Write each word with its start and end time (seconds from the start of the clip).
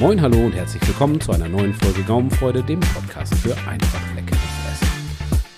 Moin, 0.00 0.20
hallo 0.20 0.38
und 0.46 0.52
herzlich 0.52 0.86
willkommen 0.86 1.20
zu 1.20 1.32
einer 1.32 1.48
neuen 1.48 1.74
Folge 1.74 2.02
Gaumenfreude, 2.02 2.62
dem 2.62 2.80
Podcast 2.80 3.34
für 3.34 3.54
einfach 3.68 4.00
leckeres 4.14 4.40
Essen. 4.72 4.88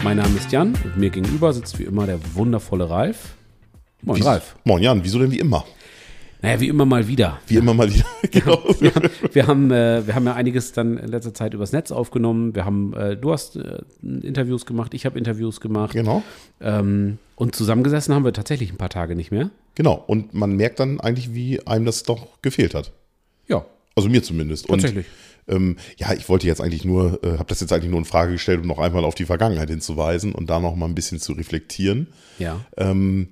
Mein 0.03 0.17
Name 0.17 0.37
ist 0.37 0.51
Jan 0.51 0.75
und 0.85 0.97
mir 0.97 1.11
gegenüber 1.11 1.53
sitzt 1.53 1.79
wie 1.79 1.85
immer 1.85 2.07
der 2.07 2.19
wundervolle 2.35 2.91
Ralf. 2.91 3.35
Moin, 4.03 4.21
Wie- 4.21 4.25
Ralf. 4.25 4.57
Moin 4.65 4.83
Jan, 4.83 5.03
wieso 5.05 5.19
denn 5.21 5.31
wie 5.31 5.39
immer? 5.39 5.65
Naja, 6.41 6.59
wie 6.59 6.67
immer 6.69 6.85
mal 6.85 7.07
wieder. 7.07 7.39
Wie 7.47 7.55
immer 7.55 7.73
mal 7.73 7.89
wieder. 7.93 8.05
genau. 8.33 8.59
Wir 8.81 8.93
haben, 8.93 9.11
wir, 9.33 9.47
haben, 9.47 9.71
äh, 9.71 10.05
wir 10.09 10.15
haben 10.17 10.27
ja 10.27 10.35
einiges 10.35 10.73
dann 10.73 10.99
in 10.99 11.07
letzter 11.09 11.33
Zeit 11.33 11.55
übers 11.55 11.71
Netz 11.71 11.93
aufgenommen. 11.93 12.57
Wir 12.57 12.65
haben, 12.65 12.93
äh, 12.95 13.17
du 13.17 13.31
hast 13.31 13.55
äh, 13.55 13.79
Interviews 14.03 14.67
gemacht, 14.67 14.93
ich 14.95 15.07
habe 15.07 15.17
Interviews 15.17 15.61
gemacht. 15.61 15.93
genau. 15.93 16.25
Ähm, 16.61 17.19
und 17.37 17.55
zusammengesessen 17.55 18.13
haben 18.13 18.25
wir 18.25 18.33
tatsächlich 18.33 18.73
ein 18.73 18.77
paar 18.77 18.89
Tage 18.89 19.15
nicht 19.15 19.31
mehr. 19.31 19.51
Genau. 19.77 20.03
Und 20.09 20.35
man 20.35 20.57
merkt 20.57 20.81
dann 20.81 20.99
eigentlich, 20.99 21.33
wie 21.33 21.65
einem 21.65 21.85
das 21.85 22.03
doch 22.03 22.27
gefehlt 22.43 22.75
hat. 22.75 22.91
Ja, 23.47 23.65
Also 23.95 24.09
mir 24.09 24.23
zumindest. 24.23 24.69
Und, 24.69 24.81
tatsächlich. 24.81 25.07
ähm, 25.49 25.77
ja, 25.99 26.13
ich 26.13 26.29
wollte 26.29 26.47
jetzt 26.47 26.61
eigentlich 26.61 26.85
nur, 26.85 27.23
äh, 27.23 27.33
habe 27.39 27.47
das 27.49 27.61
jetzt 27.61 27.73
eigentlich 27.73 27.91
nur 27.91 27.99
in 27.99 28.05
Frage 28.05 28.33
gestellt, 28.33 28.61
um 28.61 28.67
noch 28.67 28.79
einmal 28.79 29.05
auf 29.05 29.15
die 29.15 29.25
Vergangenheit 29.25 29.69
hinzuweisen 29.69 30.33
und 30.35 30.49
da 30.51 30.61
noch 30.61 30.77
mal 30.77 30.87
ein 30.87 30.95
bisschen 30.95 31.19
zu 31.19 31.33
reflektieren, 31.33 32.09
ja. 32.39 32.61
ähm, 32.77 33.29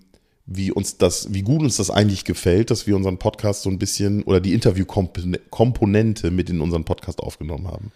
wie 0.47 0.73
uns 0.73 0.99
das, 0.99 1.33
wie 1.33 1.43
gut 1.43 1.63
uns 1.63 1.77
das 1.77 1.91
eigentlich 1.91 2.25
gefällt, 2.25 2.71
dass 2.71 2.87
wir 2.87 2.97
unseren 2.97 3.19
Podcast 3.19 3.63
so 3.63 3.71
ein 3.71 3.79
bisschen 3.79 4.23
oder 4.25 4.41
die 4.41 4.53
Interviewkomponente 4.53 6.31
mit 6.31 6.51
in 6.51 6.61
unseren 6.61 6.85
Podcast 6.85 7.21
aufgenommen 7.21 7.69
haben. 7.69 7.93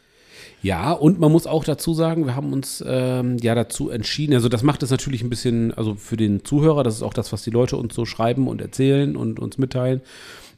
Ja, 0.62 0.92
und 0.92 1.20
man 1.20 1.30
muss 1.30 1.46
auch 1.46 1.62
dazu 1.62 1.92
sagen, 1.92 2.24
wir 2.24 2.34
haben 2.34 2.54
uns 2.54 2.82
ähm, 2.86 3.36
ja 3.36 3.54
dazu 3.54 3.90
entschieden, 3.90 4.32
also 4.32 4.48
das 4.48 4.62
macht 4.62 4.82
es 4.82 4.90
natürlich 4.90 5.22
ein 5.22 5.28
bisschen, 5.28 5.74
also 5.74 5.94
für 5.94 6.16
den 6.16 6.42
Zuhörer, 6.42 6.82
das 6.82 6.94
ist 6.94 7.02
auch 7.02 7.12
das, 7.12 7.32
was 7.32 7.42
die 7.42 7.50
Leute 7.50 7.76
uns 7.76 7.94
so 7.94 8.06
schreiben 8.06 8.48
und 8.48 8.62
erzählen 8.62 9.14
und 9.14 9.38
uns 9.40 9.58
mitteilen, 9.58 10.00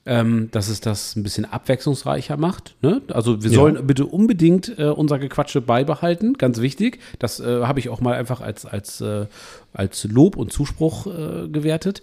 ähm, 0.06 0.48
dass 0.52 0.68
es 0.68 0.80
das 0.80 1.16
ein 1.16 1.22
bisschen 1.22 1.44
abwechslungsreicher 1.44 2.36
macht. 2.36 2.76
Ne? 2.80 3.02
Also 3.08 3.42
wir 3.42 3.50
Ja. 3.50 3.56
sollen 3.56 3.86
bitte 3.86 4.06
unbedingt 4.06 4.78
äh, 4.78 4.84
unser 4.88 5.18
Gequatsche 5.18 5.60
beibehalten, 5.60 6.34
ganz 6.34 6.60
wichtig. 6.60 7.00
Das 7.18 7.40
äh, 7.40 7.62
habe 7.62 7.80
ich 7.80 7.88
auch 7.88 8.00
mal 8.00 8.14
einfach 8.14 8.40
als, 8.40 8.64
als, 8.66 9.00
äh, 9.00 9.26
als 9.74 10.04
Lob 10.04 10.36
und 10.36 10.52
Zuspruch 10.52 11.06
äh, 11.06 11.48
gewertet. 11.48 12.02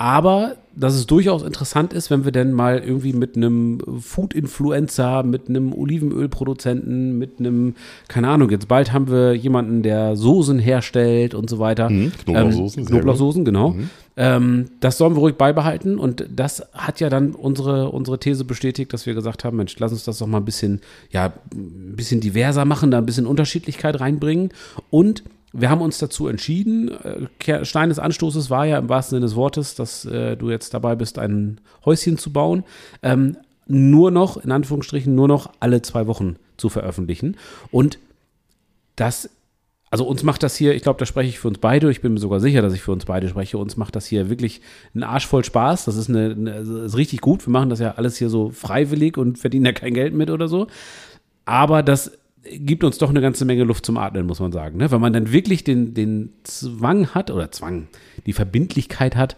Aber 0.00 0.56
dass 0.74 0.94
es 0.94 1.06
durchaus 1.06 1.42
interessant 1.42 1.92
ist, 1.92 2.10
wenn 2.10 2.24
wir 2.24 2.32
denn 2.32 2.52
mal 2.54 2.78
irgendwie 2.78 3.12
mit 3.12 3.36
einem 3.36 3.80
Food-Influencer, 4.00 5.24
mit 5.24 5.50
einem 5.50 5.74
Olivenölproduzenten, 5.74 7.18
mit 7.18 7.38
einem, 7.38 7.74
keine 8.08 8.28
Ahnung, 8.28 8.48
jetzt 8.48 8.66
bald 8.66 8.94
haben 8.94 9.10
wir 9.10 9.34
jemanden, 9.34 9.82
der 9.82 10.16
Soßen 10.16 10.58
herstellt 10.58 11.34
und 11.34 11.50
so 11.50 11.58
weiter. 11.58 11.90
Mhm, 11.90 12.12
Knoblauchsoßen, 12.24 12.82
Ähm, 12.82 12.88
Knoblauchsoßen, 12.88 13.44
genau. 13.44 13.76
Ähm, 14.16 14.70
das 14.80 14.96
sollen 14.96 15.16
wir 15.16 15.20
ruhig 15.20 15.36
beibehalten. 15.36 15.98
Und 15.98 16.24
das 16.34 16.62
hat 16.72 17.00
ja 17.00 17.10
dann 17.10 17.32
unsere, 17.32 17.90
unsere 17.90 18.18
These 18.18 18.46
bestätigt, 18.46 18.94
dass 18.94 19.04
wir 19.04 19.12
gesagt 19.12 19.44
haben, 19.44 19.58
Mensch, 19.58 19.78
lass 19.80 19.92
uns 19.92 20.04
das 20.04 20.16
doch 20.16 20.26
mal 20.26 20.38
ein 20.38 20.46
bisschen, 20.46 20.80
ja, 21.10 21.34
ein 21.52 21.94
bisschen 21.94 22.22
diverser 22.22 22.64
machen, 22.64 22.90
da 22.90 22.96
ein 22.96 23.06
bisschen 23.06 23.26
Unterschiedlichkeit 23.26 24.00
reinbringen. 24.00 24.48
Und 24.88 25.24
wir 25.52 25.70
haben 25.70 25.80
uns 25.80 25.98
dazu 25.98 26.28
entschieden, 26.28 26.90
äh, 27.44 27.64
Stein 27.64 27.88
des 27.88 27.98
Anstoßes 27.98 28.50
war 28.50 28.66
ja 28.66 28.78
im 28.78 28.88
wahrsten 28.88 29.16
Sinne 29.16 29.26
des 29.26 29.36
Wortes, 29.36 29.74
dass 29.74 30.04
äh, 30.04 30.36
du 30.36 30.50
jetzt 30.50 30.74
dabei 30.74 30.94
bist, 30.94 31.18
ein 31.18 31.60
Häuschen 31.84 32.18
zu 32.18 32.32
bauen, 32.32 32.64
ähm, 33.02 33.36
nur 33.66 34.10
noch, 34.10 34.36
in 34.36 34.52
Anführungsstrichen, 34.52 35.14
nur 35.14 35.28
noch 35.28 35.52
alle 35.60 35.82
zwei 35.82 36.06
Wochen 36.06 36.36
zu 36.56 36.68
veröffentlichen. 36.68 37.36
Und 37.70 37.98
das, 38.96 39.30
also 39.90 40.04
uns 40.04 40.22
macht 40.22 40.42
das 40.42 40.56
hier, 40.56 40.74
ich 40.74 40.82
glaube, 40.82 40.98
da 40.98 41.06
spreche 41.06 41.28
ich 41.28 41.38
für 41.38 41.48
uns 41.48 41.58
beide, 41.58 41.90
ich 41.90 42.00
bin 42.00 42.12
mir 42.12 42.20
sogar 42.20 42.40
sicher, 42.40 42.62
dass 42.62 42.74
ich 42.74 42.82
für 42.82 42.92
uns 42.92 43.04
beide 43.04 43.28
spreche, 43.28 43.58
uns 43.58 43.76
macht 43.76 43.96
das 43.96 44.06
hier 44.06 44.28
wirklich 44.30 44.60
einen 44.94 45.04
Arsch 45.04 45.26
voll 45.26 45.44
Spaß. 45.44 45.84
Das 45.84 45.96
ist, 45.96 46.08
eine, 46.08 46.30
eine, 46.30 46.52
das 46.52 46.68
ist 46.68 46.96
richtig 46.96 47.20
gut. 47.20 47.46
Wir 47.46 47.52
machen 47.52 47.70
das 47.70 47.80
ja 47.80 47.92
alles 47.96 48.16
hier 48.16 48.28
so 48.28 48.50
freiwillig 48.50 49.16
und 49.16 49.38
verdienen 49.38 49.66
ja 49.66 49.72
kein 49.72 49.94
Geld 49.94 50.14
mit 50.14 50.30
oder 50.30 50.48
so. 50.48 50.66
Aber 51.44 51.82
das 51.82 52.12
gibt 52.42 52.84
uns 52.84 52.98
doch 52.98 53.10
eine 53.10 53.20
ganze 53.20 53.44
Menge 53.44 53.64
Luft 53.64 53.84
zum 53.84 53.96
Atmen, 53.96 54.26
muss 54.26 54.40
man 54.40 54.52
sagen. 54.52 54.78
Ne? 54.78 54.90
Wenn 54.90 55.00
man 55.00 55.12
dann 55.12 55.32
wirklich 55.32 55.64
den, 55.64 55.94
den 55.94 56.32
Zwang 56.42 57.08
hat, 57.08 57.30
oder 57.30 57.52
Zwang, 57.52 57.88
die 58.26 58.32
Verbindlichkeit 58.32 59.16
hat, 59.16 59.36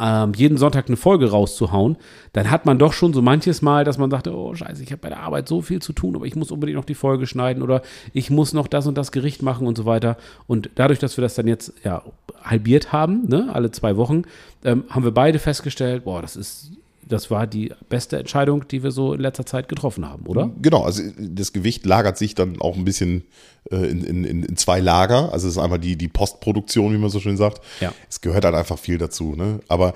ähm, 0.00 0.32
jeden 0.36 0.58
Sonntag 0.58 0.86
eine 0.86 0.96
Folge 0.96 1.30
rauszuhauen, 1.30 1.96
dann 2.32 2.50
hat 2.50 2.66
man 2.66 2.78
doch 2.78 2.92
schon 2.92 3.12
so 3.12 3.20
manches 3.20 3.62
Mal, 3.62 3.84
dass 3.84 3.98
man 3.98 4.10
sagte, 4.10 4.34
oh 4.34 4.54
scheiße, 4.54 4.82
ich 4.82 4.92
habe 4.92 5.00
bei 5.00 5.08
der 5.08 5.20
Arbeit 5.20 5.48
so 5.48 5.60
viel 5.60 5.82
zu 5.82 5.92
tun, 5.92 6.14
aber 6.14 6.24
ich 6.24 6.36
muss 6.36 6.50
unbedingt 6.50 6.76
noch 6.76 6.84
die 6.84 6.94
Folge 6.94 7.26
schneiden 7.26 7.62
oder 7.62 7.82
ich 8.12 8.30
muss 8.30 8.52
noch 8.52 8.68
das 8.68 8.86
und 8.86 8.96
das 8.96 9.10
Gericht 9.10 9.42
machen 9.42 9.66
und 9.66 9.76
so 9.76 9.86
weiter. 9.86 10.16
Und 10.46 10.70
dadurch, 10.76 10.98
dass 10.98 11.16
wir 11.16 11.22
das 11.22 11.34
dann 11.34 11.48
jetzt 11.48 11.72
ja 11.82 12.02
halbiert 12.42 12.92
haben, 12.92 13.28
ne, 13.28 13.48
alle 13.52 13.70
zwei 13.70 13.96
Wochen, 13.96 14.22
ähm, 14.64 14.84
haben 14.88 15.04
wir 15.04 15.12
beide 15.12 15.38
festgestellt, 15.38 16.04
boah, 16.04 16.22
das 16.22 16.36
ist, 16.36 16.72
das 17.08 17.30
war 17.30 17.46
die 17.46 17.72
beste 17.88 18.18
Entscheidung, 18.18 18.68
die 18.68 18.82
wir 18.82 18.90
so 18.90 19.14
in 19.14 19.20
letzter 19.20 19.46
Zeit 19.46 19.68
getroffen 19.68 20.08
haben, 20.08 20.26
oder? 20.26 20.50
Genau, 20.60 20.82
also 20.82 21.02
das 21.18 21.52
Gewicht 21.52 21.86
lagert 21.86 22.18
sich 22.18 22.34
dann 22.34 22.60
auch 22.60 22.76
ein 22.76 22.84
bisschen 22.84 23.24
äh, 23.70 23.76
in, 23.76 24.04
in, 24.04 24.24
in 24.24 24.42
in 24.42 24.56
zwei 24.56 24.80
Lager. 24.80 25.32
Also 25.32 25.48
es 25.48 25.56
ist 25.56 25.62
einmal 25.62 25.78
die, 25.78 25.96
die 25.96 26.08
Postproduktion, 26.08 26.92
wie 26.92 26.98
man 26.98 27.10
so 27.10 27.20
schön 27.20 27.36
sagt. 27.36 27.62
Ja. 27.80 27.92
Es 28.08 28.20
gehört 28.20 28.44
halt 28.44 28.54
einfach 28.54 28.78
viel 28.78 28.98
dazu. 28.98 29.34
Ne? 29.34 29.60
Aber 29.68 29.94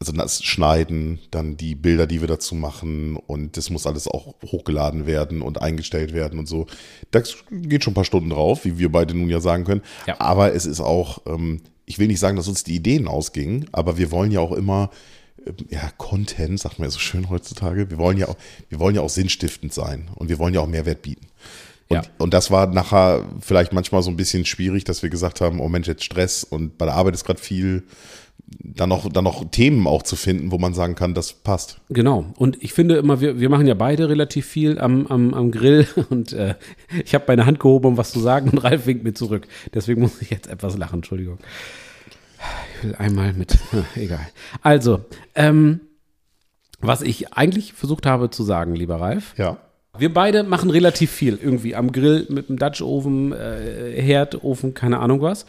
also 0.00 0.12
das 0.12 0.42
Schneiden, 0.42 1.20
dann 1.30 1.56
die 1.56 1.74
Bilder, 1.74 2.06
die 2.06 2.20
wir 2.20 2.28
dazu 2.28 2.54
machen 2.54 3.16
und 3.16 3.56
das 3.56 3.70
muss 3.70 3.86
alles 3.86 4.08
auch 4.08 4.34
hochgeladen 4.44 5.06
werden 5.06 5.40
und 5.40 5.62
eingestellt 5.62 6.12
werden 6.12 6.38
und 6.38 6.46
so. 6.46 6.66
Das 7.10 7.36
geht 7.50 7.84
schon 7.84 7.92
ein 7.92 7.94
paar 7.94 8.04
Stunden 8.04 8.30
drauf, 8.30 8.64
wie 8.64 8.78
wir 8.78 8.90
beide 8.90 9.14
nun 9.14 9.30
ja 9.30 9.40
sagen 9.40 9.64
können. 9.64 9.82
Ja. 10.06 10.20
Aber 10.20 10.52
es 10.54 10.66
ist 10.66 10.80
auch, 10.80 11.22
ähm, 11.26 11.62
ich 11.86 11.98
will 11.98 12.08
nicht 12.08 12.20
sagen, 12.20 12.36
dass 12.36 12.48
uns 12.48 12.64
die 12.64 12.74
Ideen 12.74 13.08
ausgingen, 13.08 13.66
aber 13.72 13.96
wir 13.96 14.10
wollen 14.10 14.30
ja 14.30 14.40
auch 14.40 14.52
immer 14.52 14.90
ja, 15.70 15.90
Content, 15.98 16.58
sagt 16.60 16.78
man 16.78 16.86
ja 16.86 16.90
so 16.90 16.98
schön 16.98 17.30
heutzutage. 17.30 17.90
Wir 17.90 17.98
wollen 17.98 18.16
ja 18.18 18.28
auch, 18.28 18.36
wir 18.68 18.78
wollen 18.78 18.94
ja 18.94 19.02
auch 19.02 19.10
sinnstiftend 19.10 19.72
sein 19.72 20.08
und 20.14 20.28
wir 20.28 20.38
wollen 20.38 20.54
ja 20.54 20.60
auch 20.60 20.66
Mehrwert 20.68 21.02
bieten. 21.02 21.26
Und, 21.88 21.96
Ja. 21.96 22.02
und 22.18 22.32
das 22.32 22.50
war 22.50 22.66
nachher 22.66 23.24
vielleicht 23.40 23.72
manchmal 23.72 24.02
so 24.02 24.10
ein 24.10 24.16
bisschen 24.16 24.44
schwierig, 24.46 24.84
dass 24.84 25.02
wir 25.02 25.10
gesagt 25.10 25.40
haben, 25.40 25.60
oh 25.60 25.68
Mensch, 25.68 25.86
jetzt 25.86 26.04
Stress 26.04 26.44
und 26.44 26.78
bei 26.78 26.86
der 26.86 26.94
Arbeit 26.94 27.14
ist 27.14 27.24
gerade 27.24 27.40
viel, 27.40 27.84
dann 28.46 28.88
noch, 28.88 29.10
dann 29.10 29.24
noch 29.24 29.50
Themen 29.50 29.86
auch 29.86 30.02
zu 30.02 30.16
finden, 30.16 30.50
wo 30.50 30.58
man 30.58 30.74
sagen 30.74 30.94
kann, 30.94 31.14
das 31.14 31.32
passt. 31.32 31.80
Genau. 31.88 32.26
Und 32.36 32.62
ich 32.62 32.72
finde 32.72 32.96
immer, 32.96 33.20
wir, 33.20 33.40
wir 33.40 33.48
machen 33.48 33.66
ja 33.66 33.74
beide 33.74 34.08
relativ 34.08 34.46
viel 34.46 34.78
am, 34.78 35.06
am, 35.06 35.34
am 35.34 35.50
Grill 35.50 35.86
und 36.10 36.32
äh, 36.32 36.54
ich 37.04 37.14
habe 37.14 37.24
meine 37.28 37.46
Hand 37.46 37.60
gehoben, 37.60 37.86
um 37.86 37.96
was 37.96 38.12
zu 38.12 38.20
sagen 38.20 38.50
und 38.50 38.58
Ralf 38.58 38.86
winkt 38.86 39.04
mir 39.04 39.14
zurück. 39.14 39.46
Deswegen 39.72 40.00
muss 40.00 40.20
ich 40.20 40.30
jetzt 40.30 40.46
etwas 40.48 40.76
lachen, 40.76 40.96
Entschuldigung. 40.96 41.38
Ich 42.78 42.84
will 42.84 42.94
einmal 42.96 43.32
mit, 43.32 43.58
egal. 43.94 44.26
Also, 44.62 45.00
ähm, 45.34 45.80
was 46.80 47.02
ich 47.02 47.32
eigentlich 47.32 47.72
versucht 47.72 48.06
habe 48.06 48.30
zu 48.30 48.42
sagen, 48.42 48.74
lieber 48.74 49.00
Ralf, 49.00 49.34
Ja. 49.38 49.56
wir 49.96 50.12
beide 50.12 50.42
machen 50.42 50.70
relativ 50.70 51.10
viel 51.10 51.38
irgendwie 51.42 51.74
am 51.74 51.92
Grill 51.92 52.26
mit 52.28 52.48
dem 52.48 52.58
Dutch 52.58 52.82
Oven, 52.82 53.32
äh, 53.32 54.00
Herd, 54.02 54.42
Ofen, 54.44 54.74
keine 54.74 54.98
Ahnung 54.98 55.22
was. 55.22 55.46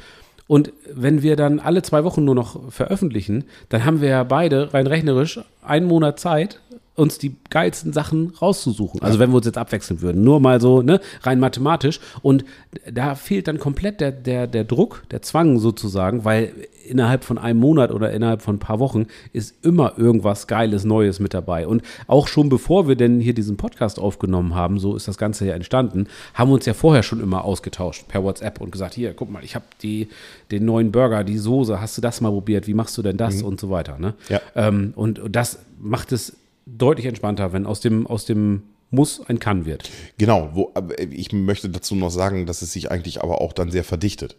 Und 0.47 0.71
wenn 0.93 1.23
wir 1.23 1.35
dann 1.35 1.59
alle 1.59 1.81
zwei 1.81 2.03
Wochen 2.03 2.23
nur 2.23 2.35
noch 2.35 2.71
veröffentlichen, 2.71 3.45
dann 3.69 3.83
haben 3.83 3.99
wir 4.01 4.09
ja 4.09 4.23
beide 4.23 4.73
rein 4.73 4.85
rechnerisch 4.87 5.39
einen 5.63 5.87
Monat 5.87 6.19
Zeit, 6.19 6.59
uns 6.95 7.17
die 7.17 7.35
geilsten 7.49 7.91
Sachen 7.91 8.33
rauszusuchen. 8.41 9.01
Also 9.01 9.19
wenn 9.19 9.29
wir 9.29 9.37
uns 9.37 9.45
jetzt 9.45 9.57
abwechseln 9.57 10.01
würden, 10.01 10.23
nur 10.23 10.39
mal 10.39 10.61
so, 10.61 10.81
ne, 10.81 11.01
rein 11.23 11.39
mathematisch. 11.39 11.99
Und 12.21 12.45
da 12.89 13.15
fehlt 13.15 13.47
dann 13.47 13.59
komplett 13.59 13.99
der, 13.99 14.11
der, 14.11 14.47
der 14.47 14.63
Druck, 14.63 15.03
der 15.11 15.21
Zwang 15.21 15.59
sozusagen, 15.59 16.23
weil 16.23 16.53
innerhalb 16.87 17.25
von 17.25 17.37
einem 17.37 17.59
Monat 17.59 17.91
oder 17.91 18.13
innerhalb 18.13 18.41
von 18.41 18.55
ein 18.55 18.59
paar 18.59 18.79
Wochen 18.79 19.07
ist 19.33 19.55
immer 19.65 19.97
irgendwas 19.97 20.47
Geiles, 20.47 20.85
Neues 20.85 21.19
mit 21.19 21.33
dabei. 21.33 21.67
Und 21.67 21.81
auch 22.07 22.27
schon 22.27 22.47
bevor 22.47 22.87
wir 22.87 22.95
denn 22.95 23.19
hier 23.19 23.33
diesen 23.33 23.57
Podcast 23.57 23.99
aufgenommen 23.99 24.55
haben, 24.55 24.79
so 24.79 24.95
ist 24.95 25.07
das 25.07 25.17
Ganze 25.17 25.45
ja 25.45 25.53
entstanden, 25.53 26.07
haben 26.33 26.49
wir 26.49 26.55
uns 26.55 26.65
ja 26.65 26.73
vorher 26.73 27.03
schon 27.03 27.19
immer 27.19 27.43
ausgetauscht 27.43 28.07
per 28.07 28.23
WhatsApp 28.23 28.61
und 28.61 28.71
gesagt, 28.71 28.93
hier, 28.93 29.13
guck 29.13 29.29
mal, 29.29 29.43
ich 29.43 29.55
habe 29.55 29.65
die, 29.81 30.07
den 30.51 30.63
neuen 30.63 30.91
Burger, 30.91 31.25
die 31.25 31.37
Soße, 31.37 31.81
hast 31.81 31.97
du 31.97 32.01
das 32.01 32.21
mal 32.21 32.31
probiert, 32.31 32.67
wie 32.67 32.73
machst 32.73 32.97
du 32.97 33.01
denn 33.01 33.17
das 33.17 33.41
und 33.41 33.59
so 33.59 33.69
weiter. 33.69 33.97
Ne? 33.99 34.13
Ja. 34.29 34.39
Ähm, 34.55 34.93
und, 34.95 35.19
und 35.19 35.35
das 35.35 35.59
macht 35.79 36.11
es 36.11 36.37
deutlich 36.65 37.05
entspannter, 37.05 37.53
wenn 37.53 37.65
aus 37.65 37.79
dem, 37.79 38.07
aus 38.07 38.25
dem 38.25 38.63
Muss 38.91 39.21
ein 39.27 39.39
Kann 39.39 39.65
wird. 39.65 39.89
Genau, 40.17 40.49
wo, 40.53 40.73
ich 41.11 41.31
möchte 41.31 41.69
dazu 41.69 41.95
noch 41.95 42.11
sagen, 42.11 42.45
dass 42.45 42.61
es 42.61 42.71
sich 42.71 42.91
eigentlich 42.91 43.21
aber 43.21 43.41
auch 43.41 43.53
dann 43.53 43.71
sehr 43.71 43.83
verdichtet. 43.83 44.35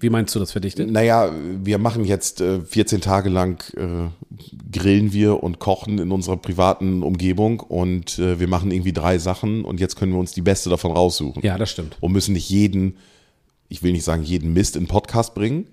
Wie 0.00 0.08
meinst 0.08 0.34
du 0.34 0.38
das 0.38 0.50
verdichtet? 0.50 0.90
Naja, 0.90 1.30
wir 1.62 1.76
machen 1.76 2.06
jetzt 2.06 2.40
äh, 2.40 2.62
14 2.62 3.02
Tage 3.02 3.28
lang, 3.28 3.62
äh, 3.76 4.08
grillen 4.72 5.12
wir 5.12 5.42
und 5.42 5.58
kochen 5.58 5.98
in 5.98 6.10
unserer 6.10 6.38
privaten 6.38 7.02
Umgebung 7.02 7.60
und 7.60 8.18
äh, 8.18 8.40
wir 8.40 8.48
machen 8.48 8.70
irgendwie 8.70 8.94
drei 8.94 9.18
Sachen 9.18 9.66
und 9.66 9.78
jetzt 9.78 9.96
können 9.96 10.12
wir 10.12 10.18
uns 10.18 10.32
die 10.32 10.40
beste 10.40 10.70
davon 10.70 10.92
raussuchen. 10.92 11.42
Ja, 11.42 11.58
das 11.58 11.70
stimmt. 11.70 11.98
Und 12.00 12.12
müssen 12.12 12.32
nicht 12.32 12.48
jeden, 12.48 12.96
ich 13.68 13.82
will 13.82 13.92
nicht 13.92 14.04
sagen 14.04 14.22
jeden 14.22 14.54
Mist 14.54 14.74
in 14.74 14.86
Podcast 14.86 15.34
bringen. 15.34 15.66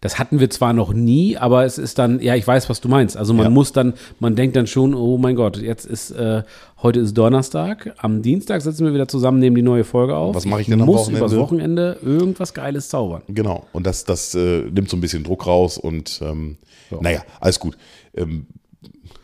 Das 0.00 0.18
hatten 0.20 0.38
wir 0.38 0.48
zwar 0.48 0.72
noch 0.72 0.92
nie, 0.92 1.36
aber 1.36 1.64
es 1.64 1.76
ist 1.76 1.98
dann, 1.98 2.20
ja, 2.20 2.36
ich 2.36 2.46
weiß, 2.46 2.68
was 2.70 2.80
du 2.80 2.88
meinst. 2.88 3.16
Also 3.16 3.34
man 3.34 3.44
Ja. 3.46 3.50
muss 3.50 3.72
dann, 3.72 3.94
man 4.20 4.36
denkt 4.36 4.54
dann 4.54 4.68
schon, 4.68 4.94
oh 4.94 5.18
mein 5.18 5.34
Gott, 5.34 5.56
jetzt 5.56 5.86
ist, 5.86 6.12
äh, 6.12 6.44
heute 6.82 7.00
ist 7.00 7.14
Donnerstag, 7.14 7.94
am 7.98 8.22
Dienstag 8.22 8.62
sitzen 8.62 8.84
wir 8.86 8.94
wieder 8.94 9.08
zusammen, 9.08 9.40
nehmen 9.40 9.56
die 9.56 9.62
neue 9.62 9.82
Folge 9.82 10.14
auf. 10.14 10.36
Was 10.36 10.46
mache 10.46 10.60
ich 10.60 10.68
denn 10.68 10.80
am 10.80 10.86
muss 10.86 11.00
Wochenende? 11.00 11.18
übers 11.18 11.36
Wochenende 11.36 11.96
irgendwas 12.02 12.54
Geiles 12.54 12.88
zaubern. 12.88 13.22
Genau. 13.28 13.66
Und 13.72 13.86
das, 13.88 14.04
das 14.04 14.36
äh, 14.36 14.62
nimmt 14.70 14.88
so 14.88 14.96
ein 14.96 15.00
bisschen 15.00 15.24
Druck 15.24 15.46
raus 15.46 15.78
und 15.78 16.20
ähm, 16.22 16.58
naja, 17.00 17.22
alles 17.40 17.58
gut. 17.58 17.76
Ähm, 18.14 18.46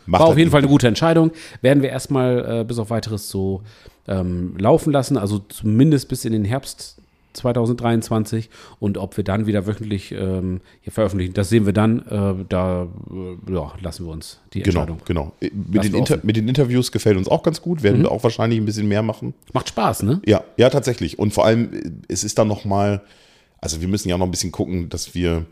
macht 0.07 0.21
War 0.21 0.27
auf 0.27 0.29
halt 0.31 0.39
jeden 0.39 0.51
Fall 0.51 0.59
eine 0.61 0.69
gute 0.69 0.89
Entscheidung. 0.89 1.31
Werden 1.63 1.83
wir 1.85 1.91
erstmal 1.91 2.61
äh, 2.63 2.65
bis 2.65 2.79
auf 2.81 2.91
weiteres 2.91 3.31
so 3.31 3.63
ähm, 4.09 4.55
laufen 4.59 4.93
lassen, 4.93 5.17
also 5.17 5.39
zumindest 5.39 6.09
bis 6.09 6.25
in 6.25 6.33
den 6.33 6.45
Herbst 6.45 6.97
2023 7.35 8.49
und 8.81 8.99
ob 8.99 9.17
wir 9.17 9.25
dann 9.25 9.47
wieder 9.47 9.67
wöchentlich 9.67 10.13
ähm, 10.13 10.61
hier 10.81 10.93
veröffentlichen, 10.93 11.35
das 11.35 11.49
sehen 11.49 11.67
wir 11.67 11.73
dann. 11.73 12.01
Äh, 12.07 12.45
da 12.49 12.85
äh, 13.11 13.53
ja, 13.53 13.73
lassen 13.83 14.07
wir 14.07 14.13
uns 14.13 14.41
die 14.53 14.63
Genau, 14.63 14.81
Entscheidung. 14.81 15.01
genau. 15.05 15.33
Äh, 15.41 15.51
Mit 15.53 15.85
den, 15.85 15.95
Inter 15.95 16.19
mit 16.23 16.37
den 16.37 16.49
Interviews 16.49 16.93
gefällt 16.93 17.17
uns 17.17 17.29
auch 17.29 17.43
ganz 17.43 17.61
gut. 17.61 17.83
Werden 17.83 18.03
wir 18.03 18.11
auch 18.11 18.23
wahrscheinlich 18.23 18.59
ein 18.59 18.65
bisschen 18.65 18.89
mehr 18.89 19.03
machen. 19.03 19.35
Macht 19.53 19.69
Spaß, 19.69 20.03
ne? 20.05 20.21
Ja, 20.27 20.43
ja, 20.57 20.71
tatsächlich. 20.71 21.19
Und 21.19 21.33
vor 21.35 21.45
allem, 21.45 21.73
äh, 21.73 21.91
es 22.09 22.25
ist 22.25 22.39
dann 22.39 22.49
nochmal, 22.49 23.03
also 23.65 23.81
wir 23.81 23.89
müssen 23.89 24.09
ja 24.11 24.19
noch 24.19 24.27
ein 24.27 24.31
bisschen 24.31 24.53
gucken, 24.53 24.89
dass 24.91 25.15
wir 25.15 25.47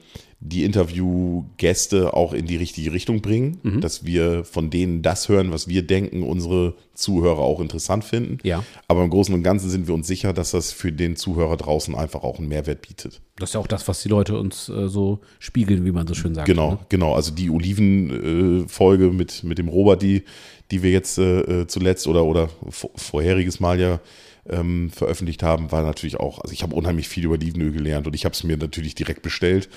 die 0.45 0.65
Interviewgäste 0.65 2.15
auch 2.15 2.33
in 2.33 2.47
die 2.47 2.57
richtige 2.57 2.93
Richtung 2.93 3.21
bringen, 3.23 3.59
Mhm. 3.63 3.81
dass 3.81 4.05
wir 4.05 4.45
von 4.45 4.71
denen 4.71 5.01
das 5.01 5.29
hören, 5.29 5.53
was 5.53 5.69
wir 5.69 5.87
denken, 5.87 6.23
unsere 6.25 6.75
Zuhörer 6.95 7.39
auch 7.39 7.61
interessant 7.61 8.03
finden. 8.05 8.39
Ja. 8.43 8.65
Aber 8.89 9.05
im 9.05 9.11
Großen 9.11 9.33
und 9.35 9.43
Ganzen 9.45 9.71
sind 9.71 9.87
wir 9.87 9.95
uns 9.95 10.07
sicher, 10.09 10.33
dass 10.33 10.51
das 10.51 10.73
für 10.73 10.91
den 10.93 11.15
Zuhörer 11.17 11.57
draußen 11.57 11.95
einfach 11.95 12.23
auch 12.25 12.39
einen 12.39 12.49
Mehrwert 12.49 12.83
bietet. 12.83 13.21
Das 13.37 13.51
ist 13.51 13.55
ja 13.55 13.61
auch 13.61 13.67
das, 13.69 13.87
was 13.89 14.03
die 14.03 14.09
Leute 14.09 14.37
uns 14.39 14.69
äh, 14.69 14.89
so 14.89 15.21
spiegeln, 15.39 15.85
wie 15.85 15.93
man 15.93 16.07
so 16.09 16.15
schön 16.15 16.35
sagt. 16.35 16.47
Genau, 16.49 16.73
Ne? 16.73 16.79
genau. 16.89 17.15
Also 17.15 17.31
die 17.33 17.49
Oliven-Folge 17.49 19.11
mit, 19.13 19.45
mit 19.45 19.59
dem 19.59 19.69
Robert, 19.69 20.03
die, 20.03 20.23
die 20.71 20.83
wir 20.83 20.91
jetzt 20.91 21.19
äh, 21.19 21.67
zuletzt 21.67 22.07
oder, 22.07 22.25
oder 22.25 22.49
vor- 22.69 22.91
vorheriges 22.97 23.61
Mal 23.61 23.81
ja 23.81 24.01
ähm, 24.49 24.91
veröffentlicht 24.91 25.43
haben, 25.43 25.71
war 25.71 25.83
natürlich 25.83 26.19
auch, 26.19 26.41
also 26.41 26.53
ich 26.53 26.63
habe 26.63 26.75
unheimlich 26.75 27.09
viel 27.09 27.25
über 27.25 27.35
Olivenöl 27.35 27.73
gelernt 27.73 28.07
und 28.07 28.15
ich 28.15 28.25
habe 28.25 28.35
es 28.35 28.43
mir 28.43 28.57
natürlich 28.57 28.95
direkt 28.95 29.23
bestellt. 29.23 29.69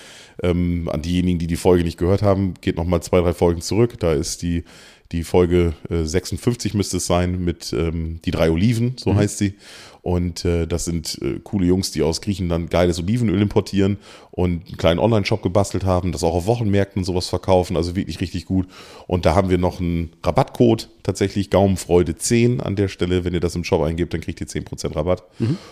Ähm, 0.42 0.90
an 0.92 1.02
diejenigen, 1.02 1.40
die 1.40 1.48
die 1.48 1.56
Folge 1.56 1.84
nicht 1.84 1.98
gehört 1.98 2.24
haben, 2.24 2.56
geht 2.62 2.78
nochmal 2.78 3.04
zwei, 3.04 3.22
drei 3.22 3.34
Folgen 3.34 3.62
zurück. 3.62 4.00
Da 4.00 4.14
ist 4.14 4.42
die, 4.42 4.64
die 5.12 5.24
Folge 5.24 5.74
äh, 5.90 6.04
56 6.04 6.74
müsste 6.74 6.98
es 6.98 7.06
sein 7.06 7.44
mit 7.44 7.74
ähm, 7.74 8.20
die 8.26 8.32
drei 8.32 8.50
Oliven, 8.50 8.96
so 8.98 9.16
heißt 9.16 9.38
sie. 9.38 9.56
Und 10.06 10.46
äh, 10.46 10.68
das 10.68 10.86
sind 10.86 11.18
äh, 11.24 11.40
coole 11.44 11.66
Jungs, 11.66 11.90
die 11.90 12.04
aus 12.04 12.22
Griechenland 12.22 12.70
geiles 12.70 13.00
Olivenöl 13.00 13.42
importieren 13.42 13.98
und 14.30 14.68
einen 14.68 14.78
kleinen 14.78 15.00
Online-Shop 15.00 15.42
gebastelt 15.42 15.84
haben, 15.84 16.12
das 16.12 16.24
auch 16.24 16.36
auf 16.36 16.46
Wochenmärkten 16.46 17.00
und 17.00 17.06
sowas 17.06 17.28
verkaufen, 17.28 17.76
also 17.76 17.96
wirklich 17.96 18.22
richtig 18.22 18.46
gut. 18.46 18.68
Und 19.08 19.26
da 19.26 19.34
haben 19.34 19.50
wir 19.50 19.58
noch 19.58 19.80
einen 19.80 20.12
Rabattcode, 20.22 20.90
tatsächlich 21.02 21.50
Gaumenfreude 21.50 22.16
10 22.16 22.62
an 22.62 22.76
der 22.76 22.88
Stelle. 22.88 23.26
Wenn 23.26 23.34
ihr 23.34 23.40
das 23.40 23.56
im 23.56 23.64
Shop 23.64 23.82
eingebt, 23.82 24.14
dann 24.14 24.22
kriegt 24.22 24.40
ihr 24.42 24.48
10% 24.48 24.96
Rabatt. 24.96 25.24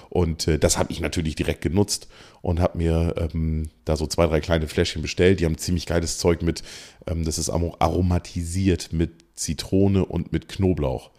Und 0.09 0.47
äh, 0.47 0.57
das 0.57 0.79
habe 0.79 0.91
ich 0.91 0.99
natürlich 0.99 1.35
direkt 1.35 1.61
genutzt 1.61 2.07
und 2.41 2.59
habe 2.59 2.79
mir 2.79 3.13
ähm, 3.15 3.69
da 3.85 3.95
so 3.95 4.07
zwei, 4.07 4.25
drei 4.25 4.39
kleine 4.39 4.67
Fläschchen 4.67 5.03
bestellt. 5.03 5.41
Die 5.41 5.45
haben 5.45 5.59
ziemlich 5.59 5.85
geiles 5.85 6.17
Zeug 6.17 6.41
mit, 6.41 6.63
ähm, 7.05 7.23
das 7.23 7.37
ist 7.37 7.51
aromatisiert 7.51 8.93
mit 8.93 9.11
Zitrone 9.35 10.05
und 10.05 10.31
mit 10.31 10.47
Knoblauch. 10.47 11.09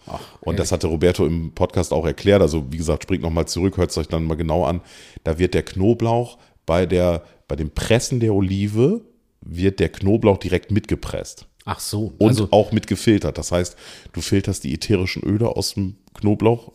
und 0.41 0.59
das 0.59 0.73
hatte 0.73 0.87
Roberto 0.87 1.27
im 1.27 1.53
Podcast 1.53 1.93
auch 1.93 2.07
erklärt. 2.07 2.43
Also 2.43 2.67
wie 2.71 2.77
gesagt, 2.77 3.05
springt 3.05 3.23
nochmal 3.23 3.47
zurück, 3.47 3.77
hört 3.77 3.91
es 3.91 3.99
euch 3.99 4.09
dann 4.09 4.25
mal 4.25 4.37
genau 4.37 4.65
an. 4.65 4.81
Da 5.25 5.39
wird 5.39 5.55
der 5.55 5.65
Knoblauch 5.65 6.39
bei, 6.67 6.87
der, 6.87 7.25
bei 7.49 7.57
dem 7.57 7.71
Pressen 7.71 8.21
der 8.21 8.33
Olive, 8.35 9.03
wird 9.41 9.81
der 9.81 9.91
Knoblauch 9.91 10.39
direkt 10.39 10.71
mitgepresst. 10.71 11.47
Ach 11.67 11.81
so, 11.81 12.13
Und 12.19 12.29
also 12.29 12.49
auch 12.51 12.73
mit 12.73 12.87
gefiltert. 12.87 13.39
Das 13.39 13.51
heißt, 13.51 13.77
du 14.13 14.21
filterst 14.21 14.65
die 14.65 14.75
ätherischen 14.75 15.23
Öle 15.23 15.57
aus 15.57 15.75
dem 15.75 15.97
Knoblauch. 16.15 16.73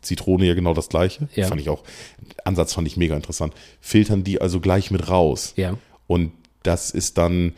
Zitrone 0.00 0.46
ja 0.46 0.54
genau 0.54 0.72
das 0.72 0.88
gleiche. 0.88 1.28
Ja. 1.34 1.46
Fand 1.46 1.60
ich 1.60 1.68
auch, 1.68 1.82
Ansatz 2.44 2.72
fand 2.72 2.86
ich 2.86 2.96
mega 2.96 3.16
interessant. 3.16 3.54
Filtern 3.80 4.24
die 4.24 4.40
also 4.40 4.60
gleich 4.60 4.90
mit 4.90 5.08
raus. 5.08 5.52
Ja. 5.56 5.76
Und 6.06 6.32
das 6.62 6.90
ist 6.90 7.18
dann, 7.18 7.52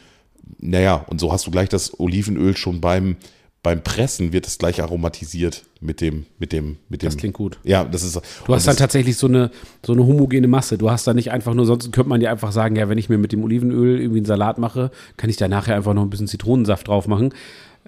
naja, 0.58 1.04
und 1.08 1.20
so 1.20 1.32
hast 1.32 1.46
du 1.46 1.50
gleich 1.50 1.68
das 1.68 1.98
Olivenöl 1.98 2.56
schon 2.56 2.80
beim, 2.80 3.16
beim 3.62 3.82
Pressen 3.82 4.32
wird 4.32 4.46
es 4.46 4.58
gleich 4.58 4.80
aromatisiert 4.80 5.64
mit 5.80 6.00
dem, 6.00 6.26
mit 6.38 6.52
dem, 6.52 6.76
mit 6.88 7.02
dem. 7.02 7.08
Das 7.08 7.16
klingt 7.16 7.34
gut. 7.34 7.58
Ja, 7.64 7.84
das 7.84 8.04
ist. 8.04 8.20
Du 8.46 8.54
hast 8.54 8.66
dann 8.68 8.76
tatsächlich 8.76 9.16
so 9.16 9.26
eine, 9.26 9.50
so 9.84 9.92
eine 9.92 10.06
homogene 10.06 10.46
Masse. 10.46 10.78
Du 10.78 10.90
hast 10.90 11.06
da 11.06 11.14
nicht 11.14 11.32
einfach 11.32 11.52
nur, 11.52 11.66
sonst 11.66 11.92
könnte 11.92 12.08
man 12.08 12.20
dir 12.20 12.30
einfach 12.30 12.52
sagen, 12.52 12.76
ja, 12.76 12.88
wenn 12.88 12.98
ich 12.98 13.08
mir 13.08 13.18
mit 13.18 13.32
dem 13.32 13.42
Olivenöl 13.42 14.00
irgendwie 14.00 14.20
einen 14.20 14.26
Salat 14.26 14.58
mache, 14.58 14.90
kann 15.16 15.30
ich 15.30 15.36
da 15.36 15.48
nachher 15.48 15.74
einfach 15.74 15.94
noch 15.94 16.02
ein 16.02 16.10
bisschen 16.10 16.28
Zitronensaft 16.28 16.88
drauf 16.88 17.08
machen. 17.08 17.34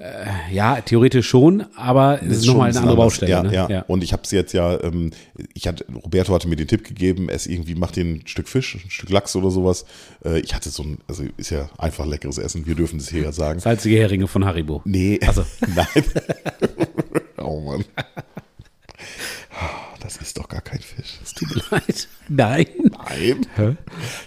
Äh, 0.01 0.55
ja, 0.55 0.81
theoretisch 0.81 1.29
schon, 1.29 1.65
aber 1.75 2.21
es 2.23 2.39
ist 2.39 2.47
schon 2.47 2.55
nochmal 2.55 2.71
ein 2.71 2.77
eine 2.77 2.83
andere. 2.83 2.97
Baustelle. 2.97 3.31
Ja, 3.31 3.43
ne? 3.43 3.53
ja. 3.53 3.69
ja. 3.69 3.85
Und 3.89 4.05
ich 4.05 4.13
habe 4.13 4.23
es 4.23 4.31
jetzt 4.31 4.53
ja, 4.53 4.81
ähm, 4.81 5.11
ich 5.55 5.67
hatte, 5.67 5.85
Roberto 5.93 6.33
hatte 6.33 6.47
mir 6.47 6.55
den 6.55 6.69
Tipp 6.69 6.85
gegeben, 6.85 7.29
es 7.29 7.47
irgendwie 7.47 7.75
macht 7.75 7.97
den 7.97 8.17
ein 8.17 8.27
Stück 8.27 8.49
Fisch, 8.49 8.77
ein 8.77 8.91
Stück 8.91 9.11
Lachs 9.11 9.35
oder 9.35 9.51
sowas. 9.51 9.87
Äh, 10.25 10.39
ich 10.41 10.55
hatte 10.55 10.71
so 10.71 10.85
ein, 10.85 10.99
also 11.09 11.25
ist 11.37 11.51
ja 11.51 11.69
einfach 11.79 12.07
leckeres 12.07 12.39
Essen, 12.39 12.67
wir 12.67 12.77
dürfen 12.77 13.01
es 13.01 13.09
hier 13.09 13.23
ja 13.23 13.33
sagen. 13.33 13.59
Salzige 13.59 13.97
Heringe 13.97 14.29
von 14.29 14.45
Haribo. 14.45 14.83
Nee. 14.85 15.19
Also. 15.27 15.45
Nein. 15.75 16.05
oh 17.39 17.61
Mann. 17.61 17.85
Das 20.01 20.17
ist 20.19 20.39
doch 20.39 20.49
gar 20.49 20.61
kein 20.61 20.79
Fisch. 20.79 21.19
Das 21.21 21.35
tut 21.35 21.55
mir 21.55 21.63
Leid. 21.71 22.09
Nein. 22.29 22.67
Nein. 23.09 23.47
Hä? 23.57 23.77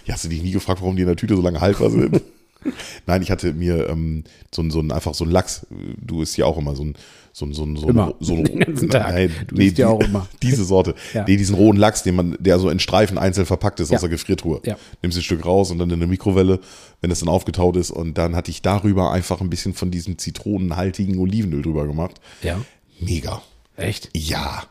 Ja, 0.04 0.14
hast 0.14 0.24
du 0.24 0.28
dich 0.28 0.42
nie 0.42 0.52
gefragt, 0.52 0.82
warum 0.82 0.96
die 0.96 1.02
in 1.02 1.08
der 1.08 1.16
Tüte 1.16 1.34
so 1.34 1.42
lange 1.42 1.60
haltbar 1.60 1.90
sind? 1.90 2.20
Nein, 3.06 3.22
ich 3.22 3.30
hatte 3.30 3.52
mir 3.52 3.88
ähm, 3.88 4.24
so, 4.54 4.62
ein- 4.62 4.70
so 4.70 4.80
ein, 4.80 4.90
einfach 4.92 5.14
so 5.14 5.24
ein 5.24 5.30
Lachs. 5.30 5.66
Du 6.00 6.22
isst 6.22 6.36
ja 6.36 6.44
auch 6.46 6.58
immer 6.58 6.74
so 6.76 6.84
ein, 6.84 6.94
so 7.32 7.46
ein, 7.46 7.54
so 7.54 7.64
ein, 7.64 7.76
so 7.76 7.88
ein, 7.88 8.14
so 8.20 8.34
ein 8.36 8.58
ganzen 8.58 8.90
Tag. 8.90 9.12
Nein, 9.12 9.30
Du 9.48 9.56
isst 9.56 9.78
ja 9.78 9.86
die- 9.88 9.92
auch 9.94 10.00
immer. 10.00 10.28
Diese 10.42 10.64
Sorte. 10.64 10.94
Ja. 11.14 11.24
Nee, 11.26 11.36
diesen 11.36 11.54
rohen 11.56 11.76
Lachs, 11.76 12.02
den 12.02 12.14
man, 12.14 12.36
der 12.40 12.58
so 12.58 12.68
in 12.70 12.78
Streifen 12.78 13.18
einzeln 13.18 13.46
verpackt 13.46 13.80
ist 13.80 13.90
Ja. 13.90 13.96
aus 13.96 14.00
der 14.02 14.10
Gefriertruhe. 14.10 14.60
Ja. 14.64 14.76
Nimmst 15.02 15.18
ein 15.18 15.22
Stück 15.22 15.44
raus 15.44 15.70
und 15.70 15.78
dann 15.78 15.88
in 15.90 15.96
eine 15.96 16.06
Mikrowelle, 16.06 16.60
wenn 17.00 17.10
es 17.10 17.20
dann 17.20 17.28
aufgetaut 17.28 17.76
ist. 17.76 17.90
Und 17.90 18.18
dann 18.18 18.36
hatte 18.36 18.50
ich 18.50 18.62
darüber 18.62 19.12
einfach 19.12 19.40
ein 19.40 19.50
bisschen 19.50 19.74
von 19.74 19.90
diesem 19.90 20.18
zitronenhaltigen 20.18 21.18
Olivenöl 21.18 21.62
drüber 21.62 21.86
gemacht. 21.86 22.20
Ja. 22.42 22.60
Mega. 23.00 23.42
Echt? 23.76 24.10
Ja. 24.14 24.64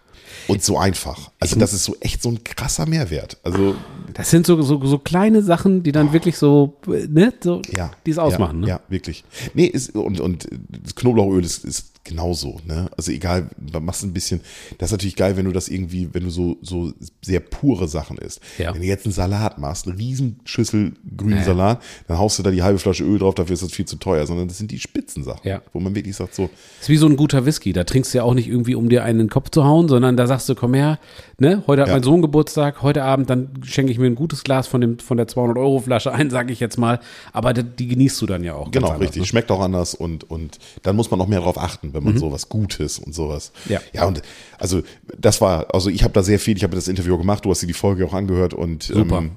Und 0.48 0.63
so 0.63 0.78
einfach. 0.78 1.31
Also 1.39 1.57
das 1.57 1.74
ist 1.74 1.83
so 1.83 1.95
echt 2.00 2.22
so 2.22 2.30
ein 2.30 2.44
krasser 2.44 2.86
Mehrwert. 2.86 3.38
Also 3.44 3.75
Das 4.13 4.30
sind 4.30 4.45
so, 4.45 4.62
so, 4.62 4.83
so 4.86 4.98
kleine 4.98 5.42
Sachen, 5.42 5.83
die 5.83 5.92
dann 5.92 6.13
wirklich 6.13 6.38
so, 6.38 6.78
äh, 6.88 7.07
ne, 7.07 7.33
so, 7.42 7.62
ja. 7.69 7.92
die 8.06 8.12
es 8.12 8.18
ausmachen. 8.18 8.62
Ja, 8.62 8.66
ne? 8.66 8.68
ja 8.68 8.80
wirklich. 8.89 9.24
Nee, 9.54 9.66
ist, 9.66 9.95
und, 9.95 10.19
und 10.19 10.48
das 10.69 10.95
Knoblauchöl 10.95 11.44
ist, 11.44 11.66
ist 11.66 11.90
genauso. 12.03 12.59
Ne? 12.65 12.89
Also 12.98 13.12
egal, 13.12 13.50
machst 13.80 14.03
ein 14.03 14.13
bisschen, 14.13 14.42
das 14.77 14.88
ist 14.89 14.92
natürlich 14.94 15.15
geil, 15.15 15.38
wenn 15.38 15.45
du 15.45 15.51
das 15.51 15.69
irgendwie, 15.69 16.09
wenn 16.13 16.24
du 16.24 16.30
so, 16.30 16.57
so 16.62 16.94
sehr 17.21 17.39
pure 17.39 17.88
Sachen 17.88 18.18
isst. 18.18 18.42
Ja. 18.57 18.74
Wenn 18.74 18.81
du 18.81 18.88
jetzt 18.88 19.06
einen 19.06 19.13
Salat 19.13 19.57
machst, 19.59 19.88
eine 19.88 19.98
riesen 19.98 20.39
Schüssel 20.45 20.94
grünen 21.15 21.38
Ja. 21.38 21.44
Salat, 21.44 21.81
dann 22.07 22.18
haust 22.18 22.39
du 22.39 22.44
da 22.44 22.51
die 22.51 22.63
halbe 22.63 22.80
Flasche 22.80 23.03
Öl 23.03 23.19
drauf, 23.19 23.36
dafür 23.36 23.53
ist 23.53 23.63
das 23.63 23.71
viel 23.71 23.86
zu 23.86 23.98
teuer, 23.98 24.25
sondern 24.25 24.47
das 24.47 24.57
sind 24.57 24.71
die 24.71 24.80
Spitzensachen, 24.80 25.47
Ja. 25.47 25.61
wo 25.73 25.80
man 25.80 25.94
wirklich 25.95 26.16
sagt 26.16 26.33
so, 26.35 26.49
ist 26.80 26.90
wie 26.90 26.97
so 26.97 27.06
ein 27.07 27.16
guter 27.16 27.45
Whisky. 27.45 27.73
Da 27.73 27.83
trinkst 27.83 28.14
du 28.14 28.18
ja 28.19 28.23
auch 28.23 28.33
nicht 28.33 28.47
irgendwie, 28.47 28.75
um 28.75 28.90
dir 28.90 29.04
einen 29.04 29.19
in 29.21 29.25
den 29.28 29.31
Kopf 29.31 29.49
zu 29.52 29.64
hauen, 29.64 29.87
sondern 29.87 30.18
da 30.18 30.25
sagst 30.28 30.49
du, 30.49 30.56
komm 30.56 30.73
her, 30.73 30.99
ne, 31.42 31.64
heute 31.66 31.81
hat 31.81 31.90
Ja. 31.90 31.95
mein 31.95 32.04
Sohn 32.04 32.21
Geburtstag, 32.21 32.83
heute 32.83 33.04
Abend, 33.04 33.30
dann 33.30 33.50
schenke 33.64 33.92
ich 33.92 33.98
mir 33.98 34.06
ein 34.06 34.16
gutes 34.16 34.44
Glas 34.44 34.68
von, 34.68 34.80
dem, 34.80 35.00
von 35.00 35.18
der 35.18 35.28
200-Euro-Flasche 35.28 36.14
ein, 36.14 36.30
sage 36.30 36.54
ich 36.54 36.60
jetzt 36.60 36.78
mal. 36.78 37.00
Aber 37.33 37.52
die, 37.54 37.64
die 37.64 37.88
genießt 37.88 38.21
du 38.21 38.28
dann 38.28 38.44
ja 38.44 38.54
auch. 38.54 38.69
Genau, 38.71 38.88
anders, 38.90 39.02
richtig. 39.02 39.21
Ne? 39.24 39.26
Schmeckt 39.26 39.52
auch 39.52 39.60
anders 39.60 39.95
und, 39.95 40.30
und 40.30 40.60
dann 40.83 40.95
muss 40.95 41.10
man 41.10 41.18
noch 41.18 41.28
mehr 41.28 41.42
drauf 41.42 41.57
achten, 41.57 41.94
wenn 41.94 42.04
man 42.04 42.18
sowas 42.18 42.48
Gutes 42.48 43.00
und 43.00 43.14
sowas. 43.14 43.52
Mhm. 43.66 43.71
Ja. 43.74 43.80
Ja, 43.92 44.06
und 44.06 44.21
also 44.60 44.83
das 45.18 45.42
war, 45.42 45.74
also 45.74 45.90
ich 45.90 46.04
habe 46.04 46.14
da 46.14 46.21
sehr 46.24 46.40
viel, 46.40 46.56
ich 46.56 46.64
habe 46.64 46.76
das 46.76 46.88
Interview 46.88 47.18
gemacht, 47.18 47.44
du 47.44 47.50
hast 47.50 47.62
dir 47.62 47.68
die 47.68 47.74
Folge 47.74 48.06
auch 48.06 48.14
angehört 48.14 48.54
und 48.54 48.83
Super. 48.83 49.18
Ähm, 49.18 49.31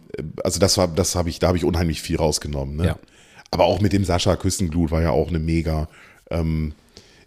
also 0.45 0.61
das 0.61 0.77
war, 0.77 0.89
das 0.89 1.15
habe 1.17 1.31
ich, 1.31 1.39
da 1.39 1.49
habe 1.49 1.57
ich 1.57 1.65
unheimlich 1.65 2.03
viel 2.03 2.17
rausgenommen. 2.17 2.77
Ne? 2.77 2.87
Ja. 2.87 2.97
Aber 3.51 3.65
auch 3.65 3.81
mit 3.81 3.93
dem 3.95 4.05
Sascha 4.05 4.37
Küstenglut 4.37 4.91
war 4.91 5.01
ja 5.01 5.11
auch 5.11 5.29
eine 5.29 5.39
mega, 5.39 5.89
ähm, 6.31 6.75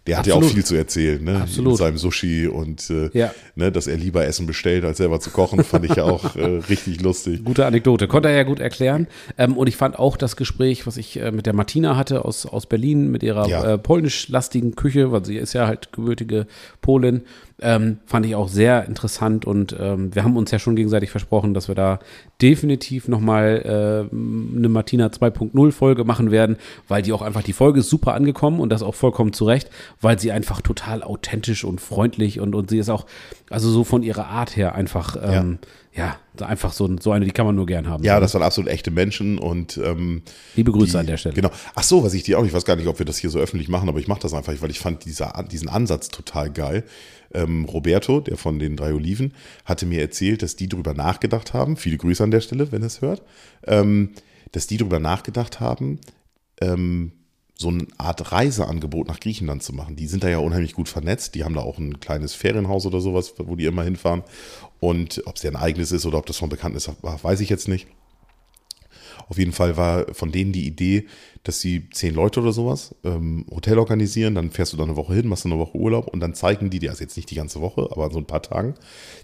der 0.08 0.18
hat 0.18 0.26
ja 0.26 0.32
auch 0.34 0.38
Absolut. 0.38 0.54
viel 0.54 0.64
zu 0.64 0.74
erzählen, 0.74 1.22
ne? 1.22 1.42
Absolut. 1.42 1.72
Mit 1.72 1.78
seinem 1.78 1.98
Sushi 1.98 2.48
und 2.48 2.90
äh, 2.90 3.10
Ja. 3.12 3.32
ne, 3.54 3.70
dass 3.70 3.86
er 3.86 3.96
lieber 3.96 4.24
Essen 4.26 4.46
bestellt, 4.46 4.84
als 4.84 4.98
selber 4.98 5.20
zu 5.20 5.30
kochen, 5.30 5.62
fand 5.62 5.84
ich 5.84 5.94
ja 5.94 6.04
auch 6.04 6.34
äh, 6.34 6.40
richtig 6.68 7.00
lustig. 7.02 7.44
Gute 7.44 7.66
Anekdote, 7.66 8.08
konnte 8.08 8.28
er 8.30 8.36
ja 8.36 8.42
gut 8.42 8.58
erklären. 8.58 9.06
Ähm, 9.36 9.56
und 9.56 9.66
ich 9.68 9.76
fand 9.76 9.98
auch 9.98 10.16
das 10.16 10.36
Gespräch, 10.36 10.86
was 10.86 10.96
ich 10.96 11.20
äh, 11.20 11.30
mit 11.30 11.46
der 11.46 11.52
Martina 11.52 11.96
hatte 11.96 12.24
aus, 12.24 12.46
aus 12.46 12.66
Berlin, 12.66 13.10
mit 13.10 13.22
ihrer 13.22 13.48
Ja. 13.48 13.74
äh, 13.74 13.78
polnisch-lastigen 13.78 14.74
Küche, 14.74 15.12
weil 15.12 15.24
sie 15.24 15.36
ist 15.36 15.52
ja 15.52 15.66
halt 15.66 15.92
gebürtige 15.92 16.46
Polin, 16.80 17.22
ähm, 17.60 17.98
fand 18.06 18.26
ich 18.26 18.34
auch 18.34 18.48
sehr 18.48 18.86
interessant. 18.86 19.44
Und 19.44 19.74
ähm, 19.78 20.14
wir 20.14 20.24
haben 20.24 20.36
uns 20.36 20.50
ja 20.50 20.58
schon 20.58 20.76
gegenseitig 20.76 21.10
versprochen, 21.10 21.54
dass 21.54 21.68
wir 21.68 21.74
da 21.74 21.98
definitiv 22.40 23.08
nochmal 23.08 24.08
äh, 24.10 24.16
eine 24.16 24.68
Martina 24.68 25.06
2.0 25.06 25.72
Folge 25.72 26.04
machen 26.04 26.30
werden, 26.30 26.56
weil 26.86 27.02
die 27.02 27.12
auch 27.12 27.22
einfach, 27.22 27.42
die 27.42 27.52
Folge 27.52 27.80
ist 27.80 27.90
super 27.90 28.14
angekommen 28.14 28.60
und 28.60 28.70
das 28.70 28.82
auch 28.82 28.94
vollkommen 28.94 29.32
zu 29.32 29.44
Recht, 29.44 29.70
weil 30.00 30.18
sie 30.18 30.32
einfach 30.32 30.60
total 30.60 31.02
authentisch 31.02 31.64
und 31.64 31.80
freundlich 31.80 32.40
und, 32.40 32.54
und 32.54 32.70
sie 32.70 32.78
ist 32.78 32.88
auch, 32.88 33.06
also 33.50 33.70
so 33.70 33.84
von 33.84 34.02
ihrer 34.02 34.26
Art 34.26 34.56
her 34.56 34.74
einfach, 34.74 35.16
ähm, 35.20 35.58
ja, 35.62 35.68
so 36.38 36.44
einfach 36.44 36.72
so, 36.72 36.88
so 37.00 37.12
eine, 37.12 37.24
die 37.24 37.30
kann 37.32 37.46
man 37.46 37.54
nur 37.54 37.66
gern 37.66 37.88
haben. 37.88 38.04
Ja, 38.04 38.20
das 38.20 38.34
waren 38.34 38.42
absolut 38.42 38.70
echte 38.70 38.90
Menschen 38.90 39.38
und 39.38 39.78
ähm, 39.78 40.22
Liebe 40.54 40.72
Grüße 40.72 40.92
die, 40.92 40.98
an 40.98 41.06
der 41.06 41.16
Stelle. 41.16 41.34
Genau. 41.34 41.50
Ach 41.74 41.82
so, 41.82 42.04
was 42.04 42.14
ich 42.14 42.22
dir 42.22 42.38
auch, 42.38 42.44
ich 42.44 42.52
weiß 42.52 42.64
gar 42.64 42.76
nicht, 42.76 42.86
ob 42.86 42.98
wir 42.98 43.06
das 43.06 43.18
hier 43.18 43.30
so 43.30 43.38
öffentlich 43.38 43.68
machen, 43.68 43.88
aber 43.88 43.98
ich 43.98 44.08
mache 44.08 44.20
das 44.20 44.34
einfach, 44.34 44.54
weil 44.60 44.70
ich 44.70 44.78
fand 44.78 45.04
dieser, 45.04 45.44
diesen 45.50 45.68
Ansatz 45.68 46.08
total 46.08 46.50
geil. 46.50 46.84
Ähm, 47.34 47.64
Roberto, 47.64 48.20
der 48.20 48.36
von 48.36 48.58
den 48.58 48.76
drei 48.76 48.94
Oliven, 48.94 49.34
hatte 49.64 49.86
mir 49.86 50.00
erzählt, 50.00 50.42
dass 50.42 50.56
die 50.56 50.68
drüber 50.68 50.94
nachgedacht 50.94 51.52
haben, 51.52 51.76
viele 51.76 51.98
Grüße 51.98 52.22
an 52.22 52.30
der 52.30 52.40
Stelle, 52.40 52.72
wenn 52.72 52.82
es 52.82 53.02
hört, 53.02 53.22
ähm, 53.66 54.10
dass 54.52 54.66
die 54.66 54.78
drüber 54.78 54.98
nachgedacht 54.98 55.60
haben, 55.60 55.98
ähm, 56.60 57.12
so 57.60 57.68
eine 57.68 57.86
Art 57.98 58.30
Reiseangebot 58.30 59.08
nach 59.08 59.18
Griechenland 59.18 59.64
zu 59.64 59.74
machen. 59.74 59.96
Die 59.96 60.06
sind 60.06 60.22
da 60.22 60.28
ja 60.28 60.38
unheimlich 60.38 60.74
gut 60.74 60.88
vernetzt. 60.88 61.34
Die 61.34 61.42
haben 61.42 61.54
da 61.54 61.60
auch 61.60 61.78
ein 61.78 61.98
kleines 61.98 62.32
Ferienhaus 62.32 62.86
oder 62.86 63.00
sowas, 63.00 63.34
wo 63.36 63.56
die 63.56 63.64
immer 63.64 63.82
hinfahren. 63.82 64.22
Und 64.80 65.22
ob 65.26 65.36
es 65.36 65.42
ja 65.42 65.50
ein 65.50 65.56
eigenes 65.56 65.92
ist 65.92 66.06
oder 66.06 66.18
ob 66.18 66.26
das 66.26 66.36
von 66.36 66.48
bekannt 66.48 66.76
ist, 66.76 66.90
weiß 67.02 67.40
ich 67.40 67.48
jetzt 67.50 67.68
nicht. 67.68 67.86
Auf 69.28 69.36
jeden 69.36 69.52
Fall 69.52 69.76
war 69.76 70.06
von 70.14 70.32
denen 70.32 70.52
die 70.52 70.66
Idee, 70.66 71.04
dass 71.42 71.60
sie 71.60 71.90
zehn 71.90 72.14
Leute 72.14 72.40
oder 72.40 72.52
sowas 72.52 72.94
ähm, 73.04 73.44
Hotel 73.54 73.78
organisieren, 73.78 74.34
dann 74.34 74.50
fährst 74.50 74.72
du 74.72 74.76
da 74.78 74.84
eine 74.84 74.96
Woche 74.96 75.14
hin, 75.14 75.28
machst 75.28 75.44
eine 75.44 75.58
Woche 75.58 75.76
Urlaub 75.76 76.08
und 76.08 76.20
dann 76.20 76.32
zeigen 76.34 76.70
die 76.70 76.78
dir, 76.78 76.90
also 76.90 77.02
jetzt 77.02 77.16
nicht 77.16 77.30
die 77.30 77.34
ganze 77.34 77.60
Woche, 77.60 77.88
aber 77.90 78.10
so 78.10 78.18
ein 78.18 78.24
paar 78.24 78.40
Tagen, 78.42 78.74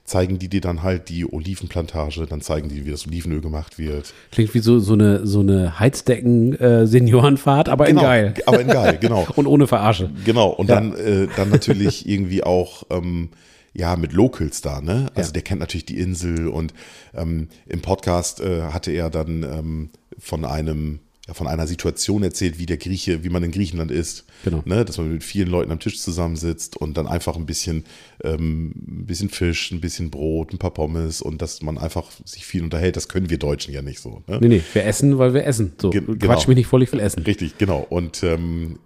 zeigen 0.05 0.39
die 0.39 0.49
dir 0.49 0.61
dann 0.61 0.83
halt 0.83 1.09
die 1.09 1.25
Olivenplantage, 1.31 2.27
dann 2.27 2.43
zeigen 2.43 2.69
die, 2.69 2.85
wie 2.85 2.91
das 2.91 3.07
Olivenöl 3.07 3.41
gemacht 3.41 3.79
wird. 3.79 4.13
Klingt 4.31 4.53
wie 4.55 4.59
so, 4.59 4.79
so 4.79 4.93
eine, 4.93 5.27
so 5.27 5.41
eine 5.41 5.79
Heizdecken-Seniorenfahrt, 5.81 7.69
aber 7.69 7.87
genau, 7.87 8.01
in 8.01 8.07
geil. 8.07 8.35
Aber 8.47 8.61
in 8.61 8.69
geil, 8.69 8.99
genau. 9.01 9.27
und 9.37 9.47
ohne 9.47 9.67
Verarsche. 9.67 10.11
Genau, 10.25 10.51
und 10.51 10.69
Ja. 10.69 10.77
dann, 10.81 10.95
äh, 10.97 11.29
dann 11.37 11.49
natürlich 11.51 12.07
irgendwie 12.09 12.43
auch, 12.43 12.85
ähm, 12.91 13.31
ja, 13.75 13.97
mit 13.97 14.13
Locals 14.13 14.61
da, 14.61 14.81
ne? 14.81 15.11
Also 15.15 15.29
Ja. 15.29 15.33
der 15.33 15.43
kennt 15.43 15.61
natürlich 15.61 15.87
die 15.87 15.99
Insel 15.99 16.49
und 16.49 16.73
ähm, 17.15 17.49
im 17.67 17.81
Podcast 17.83 18.41
äh, 18.41 18.63
hatte 18.63 18.93
er 18.93 19.11
dann 19.11 19.43
ähm, 19.43 19.91
von 20.19 20.45
einem 20.45 21.01
ja, 21.27 21.33
von 21.33 21.47
einer 21.47 21.67
Situation 21.67 22.23
erzählt, 22.23 22.59
wie 22.59 22.67
der 22.67 22.77
Grieche, 22.77 23.25
wie 23.25 23.31
man 23.31 23.43
in 23.43 23.51
Griechenland 23.51 23.91
ist. 23.91 24.27
Genau. 24.45 24.61
Ne? 24.67 24.85
Dass 24.85 24.99
man 24.99 25.11
mit 25.11 25.25
vielen 25.25 25.49
Leuten 25.49 25.73
am 25.73 25.81
Tisch 25.81 25.99
zusammensitzt 25.99 26.77
und 26.77 26.99
dann 26.99 27.07
einfach 27.07 27.35
ein 27.37 27.47
bisschen, 27.47 27.85
ähm, 28.23 28.75
ein 28.87 29.07
bisschen 29.07 29.31
Fisch, 29.31 29.73
ein 29.73 29.81
bisschen 29.81 30.11
Brot, 30.11 30.53
ein 30.53 30.59
paar 30.59 30.73
Pommes 30.75 31.23
und 31.23 31.41
dass 31.41 31.63
man 31.63 31.79
einfach 31.79 32.11
sich 32.27 32.45
viel 32.45 32.63
unterhält. 32.63 32.97
Das 32.97 33.09
können 33.09 33.31
wir 33.31 33.39
Deutschen 33.39 33.73
ja 33.73 33.81
nicht 33.81 34.01
so. 34.01 34.23
Ne? 34.27 34.37
Nee, 34.43 34.49
nee, 34.49 34.63
wir 34.75 34.85
essen, 34.85 35.17
weil 35.17 35.33
wir 35.33 35.47
essen. 35.47 35.73
So, 35.81 35.89
Ge- 35.89 36.03
Quatsch 36.03 36.19
genau. 36.21 36.45
mich 36.49 36.57
nicht 36.57 36.67
voll, 36.67 36.83
ich 36.83 36.93
will 36.93 37.01
essen. 37.01 37.23
Richtig, 37.23 37.57
genau. 37.57 37.87
Und 37.89 38.23
ähm, 38.23 38.79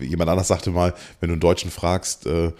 jemand 0.00 0.30
anders 0.30 0.46
sagte 0.46 0.70
mal, 0.70 0.94
wenn 1.18 1.30
du 1.30 1.32
einen 1.32 1.40
Deutschen 1.40 1.72
fragst, 1.72 2.24
äh, 2.26 2.46
äh, 2.46 2.52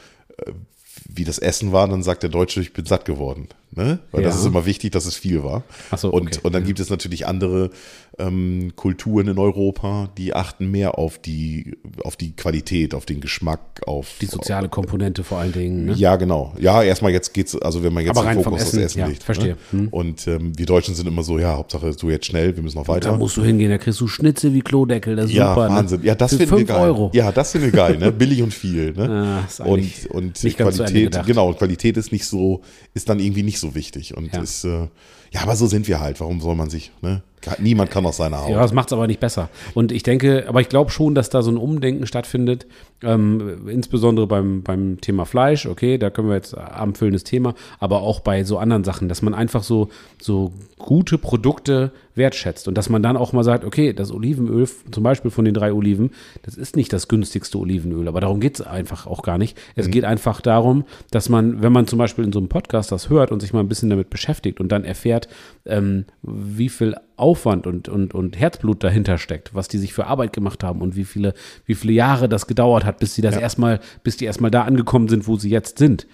wie 1.08 1.24
das 1.24 1.38
Essen 1.38 1.72
war, 1.72 1.88
dann 1.88 2.02
sagt 2.02 2.22
der 2.22 2.30
Deutsche, 2.30 2.60
ich 2.60 2.72
bin 2.72 2.86
satt 2.86 3.04
geworden. 3.04 3.48
Ne? 3.72 4.00
Weil 4.10 4.24
das 4.24 4.34
Ja. 4.34 4.40
ist 4.40 4.46
immer 4.46 4.66
wichtig, 4.66 4.90
dass 4.90 5.06
es 5.06 5.14
viel 5.16 5.44
war. 5.44 5.62
Ach 5.90 5.98
so, 5.98 6.10
und, 6.10 6.26
okay. 6.26 6.40
und 6.42 6.52
dann 6.52 6.64
gibt 6.64 6.80
es 6.80 6.90
natürlich 6.90 7.26
andere 7.26 7.70
ähm, 8.18 8.72
Kulturen 8.74 9.28
in 9.28 9.38
Europa, 9.38 10.10
die 10.18 10.34
achten 10.34 10.70
mehr 10.70 10.98
auf 10.98 11.18
die, 11.18 11.76
auf 12.02 12.16
die 12.16 12.34
Qualität, 12.34 12.94
auf 12.94 13.06
den 13.06 13.20
Geschmack, 13.20 13.80
auf 13.86 14.16
Die 14.20 14.26
soziale 14.26 14.68
Komponente 14.68 15.22
vor 15.22 15.38
allen 15.38 15.52
Dingen. 15.52 15.84
Ne? 15.86 15.92
ja, 15.94 16.16
genau. 16.16 16.52
Ja, 16.58 16.82
erstmal 16.82 17.12
jetzt 17.12 17.32
geht's, 17.32 17.54
also 17.56 17.82
wenn 17.84 17.92
man 17.92 18.04
jetzt 18.04 18.20
den 18.20 18.42
Fokus 18.42 18.52
aufs 18.54 18.62
Essen, 18.64 18.82
Essen 18.82 18.98
ja, 18.98 19.06
legt. 19.06 19.22
verstehe. 19.22 19.56
Hm. 19.70 19.82
Ne? 19.84 19.88
Und 19.92 20.26
ähm, 20.26 20.52
wir 20.58 20.66
Deutschen 20.66 20.94
sind 20.96 21.06
immer 21.06 21.22
so, 21.22 21.38
ja, 21.38 21.56
Hauptsache 21.56 21.92
du 21.94 22.10
jetzt 22.10 22.26
schnell, 22.26 22.56
wir 22.56 22.62
müssen 22.64 22.76
noch 22.78 22.88
weiter. 22.88 23.10
Da 23.12 23.16
musst 23.16 23.36
du 23.36 23.44
hingehen, 23.44 23.70
da 23.70 23.78
kriegst 23.78 24.00
du 24.00 24.08
Schnitzel 24.08 24.52
wie 24.52 24.62
Klodeckel, 24.62 25.14
das 25.14 25.26
ist 25.26 25.32
Ja, 25.32 25.54
super. 25.54 25.68
Wahnsinn. 25.68 26.00
Ne? 26.00 26.06
Ja, 26.06 26.14
das 26.16 26.30
finden 26.34 26.50
wir 26.50 26.58
fünf 26.58 26.68
geil. 26.68 26.80
Euro. 26.80 27.10
Ja, 27.14 27.30
das 27.30 27.52
finden 27.52 27.66
wir 27.66 27.72
geil, 27.72 27.98
ne? 27.98 28.10
Billig 28.20 28.42
und 28.42 28.52
viel, 28.52 28.92
ne? 28.94 29.08
Ah, 29.08 29.46
ist 29.46 29.60
und 29.60 30.10
und 30.10 30.56
Qualität, 30.56 31.20
genau, 31.24 31.52
Qualität 31.54 31.96
ist 31.96 32.10
nicht 32.10 32.26
so, 32.26 32.62
ist 32.94 33.08
dann 33.08 33.20
irgendwie 33.20 33.44
nicht 33.44 33.59
so 33.60 33.74
wichtig. 33.74 34.16
Und 34.16 34.32
Ja. 34.32 34.40
ist, 34.42 34.64
äh, 34.64 34.88
ja, 35.32 35.42
aber 35.42 35.56
so 35.56 35.66
sind 35.66 35.86
wir 35.88 36.00
halt. 36.00 36.20
Warum 36.20 36.40
soll 36.40 36.54
man 36.54 36.70
sich, 36.70 36.90
ne? 37.02 37.22
Niemand 37.58 37.90
kann 37.90 38.04
aus 38.04 38.18
seiner 38.18 38.42
Haut. 38.42 38.50
Ja, 38.50 38.60
das 38.60 38.74
macht 38.74 38.88
es 38.88 38.92
aber 38.92 39.06
nicht 39.06 39.20
besser. 39.20 39.48
Und 39.72 39.92
ich 39.92 40.02
denke, 40.02 40.44
aber 40.46 40.60
ich 40.60 40.68
glaube 40.68 40.90
schon, 40.90 41.14
dass 41.14 41.30
da 41.30 41.40
so 41.40 41.50
ein 41.50 41.56
Umdenken 41.56 42.06
stattfindet, 42.06 42.66
ähm, 43.02 43.66
insbesondere 43.66 44.26
beim, 44.26 44.62
beim 44.62 45.00
Thema 45.00 45.24
Fleisch, 45.24 45.64
okay, 45.64 45.96
da 45.96 46.10
können 46.10 46.28
wir 46.28 46.34
jetzt 46.34 46.56
abendfüllendes 46.56 47.24
Thema, 47.24 47.54
aber 47.78 48.02
auch 48.02 48.20
bei 48.20 48.44
so 48.44 48.58
anderen 48.58 48.84
Sachen, 48.84 49.08
dass 49.08 49.22
man 49.22 49.32
einfach 49.32 49.62
so, 49.62 49.88
so 50.20 50.52
gute 50.76 51.16
Produkte 51.16 51.92
wertschätzt 52.14 52.68
und 52.68 52.76
dass 52.76 52.90
man 52.90 53.02
dann 53.02 53.16
auch 53.16 53.32
mal 53.32 53.44
sagt, 53.44 53.64
okay, 53.64 53.94
das 53.94 54.12
Olivenöl, 54.12 54.68
zum 54.90 55.02
Beispiel 55.02 55.30
von 55.30 55.46
den 55.46 55.54
drei 55.54 55.72
Oliven, 55.72 56.10
das 56.42 56.56
ist 56.56 56.76
nicht 56.76 56.92
das 56.92 57.08
günstigste 57.08 57.58
Olivenöl, 57.58 58.06
aber 58.06 58.20
darum 58.20 58.40
geht 58.40 58.60
es 58.60 58.66
einfach 58.66 59.06
auch 59.06 59.22
gar 59.22 59.38
nicht. 59.38 59.56
Es 59.76 59.90
geht 59.90 60.04
einfach 60.04 60.42
darum, 60.42 60.84
dass 61.10 61.30
man, 61.30 61.62
wenn 61.62 61.72
man 61.72 61.86
zum 61.86 61.98
Beispiel 61.98 62.24
in 62.24 62.32
so 62.32 62.38
einem 62.38 62.48
Podcast 62.48 62.92
das 62.92 63.08
hört 63.08 63.32
und 63.32 63.40
sich 63.40 63.54
mal 63.54 63.60
ein 63.60 63.68
bisschen 63.68 63.88
damit 63.88 64.10
beschäftigt 64.10 64.60
und 64.60 64.70
dann 64.70 64.84
erfährt, 64.84 65.19
ähm, 65.66 66.04
wie 66.22 66.68
viel 66.68 66.94
Aufwand 67.16 67.66
und, 67.66 67.88
und, 67.88 68.14
und 68.14 68.38
Herzblut 68.38 68.82
dahinter 68.82 69.18
steckt, 69.18 69.54
was 69.54 69.68
die 69.68 69.78
sich 69.78 69.92
für 69.92 70.06
Arbeit 70.06 70.32
gemacht 70.32 70.62
haben 70.64 70.80
und 70.80 70.96
wie 70.96 71.04
viele, 71.04 71.34
wie 71.66 71.74
viele 71.74 71.92
Jahre 71.92 72.28
das 72.28 72.46
gedauert 72.46 72.84
hat, 72.84 72.98
bis 72.98 73.14
sie 73.14 73.22
das 73.22 73.34
Ja. 73.34 73.40
erstmal, 73.40 73.80
bis 74.02 74.16
die 74.16 74.24
erstmal 74.24 74.50
da 74.50 74.62
angekommen 74.62 75.08
sind, 75.08 75.26
wo 75.26 75.36
sie 75.36 75.50
jetzt 75.50 75.78
sind. 75.78 76.06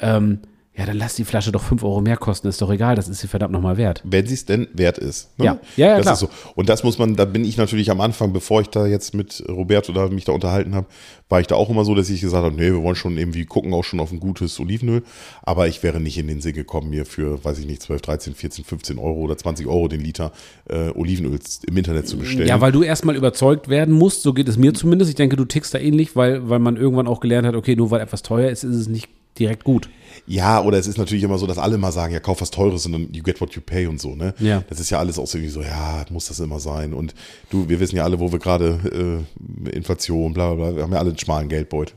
Ähm, 0.00 0.40
ja, 0.76 0.84
dann 0.84 0.98
lass 0.98 1.14
die 1.14 1.24
Flasche 1.24 1.52
doch 1.52 1.62
5 1.62 1.82
Euro 1.84 2.02
mehr 2.02 2.18
kosten, 2.18 2.48
ist 2.48 2.60
doch 2.60 2.70
egal, 2.70 2.96
das 2.96 3.08
ist 3.08 3.20
sie 3.20 3.28
verdammt 3.28 3.52
nochmal 3.52 3.78
wert. 3.78 4.02
wenn 4.04 4.26
sie 4.26 4.34
es 4.34 4.44
denn 4.44 4.68
wert 4.74 4.98
ist. 4.98 5.30
Ne? 5.38 5.46
Ja. 5.46 5.58
Ja, 5.76 5.86
ja, 5.86 5.96
das 5.96 6.02
klar. 6.02 6.14
Ist 6.14 6.20
so. 6.20 6.28
Und 6.54 6.68
das 6.68 6.84
muss 6.84 6.98
man, 6.98 7.16
da 7.16 7.24
bin 7.24 7.44
ich 7.44 7.56
natürlich 7.56 7.90
am 7.90 8.00
Anfang, 8.02 8.32
bevor 8.34 8.60
ich 8.60 8.68
da 8.68 8.86
jetzt 8.86 9.14
mit 9.14 9.42
Roberto 9.48 9.92
da 9.92 10.08
mich 10.08 10.26
da 10.26 10.32
unterhalten 10.32 10.74
habe, 10.74 10.86
war 11.30 11.40
ich 11.40 11.46
da 11.46 11.54
auch 11.54 11.70
immer 11.70 11.84
so, 11.84 11.94
dass 11.94 12.10
ich 12.10 12.20
gesagt 12.20 12.44
habe, 12.44 12.54
nee, 12.54 12.70
wir 12.70 12.82
wollen 12.82 12.94
schon 12.94 13.16
irgendwie 13.16 13.46
gucken 13.46 13.72
auch 13.72 13.84
schon 13.84 14.00
auf 14.00 14.12
ein 14.12 14.20
gutes 14.20 14.60
Olivenöl, 14.60 15.02
aber 15.42 15.66
ich 15.66 15.82
wäre 15.82 15.98
nicht 15.98 16.18
in 16.18 16.28
den 16.28 16.42
Sinn 16.42 16.54
gekommen, 16.54 16.90
mir 16.90 17.06
für, 17.06 17.42
weiß 17.42 17.58
ich 17.58 17.66
nicht, 17.66 17.82
12, 17.82 18.02
13, 18.02 18.34
14, 18.34 18.64
15 18.64 18.98
Euro 18.98 19.20
oder 19.20 19.38
20 19.38 19.66
Euro 19.66 19.88
den 19.88 20.02
Liter 20.02 20.30
äh, 20.68 20.90
Olivenöl 20.90 21.38
im 21.66 21.76
Internet 21.76 22.06
zu 22.06 22.18
bestellen. 22.18 22.48
Ja, 22.48 22.60
weil 22.60 22.72
du 22.72 22.82
erstmal 22.82 23.16
überzeugt 23.16 23.68
werden 23.68 23.94
musst, 23.94 24.22
so 24.22 24.34
geht 24.34 24.48
es 24.48 24.58
mir 24.58 24.74
zumindest. 24.74 25.08
Ich 25.08 25.16
denke, 25.16 25.36
du 25.36 25.46
tickst 25.46 25.72
da 25.72 25.78
ähnlich, 25.78 26.16
weil, 26.16 26.50
weil 26.50 26.58
man 26.58 26.76
irgendwann 26.76 27.08
auch 27.08 27.20
gelernt 27.20 27.46
hat, 27.46 27.54
okay, 27.54 27.76
nur 27.76 27.90
weil 27.90 28.00
etwas 28.00 28.22
teuer 28.22 28.50
ist, 28.50 28.62
ist 28.62 28.76
es 28.76 28.88
nicht 28.88 29.08
direkt 29.38 29.64
gut. 29.64 29.88
Ja, 30.26 30.62
oder 30.62 30.78
es 30.78 30.86
ist 30.86 30.98
natürlich 30.98 31.22
immer 31.22 31.38
so, 31.38 31.46
dass 31.46 31.58
alle 31.58 31.78
mal 31.78 31.92
sagen, 31.92 32.12
ja, 32.12 32.20
kauf 32.20 32.40
was 32.40 32.50
Teures 32.50 32.84
und 32.86 32.92
dann 32.92 33.08
you 33.12 33.22
get 33.22 33.40
what 33.40 33.52
you 33.54 33.62
pay 33.64 33.86
und 33.86 34.00
so, 34.00 34.14
ne? 34.14 34.34
Ja. 34.40 34.64
Das 34.68 34.80
ist 34.80 34.90
ja 34.90 34.98
alles 34.98 35.18
auch 35.18 35.26
so 35.26 35.38
irgendwie 35.38 35.52
so, 35.52 35.62
ja, 35.62 36.04
muss 36.10 36.26
das 36.26 36.40
immer 36.40 36.58
sein. 36.58 36.92
Und 36.94 37.14
du, 37.50 37.68
wir 37.68 37.78
wissen 37.80 37.96
ja 37.96 38.04
alle, 38.04 38.18
wo 38.18 38.32
wir 38.32 38.38
gerade 38.38 39.24
äh, 39.68 39.70
Inflation, 39.76 40.32
bla 40.32 40.54
bla 40.54 40.66
bla, 40.66 40.76
wir 40.76 40.82
haben 40.82 40.92
ja 40.92 40.98
alle 40.98 41.10
einen 41.10 41.18
schmalen 41.18 41.48
Geldbeutel. 41.48 41.94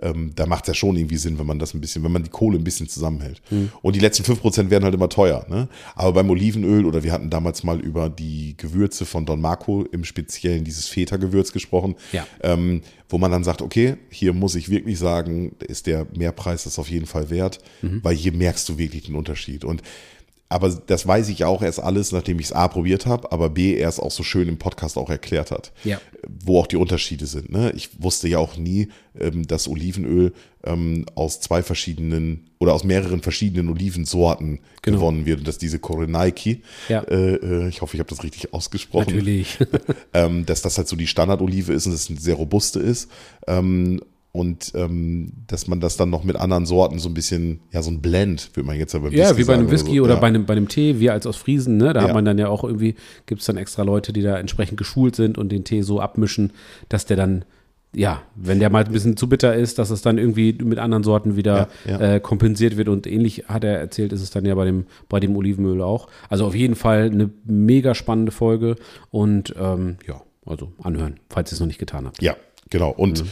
Ähm, 0.00 0.32
da 0.34 0.46
macht 0.46 0.64
es 0.64 0.68
ja 0.68 0.74
schon 0.74 0.96
irgendwie 0.96 1.16
Sinn, 1.16 1.38
wenn 1.38 1.46
man 1.46 1.58
das 1.58 1.74
ein 1.74 1.80
bisschen, 1.80 2.02
wenn 2.04 2.12
man 2.12 2.22
die 2.24 2.30
Kohle 2.30 2.58
ein 2.58 2.64
bisschen 2.64 2.88
zusammenhält. 2.88 3.40
Hm. 3.48 3.70
Und 3.82 3.96
die 3.96 4.00
letzten 4.00 4.24
5% 4.24 4.70
werden 4.70 4.84
halt 4.84 4.94
immer 4.94 5.08
teuer, 5.08 5.46
ne? 5.48 5.68
Aber 5.94 6.12
beim 6.14 6.30
Olivenöl, 6.30 6.84
oder 6.84 7.02
wir 7.02 7.12
hatten 7.12 7.30
damals 7.30 7.62
mal 7.64 7.80
über 7.80 8.08
die 8.08 8.56
Gewürze 8.56 9.04
von 9.06 9.26
Don 9.26 9.40
Marco, 9.40 9.84
im 9.92 10.04
Speziellen 10.04 10.64
dieses 10.64 10.88
Feta-Gewürz 10.88 11.52
gesprochen, 11.52 11.94
Ja. 12.12 12.26
ähm, 12.42 12.82
wo 13.08 13.18
man 13.18 13.30
dann 13.30 13.44
sagt, 13.44 13.62
okay, 13.62 13.96
hier 14.10 14.32
muss 14.32 14.54
ich 14.56 14.68
wirklich 14.70 14.98
sagen, 14.98 15.54
ist 15.60 15.86
der 15.86 16.06
Mehrpreis 16.16 16.64
das 16.64 16.78
auf 16.78 16.90
jeden 16.90 17.06
Fall 17.06 17.30
wert, 17.30 17.58
Mhm. 17.82 18.00
weil 18.02 18.16
hier 18.16 18.32
merkst 18.32 18.68
du 18.68 18.78
wirklich 18.78 19.04
den 19.04 19.14
Unterschied. 19.14 19.64
Und 19.64 19.82
aber 20.48 20.68
das 20.70 21.06
weiß 21.06 21.30
ich 21.30 21.44
auch 21.44 21.62
erst 21.62 21.80
alles, 21.80 22.12
nachdem 22.12 22.38
ich 22.38 22.46
es 22.46 22.52
A 22.52 22.68
probiert 22.68 23.06
habe, 23.06 23.32
aber 23.32 23.48
B 23.50 23.74
er 23.76 23.88
es 23.88 23.98
auch 23.98 24.10
so 24.12 24.22
schön 24.22 24.48
im 24.48 24.58
Podcast 24.58 24.96
auch 24.98 25.10
erklärt 25.10 25.50
hat, 25.50 25.72
Ja. 25.84 26.00
wo 26.44 26.60
auch 26.60 26.66
die 26.66 26.76
Unterschiede 26.76 27.26
sind. 27.26 27.50
Ne? 27.50 27.72
Ich 27.74 27.90
wusste 28.02 28.28
ja 28.28 28.38
auch 28.38 28.56
nie, 28.56 28.88
ähm, 29.18 29.46
dass 29.46 29.66
Olivenöl 29.68 30.32
ähm, 30.62 31.06
aus 31.14 31.40
zwei 31.40 31.62
verschiedenen 31.62 32.50
oder 32.60 32.72
aus 32.72 32.84
mehreren 32.84 33.20
verschiedenen 33.20 33.68
Olivensorten 33.68 34.60
Genau. 34.82 34.98
gewonnen 34.98 35.26
wird 35.26 35.40
und 35.40 35.48
dass 35.48 35.58
diese 35.58 35.78
Korenaiki, 35.78 36.62
Ja. 36.88 37.00
äh, 37.02 37.34
äh, 37.34 37.68
ich 37.68 37.80
hoffe, 37.82 37.96
ich 37.96 38.00
habe 38.00 38.10
das 38.10 38.22
richtig 38.22 38.52
ausgesprochen, 38.54 39.14
Natürlich. 39.14 39.58
ähm, 40.14 40.46
dass 40.46 40.62
das 40.62 40.78
halt 40.78 40.88
so 40.88 40.96
die 40.96 41.06
Standardolive 41.06 41.72
ist 41.72 41.86
und 41.86 41.92
dass 41.92 42.02
es 42.02 42.10
eine 42.10 42.20
sehr 42.20 42.34
robuste 42.36 42.80
ist. 42.80 43.10
Und 44.36 44.72
ähm, 44.74 45.30
dass 45.46 45.68
man 45.68 45.78
das 45.78 45.96
dann 45.96 46.10
noch 46.10 46.24
mit 46.24 46.34
anderen 46.34 46.66
Sorten 46.66 46.98
so 46.98 47.08
ein 47.08 47.14
bisschen, 47.14 47.60
ja, 47.70 47.82
so 47.82 47.90
ein 47.92 48.00
Blend, 48.02 48.50
würde 48.54 48.66
man 48.66 48.76
jetzt 48.76 48.92
ja 48.92 48.98
beim 48.98 49.12
Ja, 49.12 49.36
wie 49.38 49.44
bei 49.44 49.54
einem 49.54 49.70
Whisky 49.70 49.98
so. 49.98 50.02
oder 50.02 50.14
ja. 50.14 50.20
bei, 50.20 50.26
einem, 50.26 50.44
bei 50.44 50.54
einem 50.56 50.66
Tee, 50.66 50.98
wir 50.98 51.12
als 51.12 51.24
aus 51.24 51.36
Friesen, 51.36 51.76
ne? 51.76 51.92
Da 51.92 52.00
Ja. 52.00 52.08
hat 52.08 52.14
man 52.14 52.24
dann 52.24 52.36
ja 52.36 52.48
auch 52.48 52.64
irgendwie, 52.64 52.96
gibt 53.26 53.42
es 53.42 53.46
dann 53.46 53.56
extra 53.56 53.84
Leute, 53.84 54.12
die 54.12 54.22
da 54.22 54.36
entsprechend 54.36 54.76
geschult 54.76 55.14
sind 55.14 55.38
und 55.38 55.52
den 55.52 55.62
Tee 55.62 55.82
so 55.82 56.00
abmischen, 56.00 56.52
dass 56.88 57.06
der 57.06 57.16
dann, 57.16 57.44
ja, 57.94 58.22
wenn 58.34 58.58
der 58.58 58.70
mal 58.70 58.84
ein 58.84 58.90
bisschen 58.90 59.16
zu 59.16 59.28
bitter 59.28 59.54
ist, 59.54 59.78
dass 59.78 59.90
es 59.90 60.02
dann 60.02 60.18
irgendwie 60.18 60.52
mit 60.64 60.80
anderen 60.80 61.04
Sorten 61.04 61.36
wieder 61.36 61.68
ja. 61.88 62.14
Äh, 62.14 62.18
kompensiert 62.18 62.76
wird. 62.76 62.88
Und 62.88 63.06
ähnlich 63.06 63.44
hat 63.46 63.62
er 63.62 63.78
erzählt, 63.78 64.12
ist 64.12 64.20
es 64.20 64.30
dann 64.30 64.44
ja 64.44 64.56
bei 64.56 64.64
dem, 64.64 64.86
bei 65.08 65.20
dem 65.20 65.36
Olivenöl 65.36 65.80
auch. 65.80 66.08
Also 66.28 66.44
auf 66.44 66.56
jeden 66.56 66.74
Fall 66.74 67.04
eine 67.04 67.30
mega 67.44 67.94
spannende 67.94 68.32
Folge 68.32 68.74
und 69.12 69.54
ähm, 69.56 69.98
ja, 70.08 70.20
also 70.44 70.72
anhören, 70.82 71.20
falls 71.30 71.52
ihr 71.52 71.54
es 71.54 71.60
noch 71.60 71.68
nicht 71.68 71.78
getan 71.78 72.06
habt. 72.06 72.20
Ja, 72.20 72.34
genau. 72.68 72.90
Und 72.90 73.22
Mhm. 73.22 73.28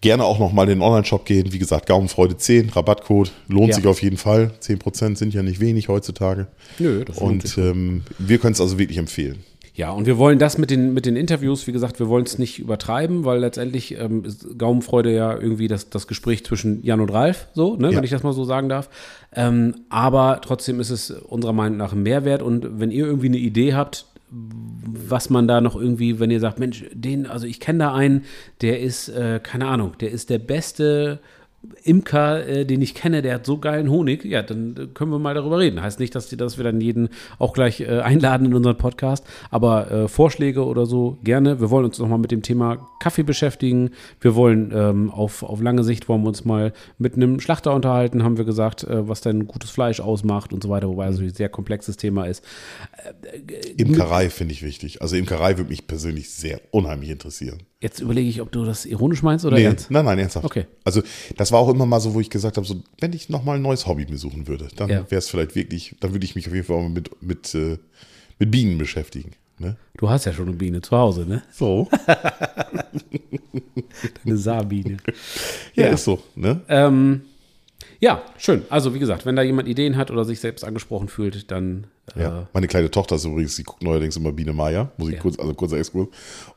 Gerne 0.00 0.24
auch 0.24 0.38
noch 0.38 0.52
mal 0.52 0.62
in 0.64 0.78
den 0.78 0.82
Online-Shop 0.82 1.24
gehen. 1.24 1.52
Wie 1.52 1.58
gesagt, 1.58 1.86
Gaumenfreude 1.86 2.36
10, 2.36 2.70
Rabattcode. 2.70 3.32
Lohnt 3.48 3.70
Ja. 3.70 3.74
sich 3.76 3.86
auf 3.86 4.02
jeden 4.02 4.16
Fall. 4.16 4.52
10% 4.60 5.16
sind 5.18 5.34
ja 5.34 5.42
nicht 5.42 5.60
wenig 5.60 5.88
heutzutage. 5.88 6.46
Nö, 6.78 7.04
das 7.04 7.18
lohnt 7.20 7.42
sich 7.46 7.56
Und 7.58 7.64
ähm, 7.64 8.02
wir 8.18 8.38
können 8.38 8.52
es 8.52 8.60
also 8.60 8.78
wirklich 8.78 8.98
empfehlen. 8.98 9.38
Ja, 9.74 9.92
und 9.92 10.06
wir 10.06 10.18
wollen 10.18 10.40
das 10.40 10.58
mit 10.58 10.70
den, 10.70 10.92
mit 10.92 11.06
den 11.06 11.14
Interviews, 11.14 11.68
wie 11.68 11.72
gesagt, 11.72 12.00
wir 12.00 12.08
wollen 12.08 12.24
es 12.26 12.36
nicht 12.36 12.58
übertreiben, 12.58 13.24
weil 13.24 13.38
letztendlich 13.38 13.96
ähm, 13.96 14.24
ist 14.24 14.58
Gaumenfreude 14.58 15.14
ja 15.14 15.38
irgendwie 15.38 15.68
das, 15.68 15.88
das 15.88 16.08
Gespräch 16.08 16.44
zwischen 16.44 16.82
Jan 16.84 17.00
und 17.00 17.10
Ralf, 17.10 17.46
so, 17.54 17.76
ne, 17.76 17.90
Ja. 17.92 17.96
wenn 17.96 18.02
ich 18.04 18.10
das 18.10 18.24
mal 18.24 18.32
so 18.32 18.44
sagen 18.44 18.68
darf. 18.68 18.88
Ähm, 19.32 19.76
aber 19.88 20.40
trotzdem 20.42 20.80
ist 20.80 20.90
es 20.90 21.12
unserer 21.12 21.52
Meinung 21.52 21.78
nach 21.78 21.92
ein 21.92 22.02
Mehrwert 22.02 22.42
und 22.42 22.80
wenn 22.80 22.90
ihr 22.90 23.06
irgendwie 23.06 23.28
eine 23.28 23.36
Idee 23.36 23.74
habt, 23.74 24.06
was 24.30 25.30
man 25.30 25.48
da 25.48 25.60
noch 25.60 25.76
irgendwie, 25.76 26.20
wenn 26.20 26.30
ihr 26.30 26.40
sagt, 26.40 26.58
Mensch, 26.58 26.84
den, 26.92 27.26
also 27.26 27.46
ich 27.46 27.60
kenne 27.60 27.80
da 27.80 27.94
einen, 27.94 28.24
der 28.60 28.80
ist, 28.80 29.08
äh, 29.08 29.40
keine 29.42 29.66
Ahnung, 29.66 29.92
der 30.00 30.10
ist 30.10 30.30
der 30.30 30.38
beste 30.38 31.20
Imker, 31.82 32.46
äh, 32.46 32.64
den 32.64 32.80
ich 32.82 32.94
kenne, 32.94 33.20
der 33.20 33.34
hat 33.34 33.46
so 33.46 33.58
geilen 33.58 33.90
Honig, 33.90 34.24
ja, 34.24 34.42
dann 34.42 34.76
äh, 34.76 34.86
können 34.94 35.10
wir 35.10 35.18
mal 35.18 35.34
darüber 35.34 35.58
reden. 35.58 35.82
Heißt 35.82 35.98
nicht, 35.98 36.14
dass, 36.14 36.28
die, 36.28 36.36
dass 36.36 36.56
wir 36.56 36.64
dann 36.64 36.80
jeden 36.80 37.08
auch 37.38 37.52
gleich 37.52 37.80
äh, 37.80 38.00
einladen 38.00 38.46
in 38.46 38.54
unseren 38.54 38.76
Podcast, 38.76 39.26
aber 39.50 39.90
äh, 39.90 40.08
Vorschläge 40.08 40.64
oder 40.64 40.86
so 40.86 41.18
gerne. 41.24 41.60
Wir 41.60 41.70
wollen 41.70 41.84
uns 41.84 41.98
nochmal 41.98 42.18
mit 42.18 42.30
dem 42.30 42.42
Thema 42.42 42.88
Kaffee 43.00 43.24
beschäftigen. 43.24 43.90
Wir 44.20 44.36
wollen 44.36 44.70
ähm, 44.72 45.10
auf, 45.10 45.42
auf 45.42 45.60
lange 45.60 45.82
Sicht 45.82 46.08
wollen 46.08 46.22
wir 46.22 46.28
uns 46.28 46.44
mal 46.44 46.72
mit 46.96 47.16
einem 47.16 47.40
Schlachter 47.40 47.74
unterhalten, 47.74 48.22
haben 48.22 48.38
wir 48.38 48.44
gesagt, 48.44 48.84
äh, 48.84 49.08
was 49.08 49.20
denn 49.20 49.48
gutes 49.48 49.70
Fleisch 49.70 50.00
ausmacht 50.00 50.52
und 50.52 50.62
so 50.62 50.68
weiter, 50.68 50.88
wobei 50.88 51.08
es 51.08 51.18
ein 51.18 51.28
sehr 51.30 51.48
komplexes 51.48 51.96
Thema 51.96 52.26
ist. 52.26 52.44
Imkerei 53.76 54.30
finde 54.30 54.54
ich 54.54 54.62
wichtig. 54.62 55.02
Also 55.02 55.16
Imkerei 55.16 55.56
würde 55.56 55.70
mich 55.70 55.86
persönlich 55.86 56.30
sehr 56.30 56.60
unheimlich 56.70 57.10
interessieren. 57.10 57.62
Jetzt 57.80 58.00
überlege 58.00 58.28
ich, 58.28 58.40
ob 58.40 58.50
du 58.50 58.64
das 58.64 58.86
ironisch 58.86 59.22
meinst 59.22 59.44
oder 59.44 59.56
Nee, 59.56 59.64
ernst. 59.64 59.90
nein, 59.90 60.04
nein, 60.04 60.18
ernsthaft. 60.18 60.44
Okay. 60.44 60.66
Also 60.84 61.02
das 61.36 61.52
war 61.52 61.60
auch 61.60 61.68
immer 61.68 61.86
mal 61.86 62.00
so, 62.00 62.14
wo 62.14 62.20
ich 62.20 62.30
gesagt 62.30 62.56
habe, 62.56 62.66
so, 62.66 62.82
wenn 63.00 63.12
ich 63.12 63.28
nochmal 63.28 63.56
ein 63.56 63.62
neues 63.62 63.86
Hobby 63.86 64.06
mir 64.08 64.18
suchen 64.18 64.48
würde, 64.48 64.68
dann 64.76 64.88
Ja. 64.90 65.10
wäre 65.10 65.18
es 65.18 65.28
vielleicht 65.28 65.54
wirklich, 65.54 65.94
dann 66.00 66.12
würde 66.12 66.24
ich 66.24 66.34
mich 66.34 66.48
auf 66.48 66.54
jeden 66.54 66.66
Fall 66.66 66.82
mal 66.82 66.88
mit, 66.88 67.22
mit, 67.22 67.54
äh, 67.54 67.78
mit 68.38 68.50
Bienen 68.50 68.78
beschäftigen. 68.78 69.32
Ne? 69.60 69.76
Du 69.96 70.08
hast 70.08 70.24
ja 70.24 70.32
schon 70.32 70.48
eine 70.48 70.56
Biene 70.56 70.80
zu 70.82 70.96
Hause, 70.96 71.26
ne? 71.26 71.42
So. 71.52 71.88
Eine 74.24 74.36
Saarbiene. 74.36 74.98
Ja, 75.74 75.86
Ja. 75.86 75.92
ist 75.94 76.04
so. 76.04 76.22
Ne? 76.36 76.60
Ähm, 76.68 77.22
ja, 78.00 78.22
schön. 78.36 78.62
Also 78.70 78.94
wie 78.94 78.98
gesagt, 78.98 79.26
wenn 79.26 79.34
da 79.36 79.42
jemand 79.42 79.68
Ideen 79.68 79.96
hat 79.96 80.10
oder 80.10 80.24
sich 80.24 80.40
selbst 80.40 80.64
angesprochen 80.64 81.08
fühlt, 81.08 81.50
dann 81.50 81.86
äh, 82.16 82.22
Ja. 82.22 82.48
Meine 82.52 82.68
kleine 82.68 82.90
Tochter 82.90 83.16
ist 83.16 83.24
übrigens, 83.24 83.56
die 83.56 83.64
guckt 83.64 83.82
neuerdings 83.82 84.16
immer 84.16 84.32
Biene 84.32 84.52
Meier, 84.52 84.90
muss 84.96 85.08
ich 85.08 85.16
Ja. 85.16 85.20
kurz, 85.20 85.38
also 85.38 85.52
kurzer 85.54 85.78
Exkurs. 85.78 86.08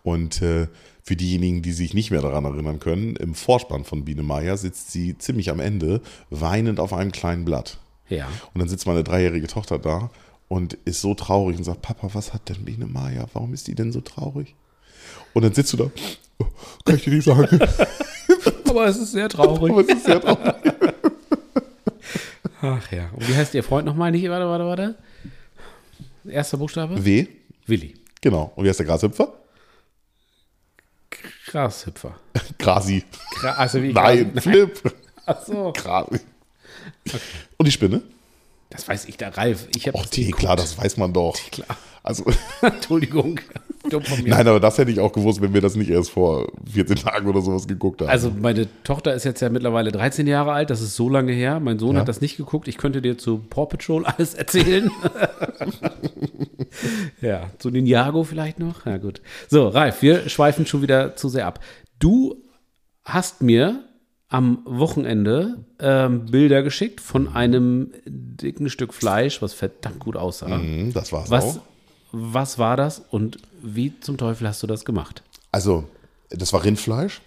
Und 0.04 0.42
äh, 0.42 0.68
für 1.04 1.16
diejenigen, 1.16 1.62
die 1.64 1.72
sich 1.72 1.94
nicht 1.96 2.12
mehr 2.12 2.22
daran 2.22 2.46
erinnern 2.46 2.80
können, 2.80 3.16
im 3.16 3.34
Vorspann 3.34 3.84
von 3.86 4.06
Biene 4.06 4.22
Meier 4.24 4.56
sitzt 4.58 4.92
sie 4.92 5.18
ziemlich 5.18 5.50
am 5.50 5.60
Ende 5.60 6.02
weinend 6.30 6.80
auf 6.80 6.94
einem 6.94 7.12
kleinen 7.12 7.44
Blatt. 7.46 7.80
ja. 8.10 8.28
Und 8.54 8.60
dann 8.60 8.70
sitzt 8.70 8.86
meine 8.86 9.04
dreijährige 9.04 9.48
Tochter 9.48 9.80
da 9.80 10.12
und 10.48 10.74
ist 10.86 11.02
so 11.02 11.16
traurig 11.16 11.58
und 11.58 11.64
sagt, 11.64 11.82
Papa, 11.82 12.10
was 12.14 12.34
hat 12.34 12.50
denn 12.50 12.66
Biene 12.66 12.86
Maya? 12.86 13.26
Warum 13.34 13.54
ist 13.54 13.68
die 13.68 13.74
denn 13.76 13.92
so 13.92 14.02
traurig? 14.02 14.54
Und 15.34 15.44
dann 15.44 15.54
sitzt 15.54 15.74
du 15.74 15.78
da, 15.78 15.92
"Oh, 16.40 16.46
kann 16.86 16.96
ich 16.98 17.04
dir 17.06 17.14
nicht 17.14 17.24
sagen, 17.26 17.60
Aber 18.70 18.86
es 18.88 18.98
ist 18.98 19.12
sehr 19.12 19.28
traurig. 19.28 19.72
aber 19.72 19.82
es 19.82 19.88
ist 19.90 20.06
sehr 20.06 20.22
traurig. 20.22 20.54
Ach 22.62 22.92
ja. 22.92 23.10
Und 23.14 23.28
wie 23.28 23.36
heißt 23.36 23.54
Ihr 23.56 23.64
Freund 23.64 23.86
nochmal? 23.86 24.12
Nicht, 24.12 24.28
warte, 24.30 24.48
warte, 24.48 24.66
warte. 24.66 24.96
Erster 26.30 26.58
Buchstabe? 26.58 27.04
W, 27.04 27.28
Willi. 27.66 27.96
genau. 28.22 28.52
Und 28.56 28.64
wie 28.66 28.70
heißt 28.70 28.80
der 28.80 28.86
Grashüpfer? 28.86 29.34
Grashüpfer. 31.48 32.16
Grasi. 32.60 33.04
Gra 33.40 33.52
also 33.54 33.82
wie 33.82 33.94
Nein, 33.94 34.40
Flip. 34.40 34.96
Ach 35.26 35.42
so. 35.46 35.74
Grasi. 35.74 36.20
Und 37.58 37.66
die 37.66 37.72
Spinne? 37.72 38.02
Das 38.70 38.88
weiß 38.88 39.06
ich, 39.06 39.18
der 39.18 39.36
Ralf. 39.36 39.68
Ich 39.76 39.88
habe 39.88 39.98
Och, 39.98 40.06
die, 40.06 40.32
klar, 40.32 40.56
das 40.56 40.78
weiß 40.78 40.98
man 40.98 41.12
doch. 41.14 41.36
Klar. 41.52 41.76
Also, 42.04 42.26
Entschuldigung. 42.62 43.40
Dumm 43.90 44.04
von 44.04 44.22
mir. 44.24 44.30
nein, 44.30 44.48
aber 44.48 44.60
das 44.60 44.78
hätte 44.78 44.92
ich 44.92 45.00
auch 45.00 45.12
gewusst, 45.12 45.42
wenn 45.42 45.54
wir 45.54 45.62
das 45.62 45.76
nicht 45.76 45.90
erst 45.90 46.12
vor 46.12 46.52
14 46.72 46.98
Tagen 46.98 47.28
oder 47.28 47.42
sowas 47.42 47.68
geguckt 47.68 48.02
haben. 48.02 48.10
Also 48.10 48.32
meine 48.32 48.68
Tochter 48.84 49.14
ist 49.14 49.24
jetzt 49.24 49.42
ja 49.42 49.50
mittlerweile 49.50 49.92
13 49.92 50.28
Jahre 50.28 50.52
alt, 50.52 50.70
das 50.70 50.82
ist 50.82 50.96
so 50.96 51.10
lange 51.10 51.32
her. 51.32 51.60
Mein 51.60 51.80
Sohn 51.80 51.96
Ja. 51.96 52.02
hat 52.02 52.08
das 52.08 52.22
nicht 52.22 52.38
geguckt. 52.38 52.68
Ich 52.68 52.78
könnte 52.78 53.02
dir 53.02 53.18
zu 53.18 53.40
Paw 53.40 53.66
Patrol 53.66 54.06
alles 54.18 54.36
erzählen. 54.36 54.92
ja, 57.22 57.50
zu 57.60 57.70
Ninjago 57.70 58.24
vielleicht 58.24 58.60
noch. 58.60 58.86
Ja 58.86 58.98
gut. 58.98 59.22
So, 59.50 59.68
Ralf, 59.68 60.02
wir 60.02 60.30
schweifen 60.30 60.66
schon 60.66 60.82
wieder 60.82 61.16
zu 61.16 61.30
sehr 61.30 61.48
ab. 61.48 61.60
Du 62.00 62.44
hast 63.04 63.42
mir 63.42 63.84
am 64.28 64.60
Wochenende 64.66 65.66
ähm, 65.80 66.26
Bilder 66.28 66.64
geschickt 66.64 67.02
von 67.02 67.28
einem 67.28 67.92
dicken 68.06 68.70
Stück 68.70 68.94
Fleisch, 68.94 69.42
was 69.42 69.54
verdammt 69.54 70.00
gut 70.00 70.16
aussah. 70.16 70.58
Mhm, 70.58 70.94
das 70.94 71.12
war's 71.12 71.30
Was, 71.30 71.58
auch. 71.58 71.62
Was 72.12 72.58
war 72.58 72.78
das 72.78 73.02
und 73.10 73.40
wie 73.62 74.00
zum 74.00 74.18
Teufel 74.18 74.48
hast 74.48 74.62
du 74.64 74.68
das 74.68 74.86
gemacht? 74.86 75.24
Also, 75.52 75.86
das 76.30 76.54
war 76.54 76.64
Rindfleisch, 76.64 77.22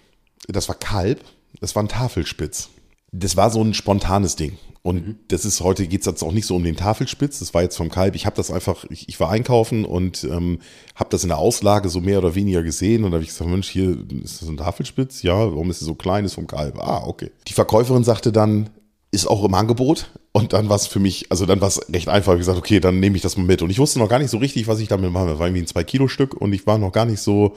das 0.49 0.69
war 0.69 0.77
Kalb, 0.77 1.21
das 1.61 1.75
war 1.75 1.83
ein 1.83 1.89
Tafelspitz. 1.89 2.71
Das 3.13 3.37
war 3.37 3.51
so 3.51 3.63
ein 3.63 3.75
spontanes 3.75 4.37
Ding. 4.37 4.59
Und 4.83 5.17
das 5.29 5.47
ist 5.47 5.63
heute 5.63 5.87
geht 5.87 6.01
es 6.01 6.07
jetzt 6.07 6.23
auch 6.23 6.33
nicht 6.33 6.45
so 6.45 6.57
um 6.57 6.63
den 6.63 6.77
Tafelspitz. 6.77 7.39
Das 7.39 7.55
war 7.55 7.63
jetzt 7.63 7.77
vom 7.77 7.89
Kalb. 7.89 8.15
Ich 8.17 8.27
habe 8.27 8.37
das 8.37 8.51
einfach, 8.51 8.85
ich, 8.91 9.09
ich 9.09 9.19
war 9.19 9.31
einkaufen 9.31 9.87
und 9.87 10.25
ähm, 10.25 10.59
habe 10.95 11.09
das 11.09 11.23
in 11.23 11.31
der 11.31 11.39
Auslage 11.39 11.89
so 11.89 12.03
mehr 12.03 12.19
oder 12.19 12.35
weniger 12.35 12.63
gesehen. 12.63 13.03
Und 13.03 13.11
da 13.11 13.15
habe 13.15 13.25
ich 13.25 13.31
gesagt, 13.31 13.49
Mensch, 13.49 13.71
hier 13.71 13.97
ist 14.23 14.43
das 14.43 14.49
ein 14.49 14.59
Tafelspitz? 14.59 15.23
Ja, 15.23 15.39
warum 15.39 15.71
ist 15.71 15.81
es 15.81 15.87
so 15.87 15.95
klein? 15.95 16.27
Ist 16.27 16.35
vom 16.35 16.47
Kalb. 16.47 16.79
Ah, 16.79 17.05
okay. 17.07 17.31
Die 17.49 17.55
Verkäuferin 17.55 18.05
sagte 18.05 18.31
dann, 18.31 18.69
ist 19.15 19.27
auch 19.27 19.45
im 19.45 19.55
Angebot. 19.55 20.11
Und 20.33 20.53
dann 20.53 20.69
war 20.69 20.77
es 20.77 20.87
für 20.87 20.99
mich, 20.99 21.27
also 21.31 21.47
dann 21.47 21.61
war 21.61 21.69
es 21.69 21.81
recht 21.93 22.09
einfach. 22.09 22.33
Ich 22.33 22.41
gesagt, 22.41 22.59
okay, 22.59 22.81
dann 22.81 23.01
nehme 23.01 23.17
ich 23.17 23.23
das 23.23 23.37
mal 23.37 23.45
mit. 23.45 23.63
Und 23.63 23.71
ich 23.71 23.79
wusste 23.79 24.01
noch 24.01 24.09
gar 24.09 24.19
nicht 24.19 24.31
so 24.31 24.39
richtig, 24.39 24.67
was 24.67 24.81
ich 24.81 24.89
damit 24.89 25.13
mache. 25.13 25.29
Das 25.29 25.39
war 25.39 25.47
irgendwie 25.47 25.63
ein 25.63 25.67
2-Kilo-Stück 25.67 26.35
und 26.35 26.53
ich 26.53 26.67
war 26.67 26.77
noch 26.77 26.91
gar 26.91 27.05
nicht 27.05 27.21
so, 27.21 27.55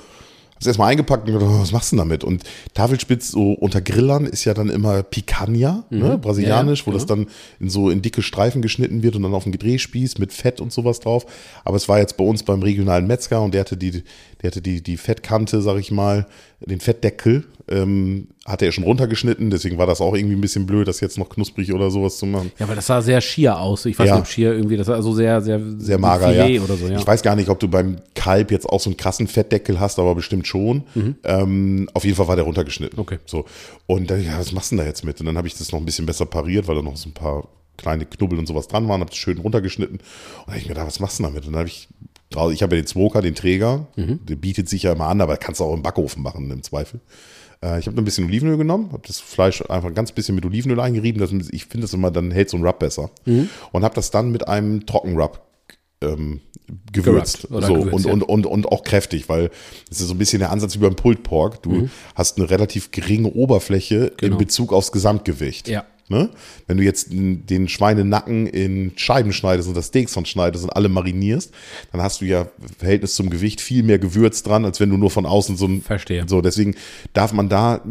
hab's 0.58 0.68
erstmal 0.68 0.92
eingepackt 0.92 1.28
und 1.28 1.34
gedacht, 1.34 1.50
was 1.60 1.72
machst 1.72 1.92
du 1.92 1.96
denn 1.96 2.06
damit? 2.06 2.24
Und 2.24 2.44
Tafelspitz 2.74 3.32
so 3.32 3.54
unter 3.54 3.82
Grillern 3.82 4.26
ist 4.26 4.46
ja 4.46 4.54
dann 4.54 4.70
immer 4.70 5.04
Picanha, 5.04 5.86
ne, 5.90 6.18
brasilianisch, 6.18 6.82
Ja, 6.82 6.86
wo 6.86 6.92
ja, 6.92 6.98
das 6.98 7.06
dann 7.06 7.28
in 7.60 7.70
so 7.70 7.90
in 7.90 8.02
dicke 8.02 8.22
Streifen 8.22 8.62
geschnitten 8.62 9.02
wird 9.04 9.16
und 9.16 9.24
dann 9.24 9.34
auf 9.34 9.44
den 9.44 9.54
Drehspieß 9.54 10.18
mit 10.20 10.34
Fett 10.34 10.62
und 10.62 10.72
sowas 10.72 11.00
drauf. 11.00 11.26
Aber 11.64 11.78
es 11.78 11.88
war 11.90 12.00
jetzt 12.00 12.18
bei 12.18 12.24
uns 12.24 12.44
beim 12.44 12.62
regionalen 12.62 13.08
Metzger 13.08 13.42
und 13.42 13.54
der 13.54 13.62
hatte 13.62 13.78
die, 13.78 14.04
der 14.48 14.52
hatte 14.52 14.62
die, 14.62 14.82
die 14.82 14.96
Fettkante, 14.98 15.62
sag 15.62 15.78
ich 15.78 15.92
mal, 15.92 16.26
den 16.62 16.80
Fettdeckel, 16.80 17.44
ähm, 17.68 18.30
hatte 18.46 18.66
er 18.66 18.72
schon 18.72 18.86
runtergeschnitten, 18.86 19.50
deswegen 19.50 19.78
war 19.78 19.86
das 19.88 20.00
auch 20.00 20.16
irgendwie 20.16 20.36
ein 20.36 20.42
bisschen 20.42 20.66
blöd, 20.66 20.88
das 20.88 21.02
jetzt 21.02 21.18
noch 21.18 21.28
knusprig 21.28 21.74
oder 21.74 21.92
sowas 21.92 22.18
zu 22.18 22.26
machen. 22.26 22.52
Ja, 22.58 22.66
aber 22.66 22.76
das 22.76 22.88
sah 22.88 23.02
sehr 23.02 23.20
schier 23.20 23.60
aus. 23.60 23.86
Ich 23.86 24.00
weiß 24.00 24.08
Ja. 24.08 24.14
nicht, 24.16 24.22
ob 24.22 24.28
schier 24.28 24.54
irgendwie, 24.54 24.78
das 24.78 24.88
war 24.88 24.96
also 24.96 25.14
sehr, 25.14 25.42
sehr, 25.42 25.62
Sehr 25.78 25.98
mager, 26.00 26.30
Filet 26.30 26.56
ja. 26.56 26.62
oder 26.62 26.78
so, 26.78 26.88
ja. 26.88 26.98
Ich 26.98 27.06
weiß 27.06 27.22
gar 27.24 27.36
nicht, 27.36 27.50
ob 27.50 27.60
du 27.60 27.68
beim 27.68 27.98
Kalb 28.16 28.52
jetzt 28.52 28.68
auch 28.70 28.80
so 28.80 28.90
einen 28.90 28.96
krassen 28.96 29.28
Fettdeckel 29.28 29.82
hast, 29.82 30.00
aber 30.00 30.16
bestimmt 30.16 30.48
schon. 30.48 30.84
Ähm, 31.26 31.90
auf 31.94 32.06
jeden 32.06 32.16
Fall 32.16 32.30
war 32.30 32.38
der 32.38 32.46
runtergeschnitten. 32.46 32.96
Mhm. 32.96 33.02
Okay. 33.02 33.18
So. 33.26 33.44
Und 33.86 34.10
dann, 34.10 34.24
ja, 34.24 34.40
was 34.40 34.54
machst 34.54 34.72
du 34.72 34.78
denn 34.78 34.86
da 34.86 34.90
jetzt 34.90 35.04
mit? 35.04 35.20
Und 35.20 35.26
dann 35.26 35.38
habe 35.38 35.48
ich 35.48 35.56
das 35.58 35.72
noch 35.74 35.80
ein 35.80 35.86
bisschen 35.86 36.06
besser 36.06 36.26
pariert, 36.26 36.70
weil 36.70 36.76
da 36.76 36.82
noch 36.82 36.96
so 36.96 37.10
ein 37.10 37.14
paar 37.14 37.50
kleine 37.76 38.06
Knubbel 38.08 38.40
und 38.40 38.48
sowas 38.48 38.68
dran 38.68 38.88
waren, 38.88 39.02
habe 39.02 39.12
das 39.12 39.18
schön 39.20 39.38
runtergeschnitten. 39.38 39.98
Und 39.98 40.02
dann 40.46 40.54
habe 40.54 40.58
ich 40.58 40.64
mir 40.64 40.70
gedacht, 40.70 40.88
was 40.88 41.00
machst 41.00 41.20
du 41.20 41.24
denn 41.24 41.32
damit? 41.34 41.46
Und 41.46 41.54
dann 41.54 41.60
habe 41.60 41.70
ich, 41.70 41.88
drau- 42.30 42.50
ich 42.52 42.62
habe 42.64 42.76
ja 42.76 42.82
den 42.82 42.88
Smoker, 42.88 43.22
den 43.22 43.36
Träger, 43.36 43.88
Mhm. 43.96 44.20
der 44.26 44.36
bietet 44.36 44.70
sich 44.70 44.84
ja 44.84 44.92
immer 44.94 45.08
an, 45.08 45.22
aber 45.22 45.38
kannst 45.38 45.60
du 45.60 45.66
auch 45.66 45.74
im 45.74 45.84
Backofen 45.84 46.22
machen, 46.24 46.50
im 46.52 46.64
Zweifel. 46.64 47.00
Äh, 47.64 47.80
Ich 47.80 47.88
habe 47.88 47.98
ein 48.00 48.06
bisschen 48.06 48.26
Olivenöl 48.26 48.58
genommen, 48.58 48.92
habe 48.92 49.02
das 49.08 49.20
Fleisch 49.20 49.62
einfach 49.70 49.88
ein 49.90 49.96
ganz 49.96 50.12
bisschen 50.12 50.36
mit 50.36 50.46
Olivenöl 50.46 50.80
eingerieben. 50.80 51.20
Das, 51.20 51.32
ich 51.52 51.66
finde 51.66 51.86
das 51.86 51.94
immer, 51.94 52.12
dann 52.12 52.32
hält 52.32 52.50
so 52.50 52.58
ein 52.58 52.66
Rub 52.66 52.80
besser. 52.80 53.10
Mhm. 53.26 53.50
Und 53.72 53.84
habe 53.84 53.96
das 53.96 54.12
dann 54.12 54.32
mit 54.32 54.48
einem 54.48 54.86
Trockenrub 54.86 55.42
ähm, 56.02 56.42
gewürzt. 56.92 57.48
So, 57.50 57.58
gewürzt, 57.60 57.92
und, 57.94 58.06
ja. 58.06 58.12
und, 58.14 58.22
und, 58.24 58.46
und 58.46 58.66
auch 58.68 58.84
kräftig, 58.84 59.30
weil 59.30 59.50
es 59.90 60.00
ist 60.00 60.08
so 60.10 60.14
ein 60.14 60.18
bisschen 60.20 60.40
der 60.40 60.52
Ansatz 60.52 60.76
wie 60.76 60.80
beim 60.80 60.96
Pulled 60.96 61.24
Pork. 61.24 61.64
Du 61.64 61.72
Mhm. 61.72 61.90
hast 62.14 62.38
eine 62.38 62.48
relativ 62.50 62.92
geringe 62.92 63.30
Oberfläche 63.34 64.12
in 64.22 64.38
Bezug 64.38 64.72
aufs 64.74 64.92
Gesamtgewicht. 64.92 65.66
Genau. 65.66 65.80
Ja. 65.80 65.86
Ne? 66.10 66.30
Wenn 66.68 66.78
du 66.78 66.84
jetzt 66.84 67.10
den 67.12 67.68
Schweinenacken 67.68 68.48
in 68.48 68.94
Scheiben 68.96 69.34
schneidest 69.34 69.68
und 69.68 69.76
das 69.76 69.88
Steaks 69.88 70.14
von 70.14 70.26
schneidest 70.26 70.64
und 70.64 70.70
alle 70.70 70.88
marinierst, 70.88 71.52
dann 71.92 72.02
hast 72.02 72.22
du 72.22 72.26
ja 72.26 72.44
im 72.62 72.76
Verhältnis 72.78 73.16
zum 73.16 73.30
Gewicht 73.30 73.60
viel 73.60 73.84
mehr 73.84 74.00
Gewürz 74.00 74.42
dran, 74.42 74.64
als 74.64 74.80
wenn 74.80 74.90
du 74.90 74.96
nur 74.98 75.12
von 75.12 75.26
außen 75.26 75.58
so 75.58 75.68
ein. 75.68 75.82
Verstehe. 75.82 76.24
So, 76.28 76.42
deswegen 76.42 76.76
darf 77.14 77.34
man 77.34 77.50
da 77.50 77.82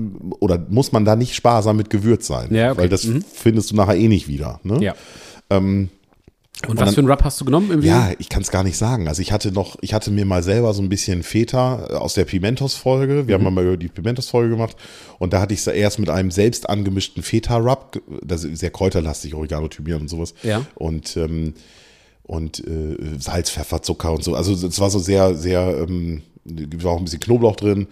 oder 0.41 0.65
muss 0.71 0.93
man 0.93 1.05
da 1.05 1.15
nicht 1.15 1.35
sparsam 1.35 1.77
mit 1.77 1.91
Gewürz 1.91 2.27
sein. 2.27 2.55
Ja, 2.55 2.73
okay. 2.73 2.83
Weil 2.83 2.89
das 2.89 3.07
findest 3.33 3.71
du 3.71 3.77
nachher 3.77 3.97
eh 3.97 4.09
nicht 4.09 4.29
wieder. 4.29 4.61
Ne? 4.63 4.83
Ja. 4.83 4.95
Und 6.67 6.79
was 6.79 6.87
dann- 6.87 6.95
für 6.95 7.01
einen 7.01 7.11
Rub 7.11 7.23
hast 7.23 7.41
du 7.41 7.45
genommen? 7.45 7.69
Irgendwie? 7.71 7.89
Ja, 7.89 8.11
ich 8.19 8.29
kann 8.29 8.43
es 8.43 8.51
gar 8.51 8.65
nicht 8.65 8.77
sagen. 8.79 9.09
Also 9.09 9.21
ich 9.23 9.31
hatte 9.33 9.53
noch, 9.53 9.77
ich 9.83 9.93
hatte 9.95 10.11
mir 10.11 10.25
mal 10.25 10.43
selber 10.43 10.73
so 10.75 10.83
ein 10.83 10.89
bisschen 10.89 11.23
Feta 11.23 11.87
äh, 11.91 11.93
aus 11.95 12.15
der 12.15 12.25
Pimentos-Folge. 12.25 13.29
Wir 13.29 13.35
haben 13.35 13.53
mal 13.55 13.65
über 13.65 13.77
die 13.77 13.89
Pimentos-Folge 13.89 14.51
gemacht 14.51 14.77
und 15.19 15.33
da 15.33 15.41
hatte 15.41 15.53
ich 15.55 15.61
es 15.61 15.67
erst 15.67 15.99
mit 15.99 16.09
einem 16.09 16.31
selbst 16.31 16.69
angemischten 16.69 17.23
Feta-Rub, 17.23 18.01
das 18.25 18.45
ist 18.45 18.59
sehr 18.61 18.71
kräuterlastig, 18.71 19.35
Oregano, 19.35 19.69
Thymian 19.69 20.03
und 20.03 20.09
sowas. 20.09 20.35
Ja. 20.43 20.63
Und 20.75 21.17
ähm, 21.17 21.55
und 22.23 22.59
äh, 22.67 22.97
Salz, 23.21 23.51
Pfeffer, 23.51 23.83
Zucker 23.83 24.13
und 24.13 24.25
so. 24.25 24.35
Also 24.35 24.53
es 24.67 24.81
war 24.81 24.91
so 24.91 24.99
sehr, 24.99 25.35
sehr, 25.37 25.87
ähm, 25.89 26.23
war 26.45 26.93
auch 26.93 26.99
ein 26.99 27.05
bisschen 27.05 27.21
Knoblauch 27.21 27.55
drin. 27.55 27.87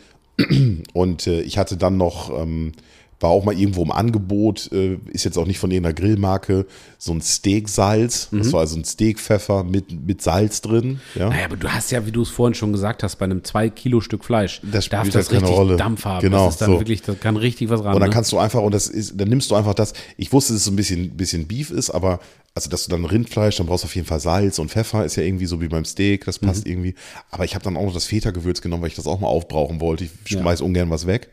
Und 0.92 1.26
äh, 1.28 1.40
ich 1.42 1.56
hatte 1.58 1.76
dann 1.76 1.96
noch, 1.96 2.30
ähm, 2.36 2.72
war 3.20 3.30
auch 3.30 3.44
mal 3.44 3.58
irgendwo 3.58 3.82
im 3.82 3.90
Angebot, 3.92 4.70
äh, 4.72 4.98
ist 5.12 5.24
jetzt 5.24 5.38
auch 5.38 5.46
nicht 5.46 5.58
von 5.58 5.70
irgendeiner 5.70 5.94
Grillmarke, 5.94 6.66
so 6.98 7.12
ein 7.12 7.20
Steaksalz. 7.20 8.28
Das 8.32 8.52
war 8.52 8.60
also 8.60 8.76
ein 8.76 8.84
Steakpfeffer 8.84 9.64
mit, 9.64 10.06
mit 10.06 10.20
Salz 10.22 10.60
drin. 10.60 11.00
Ja. 11.14 11.28
Naja, 11.28 11.44
aber 11.46 11.56
du 11.56 11.68
hast 11.68 11.90
ja, 11.92 12.04
wie 12.06 12.12
du 12.12 12.22
es 12.22 12.28
vorhin 12.30 12.54
schon 12.54 12.72
gesagt 12.72 13.02
hast, 13.02 13.16
bei 13.16 13.24
einem 13.24 13.40
2-Kilo-Stück 13.40 14.24
Fleisch, 14.24 14.60
Das 14.62 14.88
darf 14.88 15.08
das 15.10 15.28
keine 15.28 15.42
richtig 15.42 15.56
Rolle. 15.56 15.76
Dampf 15.76 16.04
haben. 16.04 16.20
Genau, 16.22 16.46
das 16.46 16.54
ist 16.54 16.60
dann 16.62 16.72
so. 16.72 16.80
wirklich, 16.80 17.02
das 17.02 17.18
kann 17.20 17.36
richtig 17.36 17.68
was 17.70 17.82
ran. 17.84 17.94
Und 17.94 18.00
dann 18.00 18.10
ne? 18.10 18.14
kannst 18.14 18.32
du 18.32 18.38
einfach, 18.38 18.60
und 18.62 18.72
das 18.74 18.88
ist, 18.88 19.18
dann 19.20 19.28
nimmst 19.28 19.50
du 19.50 19.54
einfach 19.54 19.74
das, 19.74 19.92
ich 20.16 20.32
wusste, 20.32 20.52
dass 20.52 20.60
es 20.60 20.64
so 20.64 20.72
ein 20.72 20.76
bisschen, 20.76 21.16
bisschen 21.16 21.46
Beef 21.46 21.70
ist, 21.70 21.90
aber 21.90 22.20
also 22.56 22.70
dass 22.70 22.84
du 22.84 22.90
dann 22.92 23.04
Rindfleisch, 23.04 23.56
dann 23.56 23.66
brauchst 23.66 23.82
du 23.82 23.86
auf 23.86 23.94
jeden 23.96 24.06
Fall 24.06 24.20
Salz 24.20 24.60
und 24.60 24.70
Pfeffer, 24.70 25.04
ist 25.04 25.16
ja 25.16 25.24
irgendwie 25.24 25.46
so 25.46 25.60
wie 25.60 25.66
beim 25.66 25.84
Steak, 25.84 26.24
das 26.24 26.40
Mhm. 26.40 26.46
passt 26.46 26.66
irgendwie. 26.68 26.94
Aber 27.32 27.44
ich 27.44 27.54
habe 27.56 27.64
dann 27.64 27.76
auch 27.76 27.84
noch 27.84 27.94
das 27.94 28.04
Feta-Gewürz 28.06 28.60
genommen, 28.60 28.82
weil 28.82 28.90
ich 28.90 28.94
das 28.94 29.08
auch 29.08 29.18
mal 29.18 29.26
aufbrauchen 29.26 29.80
wollte. 29.80 30.04
Ich 30.04 30.10
schmeiß 30.26 30.60
ungern 30.60 30.88
was 30.88 31.06
weg. 31.08 31.30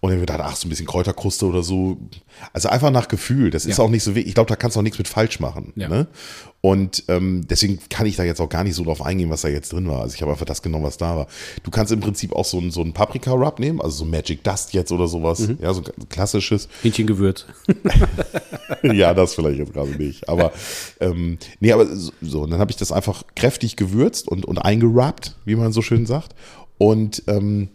Und 0.00 0.10
dann 0.10 0.20
gedacht, 0.20 0.38
ach, 0.40 0.54
so 0.54 0.68
ein 0.68 0.70
bisschen 0.70 0.86
Kräuterkruste 0.86 1.44
oder 1.46 1.64
so. 1.64 1.96
Also 2.52 2.68
einfach 2.68 2.92
nach 2.92 3.08
Gefühl. 3.08 3.50
Das 3.50 3.66
ist 3.66 3.78
Ja. 3.78 3.84
auch 3.84 3.90
nicht 3.90 4.04
so 4.04 4.14
wichtig. 4.14 4.28
Ich 4.28 4.34
glaube, 4.34 4.48
da 4.48 4.54
kannst 4.54 4.76
du 4.76 4.78
auch 4.78 4.84
nichts 4.84 4.96
mit 4.98 5.08
falsch 5.08 5.40
machen. 5.40 5.72
Ja. 5.74 5.88
Ne? 5.88 6.06
Und 6.60 7.02
ähm, 7.08 7.46
deswegen 7.48 7.80
kann 7.88 8.06
ich 8.06 8.14
da 8.14 8.22
jetzt 8.22 8.40
auch 8.40 8.48
gar 8.48 8.62
nicht 8.62 8.76
so 8.76 8.84
drauf 8.84 9.02
eingehen, 9.02 9.28
was 9.28 9.40
da 9.40 9.48
jetzt 9.48 9.72
drin 9.72 9.88
war. 9.88 10.02
Also 10.02 10.14
ich 10.14 10.22
habe 10.22 10.30
einfach 10.30 10.46
das 10.46 10.62
genommen, 10.62 10.84
was 10.84 10.98
da 10.98 11.16
war. 11.16 11.26
Du 11.64 11.72
kannst 11.72 11.92
im 11.92 11.98
Prinzip 11.98 12.32
auch 12.32 12.44
so 12.44 12.58
ein, 12.60 12.70
so 12.70 12.80
ein 12.80 12.92
Paprika-Rub 12.92 13.58
nehmen, 13.58 13.80
also 13.80 13.96
so 13.96 14.04
Magic 14.04 14.44
Dust 14.44 14.72
jetzt 14.72 14.92
oder 14.92 15.08
sowas. 15.08 15.40
Mhm. 15.40 15.58
Ja, 15.60 15.74
so 15.74 15.82
ein 15.82 16.08
klassisches. 16.08 16.68
Hähnchengewürz. 16.82 17.46
ja, 18.82 19.14
das 19.14 19.34
vielleicht 19.34 19.58
jetzt 19.58 19.72
gerade 19.72 19.90
nicht. 19.90 20.28
Aber 20.28 20.52
ähm, 21.00 21.38
nee, 21.60 21.72
aber 21.72 21.86
so, 21.96 22.12
so. 22.22 22.42
Und 22.42 22.50
dann 22.50 22.60
habe 22.60 22.70
ich 22.70 22.76
das 22.76 22.92
einfach 22.92 23.24
kräftig 23.34 23.74
gewürzt 23.76 24.28
und, 24.28 24.44
und 24.44 24.58
eingerappt, 24.58 25.36
wie 25.44 25.56
man 25.56 25.72
so 25.72 25.82
schön 25.82 26.06
sagt. 26.06 26.34
Und 26.78 27.24
ähm, 27.26 27.68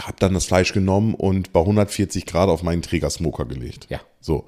habe 0.00 0.16
dann 0.18 0.34
das 0.34 0.46
Fleisch 0.46 0.72
genommen 0.72 1.14
und 1.14 1.52
bei 1.52 1.60
140 1.60 2.26
Grad 2.26 2.48
auf 2.48 2.62
meinen 2.62 2.82
Trägersmoker 2.82 3.44
gelegt. 3.44 3.86
Ja. 3.88 4.00
So. 4.20 4.44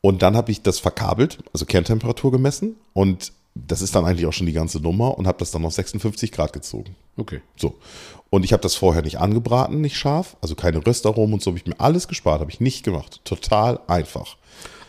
Und 0.00 0.22
dann 0.22 0.36
habe 0.36 0.50
ich 0.50 0.62
das 0.62 0.80
verkabelt, 0.80 1.38
also 1.52 1.64
Kerntemperatur 1.64 2.32
gemessen. 2.32 2.76
Und 2.92 3.32
das 3.54 3.82
ist 3.82 3.94
dann 3.94 4.04
eigentlich 4.04 4.26
auch 4.26 4.32
schon 4.32 4.46
die 4.46 4.52
ganze 4.52 4.80
Nummer 4.80 5.16
und 5.18 5.26
habe 5.26 5.38
das 5.38 5.50
dann 5.50 5.64
auf 5.64 5.74
56 5.74 6.32
Grad 6.32 6.52
gezogen. 6.52 6.96
Okay. 7.16 7.40
So. 7.56 7.78
Und 8.30 8.44
ich 8.44 8.52
habe 8.52 8.62
das 8.62 8.74
vorher 8.74 9.02
nicht 9.02 9.18
angebraten, 9.18 9.80
nicht 9.80 9.96
scharf, 9.96 10.36
also 10.40 10.54
keine 10.54 10.84
Röstaromen 10.84 11.34
und 11.34 11.42
so 11.42 11.50
habe 11.50 11.58
ich 11.58 11.66
mir 11.66 11.78
alles 11.78 12.08
gespart, 12.08 12.40
habe 12.40 12.50
ich 12.50 12.60
nicht 12.60 12.82
gemacht. 12.82 13.20
Total 13.24 13.78
einfach. 13.86 14.36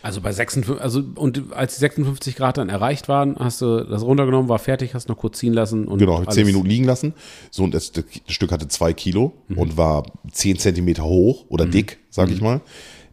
Also 0.04 0.20
bei 0.20 0.32
56, 0.32 0.82
also 0.82 1.02
und 1.14 1.52
als 1.54 1.74
die 1.76 1.80
56 1.80 2.36
Grad 2.36 2.58
dann 2.58 2.68
erreicht 2.68 3.08
waren, 3.08 3.36
hast 3.38 3.62
du 3.62 3.84
das 3.84 4.02
runtergenommen, 4.02 4.50
war 4.50 4.58
fertig, 4.58 4.92
hast 4.94 5.08
noch 5.08 5.16
kurz 5.16 5.38
ziehen 5.38 5.54
lassen 5.54 5.88
und 5.88 5.98
Genau, 5.98 6.14
habe 6.14 6.24
ich 6.24 6.28
zehn 6.30 6.42
alles- 6.42 6.52
Minuten 6.52 6.68
liegen 6.68 6.84
lassen. 6.84 7.14
So, 7.50 7.64
und 7.64 7.72
das, 7.72 7.90
das 7.92 8.04
Stück 8.28 8.52
hatte 8.52 8.68
zwei 8.68 8.92
Kilo 8.92 9.32
und 9.56 9.78
war 9.78 10.04
zehn 10.30 10.58
Zentimeter 10.58 11.04
hoch 11.04 11.46
oder 11.48 11.64
dick, 11.64 12.00
sag 12.10 12.28
ich 12.30 12.42
mal. 12.42 12.60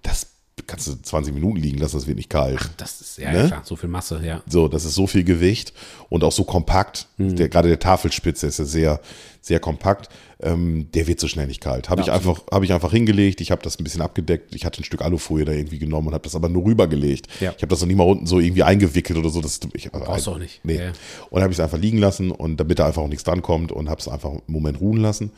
Das 0.04 0.27
kannst 0.67 0.88
du 0.88 1.01
20 1.01 1.34
Minuten 1.34 1.58
liegen 1.58 1.77
lassen, 1.77 1.95
das 1.95 2.08
wird 2.08 2.17
nicht 2.17 2.30
kalt. 2.30 2.60
Das 2.75 2.99
ist 2.99 3.17
ja, 3.17 3.32
Ne? 3.32 3.47
klar, 3.47 3.62
so 3.63 3.75
viel 3.77 3.89
Masse, 3.89 4.19
ja. 4.23 4.41
So, 4.47 4.67
das 4.67 4.84
ist 4.84 4.93
so 4.95 5.08
viel 5.08 5.23
Gewicht 5.23 5.73
und 6.10 6.23
auch 6.25 6.32
so 6.34 6.43
kompakt. 6.43 7.08
Der, 7.17 7.47
gerade 7.49 7.69
der 7.69 7.80
Tafelspitze 7.80 8.47
ist 8.47 8.60
ja 8.60 8.65
sehr, 8.65 8.99
sehr 9.41 9.60
kompakt. 9.60 10.10
Ähm, 10.39 10.88
der 10.93 11.08
wird 11.08 11.19
so 11.19 11.27
schnell 11.27 11.47
nicht 11.47 11.62
kalt. 11.62 11.89
Habe 11.89 12.01
Ja, 12.01 12.08
ich 12.08 12.13
einfach, 12.13 12.43
habe 12.51 12.63
ich 12.63 12.73
einfach 12.73 12.91
hingelegt. 12.91 13.41
Ich 13.41 13.51
habe 13.51 13.62
das 13.63 13.80
ein 13.80 13.84
bisschen 13.84 14.01
abgedeckt. 14.01 14.56
Ich 14.56 14.65
hatte 14.65 14.82
ein 14.82 14.84
Stück 14.84 15.01
Alufolie 15.01 15.45
da 15.45 15.51
irgendwie 15.51 15.80
genommen 15.80 16.08
und 16.08 16.13
habe 16.13 16.23
das 16.23 16.36
aber 16.36 16.47
nur 16.47 16.65
rübergelegt. 16.65 17.27
Ja. 17.39 17.54
Ich 17.56 17.62
habe 17.63 17.67
das 17.67 17.82
noch 17.82 17.88
nie 17.88 17.95
mal 17.95 18.04
unten 18.08 18.27
so 18.27 18.39
irgendwie 18.39 18.63
eingewickelt 18.63 19.17
oder 19.17 19.30
so. 19.30 19.41
Das, 19.41 19.60
ich, 19.73 19.91
Brauchst 19.91 20.27
du 20.27 20.32
auch 20.32 20.38
nicht. 20.38 20.62
Nee. 20.63 20.77
Ja. 20.77 20.91
Und 21.32 21.41
habe 21.41 21.51
ich 21.51 21.58
es 21.58 21.63
einfach 21.63 21.80
liegen 21.80 21.97
lassen 21.97 22.32
und 22.32 22.58
damit 22.58 22.80
da 22.80 22.88
einfach 22.88 23.01
auch 23.01 23.08
nichts 23.08 23.23
dran 23.23 23.41
kommt 23.41 23.71
und 23.71 23.89
habe 23.89 23.99
es 23.99 24.08
einfach 24.08 24.30
einen 24.30 24.41
Moment 24.47 24.80
ruhen 24.80 25.01
lassen. 25.01 25.32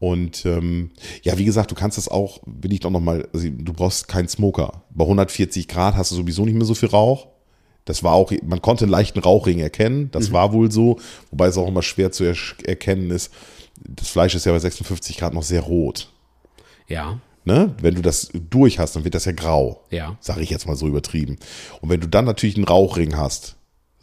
Und 0.00 0.44
ähm, 0.44 0.90
ja, 1.22 1.38
wie 1.38 1.44
gesagt, 1.44 1.70
du 1.70 1.74
kannst 1.74 1.96
das 1.96 2.08
auch, 2.08 2.40
will 2.44 2.72
ich 2.72 2.80
doch 2.80 2.90
nochmal, 2.90 3.28
also 3.32 3.48
du 3.48 3.72
brauchst 3.72 4.08
keinen 4.08 4.28
Smoker. 4.28 4.82
Bei 4.90 5.04
140 5.04 5.68
Grad 5.68 5.94
hast 5.94 6.10
du 6.10 6.16
sowieso 6.16 6.44
nicht 6.44 6.54
mehr 6.54 6.66
so 6.66 6.74
viel 6.74 6.88
Rauch. 6.88 7.28
Das 7.84 8.02
war 8.02 8.12
auch, 8.14 8.32
man 8.42 8.62
konnte 8.62 8.84
einen 8.84 8.92
leichten 8.92 9.18
Rauchring 9.18 9.58
erkennen, 9.58 10.10
das 10.10 10.32
war 10.32 10.52
wohl 10.52 10.70
so, 10.72 10.98
wobei 11.30 11.48
es 11.48 11.58
auch 11.58 11.68
immer 11.68 11.82
schwer 11.82 12.10
zu 12.12 12.24
ersch- 12.24 12.64
erkennen 12.64 13.10
ist. 13.10 13.30
Das 13.86 14.08
Fleisch 14.08 14.34
ist 14.34 14.46
ja 14.46 14.52
bei 14.52 14.58
56 14.58 15.18
Grad 15.18 15.34
noch 15.34 15.42
sehr 15.42 15.60
rot. 15.60 16.10
Ja, 16.88 17.18
Ne? 17.46 17.74
Wenn 17.82 17.94
du 17.94 18.00
das 18.00 18.30
durch 18.32 18.78
hast, 18.78 18.96
dann 18.96 19.04
wird 19.04 19.14
das 19.14 19.26
ja 19.26 19.32
grau. 19.32 19.82
Ja. 19.90 20.16
Sage 20.20 20.40
ich 20.40 20.48
jetzt 20.48 20.66
mal 20.66 20.76
so 20.76 20.86
übertrieben. 20.88 21.36
Und 21.82 21.90
wenn 21.90 22.00
du 22.00 22.08
dann 22.08 22.24
natürlich 22.24 22.56
einen 22.56 22.64
Rauchring 22.64 23.18
hast, 23.18 23.56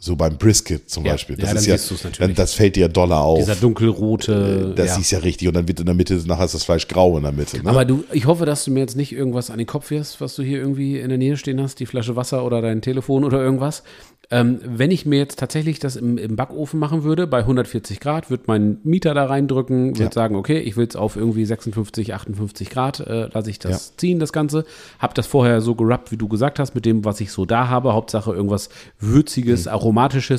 so 0.04 0.16
beim 0.16 0.36
Brisket 0.36 0.90
zum 0.90 1.04
Ja. 1.04 1.12
Beispiel, 1.12 1.36
das 1.36 1.44
Ja, 1.50 1.54
dann 1.54 1.58
ist 1.62 1.66
ja, 1.90 1.96
natürlich. 1.96 2.16
dann, 2.18 2.34
das 2.34 2.54
fällt 2.54 2.74
dir 2.74 2.80
ja 2.80 2.88
doller 2.88 3.20
auf. 3.20 3.38
dieser 3.38 3.54
dunkelrote. 3.54 4.72
das 4.74 4.86
ja. 4.88 4.94
siehst 4.96 5.12
ja 5.12 5.18
richtig 5.20 5.46
und 5.46 5.54
dann 5.54 5.68
wird 5.68 5.78
in 5.78 5.86
der 5.86 5.94
Mitte, 5.94 6.20
nachher 6.26 6.44
ist 6.44 6.54
das 6.54 6.64
Fleisch 6.64 6.88
grau 6.88 7.16
in 7.16 7.22
der 7.22 7.30
Mitte. 7.30 7.62
Ne? 7.62 7.70
Aber 7.70 7.84
du, 7.84 8.02
ich 8.12 8.26
hoffe, 8.26 8.44
dass 8.44 8.64
du 8.64 8.72
mir 8.72 8.80
jetzt 8.80 8.96
nicht 8.96 9.12
irgendwas 9.12 9.50
an 9.50 9.58
den 9.58 9.66
Kopf 9.68 9.90
wirst, 9.90 10.20
was 10.20 10.34
du 10.34 10.42
hier 10.42 10.58
irgendwie 10.58 10.98
in 10.98 11.08
der 11.08 11.18
Nähe 11.18 11.36
stehen 11.36 11.60
hast, 11.62 11.78
die 11.78 11.86
Flasche 11.86 12.16
Wasser 12.16 12.44
oder 12.44 12.60
dein 12.60 12.82
Telefon 12.82 13.22
oder 13.22 13.40
irgendwas. 13.40 13.84
Ähm, 14.30 14.60
wenn 14.64 14.90
ich 14.90 15.04
mir 15.04 15.18
jetzt 15.18 15.38
tatsächlich 15.38 15.78
das 15.78 15.94
im, 15.96 16.16
im 16.16 16.36
Backofen 16.36 16.80
machen 16.80 17.02
würde, 17.04 17.26
bei 17.26 17.40
140 17.40 18.00
Grad, 18.00 18.30
würde 18.30 18.44
mein 18.46 18.78
Mieter 18.82 19.12
da 19.14 19.26
reindrücken, 19.26 19.90
würde 19.98 20.04
Ja. 20.04 20.12
sagen, 20.12 20.36
okay, 20.36 20.58
ich 20.58 20.76
will 20.76 20.86
es 20.86 20.96
auf 20.96 21.16
irgendwie 21.16 21.44
56, 21.44 22.14
58 22.14 22.70
Grad, 22.70 23.00
äh, 23.00 23.28
lasse 23.32 23.50
ich 23.50 23.58
das 23.58 23.70
Ja. 23.90 23.96
ziehen, 23.98 24.18
das 24.20 24.32
Ganze. 24.32 24.64
Hab 24.98 25.14
das 25.14 25.26
vorher 25.26 25.60
so 25.60 25.74
gerubbt, 25.74 26.12
wie 26.12 26.16
du 26.16 26.28
gesagt 26.28 26.58
hast, 26.58 26.74
mit 26.74 26.86
dem, 26.86 27.04
was 27.04 27.20
ich 27.20 27.30
so 27.30 27.44
da 27.44 27.68
habe. 27.68 27.92
Hauptsache 27.92 28.32
irgendwas 28.32 28.70
Würziges, 29.00 29.66
Mhm. 29.66 29.72
Aromatisches 29.72 29.91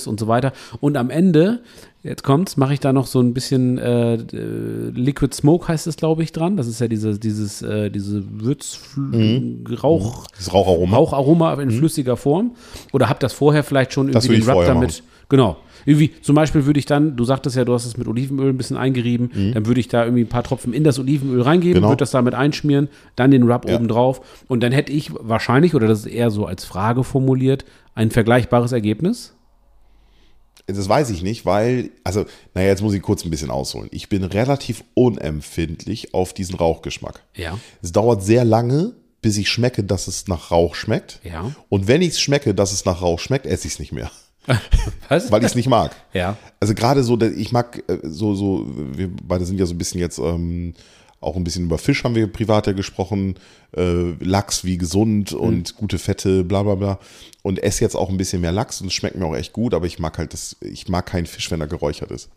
und 0.07 0.19
so 0.19 0.27
weiter. 0.27 0.51
Und 0.81 0.97
am 0.97 1.09
Ende, 1.09 1.61
jetzt 2.03 2.23
kommt's, 2.23 2.57
mache 2.57 2.73
ich 2.73 2.79
da 2.79 2.91
noch 2.93 3.07
so 3.07 3.19
ein 3.21 3.33
bisschen 3.33 3.77
äh, 3.77 4.15
äh, 4.15 4.89
Liquid 4.93 5.33
Smoke 5.35 5.67
heißt 5.67 5.87
es, 5.87 5.95
glaube 5.95 6.23
ich, 6.23 6.31
dran. 6.31 6.57
Das 6.57 6.67
ist 6.67 6.79
ja 6.81 6.87
diese, 6.87 7.17
dieses, 7.19 7.61
äh, 7.61 7.89
diese 7.89 8.23
Würz-Rauch. 8.41 10.27
das 10.35 10.53
Raucharoma. 10.53 10.97
Raucharoma 10.97 11.53
in 11.55 11.71
flüssiger 11.71 12.17
Form. 12.17 12.51
Oder 12.91 13.09
hab 13.09 13.19
das 13.19 13.33
vorher 13.33 13.63
vielleicht 13.63 13.93
schon 13.93 14.07
Mhm. 14.07 14.13
Irgendwie 14.13 14.39
den 14.39 14.49
Rub 14.49 14.65
damit. 14.65 15.03
Genau. 15.29 15.57
Irgendwie, 15.85 16.11
zum 16.21 16.35
Beispiel 16.35 16.65
würde 16.65 16.79
ich 16.79 16.85
dann, 16.85 17.17
du 17.17 17.25
sagtest 17.25 17.57
ja, 17.57 17.65
du 17.65 17.73
hast 17.73 17.85
es 17.85 17.97
mit 17.97 18.07
Olivenöl 18.07 18.49
ein 18.49 18.57
bisschen 18.57 18.77
eingerieben, 18.77 19.51
dann 19.53 19.65
würde 19.65 19.81
ich 19.81 19.89
da 19.89 20.05
irgendwie 20.05 20.23
ein 20.23 20.29
paar 20.29 20.43
Tropfen 20.43 20.71
in 20.71 20.85
das 20.85 20.97
Olivenöl 20.97 21.41
reingeben, 21.41 21.71
Mhm. 21.73 21.75
Genau. 21.81 21.89
würde 21.89 21.99
das 21.99 22.11
damit 22.11 22.33
einschmieren, 22.35 22.87
dann 23.17 23.31
den 23.31 23.43
Rub 23.51 23.67
Ja. 23.67 23.75
oben 23.75 23.89
drauf 23.89 24.21
und 24.47 24.63
dann 24.63 24.71
hätte 24.71 24.93
ich 24.93 25.11
wahrscheinlich, 25.19 25.75
oder 25.75 25.87
das 25.87 25.99
ist 25.99 26.05
eher 26.05 26.29
so 26.31 26.45
als 26.45 26.63
Frage 26.63 27.03
formuliert, 27.03 27.65
ein 27.95 28.11
vergleichbares 28.11 28.71
Ergebnis. 28.71 29.35
Das 30.67 30.87
weiß 30.87 31.09
ich 31.09 31.21
nicht, 31.23 31.45
weil, 31.45 31.89
also, 32.05 32.25
naja, 32.53 32.69
jetzt 32.69 32.81
muss 32.81 32.93
ich 32.93 33.01
kurz 33.01 33.25
ein 33.25 33.29
bisschen 33.29 33.51
ausholen. 33.51 33.89
Ich 33.91 34.07
bin 34.07 34.23
relativ 34.23 34.83
unempfindlich 34.93 36.13
auf 36.13 36.33
diesen 36.33 36.55
Rauchgeschmack. 36.55 37.21
Ja. 37.35 37.59
Es 37.81 37.91
dauert 37.91 38.23
sehr 38.23 38.45
lange, 38.45 38.93
bis 39.21 39.37
ich 39.37 39.49
schmecke, 39.49 39.83
dass 39.83 40.07
es 40.07 40.27
nach 40.27 40.51
Rauch 40.51 40.75
schmeckt. 40.75 41.19
Ja. 41.23 41.51
Und 41.69 41.87
wenn 41.87 42.01
ich 42.01 42.09
es 42.09 42.21
schmecke, 42.21 42.53
dass 42.55 42.71
es 42.71 42.85
nach 42.85 43.01
Rauch 43.01 43.19
schmeckt, 43.19 43.45
esse 43.45 43.67
ich 43.67 43.73
es 43.73 43.79
nicht 43.79 43.91
mehr, 43.91 44.09
Was? 45.09 45.31
weil 45.31 45.41
ich 45.41 45.47
es 45.47 45.55
nicht 45.55 45.67
mag. 45.67 45.95
ja. 46.13 46.37
Also 46.59 46.73
gerade 46.75 47.03
so, 47.03 47.19
ich 47.19 47.51
mag 47.51 47.83
äh, 47.87 47.97
so, 48.03 48.33
so, 48.33 48.65
wir 48.67 49.09
beide 49.21 49.45
sind 49.45 49.59
ja 49.59 49.65
so 49.65 49.73
ein 49.73 49.77
bisschen 49.77 49.99
jetzt 49.99 50.17
ähm, 50.17 50.73
auch 51.23 51.35
ein 51.35 51.43
bisschen 51.43 51.65
über 51.65 51.77
Fisch 51.77 52.03
haben 52.03 52.15
wir 52.15 52.27
privat 52.27 52.67
ja 52.67 52.73
gesprochen, 52.73 53.35
äh, 53.75 54.11
Lachs 54.23 54.63
wie 54.63 54.77
gesund 54.77 55.33
und 55.33 55.75
gute 55.75 55.97
Fette, 55.97 56.43
bla 56.43 56.63
bla 56.63 56.75
bla. 56.75 56.99
Und 57.41 57.61
esse 57.61 57.83
jetzt 57.83 57.95
auch 57.95 58.09
ein 58.09 58.17
bisschen 58.17 58.41
mehr 58.41 58.51
Lachs 58.51 58.81
und 58.81 58.87
es 58.87 58.93
schmeckt 58.93 59.17
mir 59.17 59.25
auch 59.25 59.35
echt 59.35 59.53
gut, 59.53 59.73
aber 59.73 59.85
ich 59.85 59.99
mag 59.99 60.17
halt 60.17 60.33
das, 60.33 60.55
ich 60.61 60.87
mag 60.87 61.05
keinen 61.05 61.25
Fisch, 61.25 61.51
wenn 61.51 61.59
er 61.61 61.67
geräuchert 61.67 62.11
ist. 62.11 62.29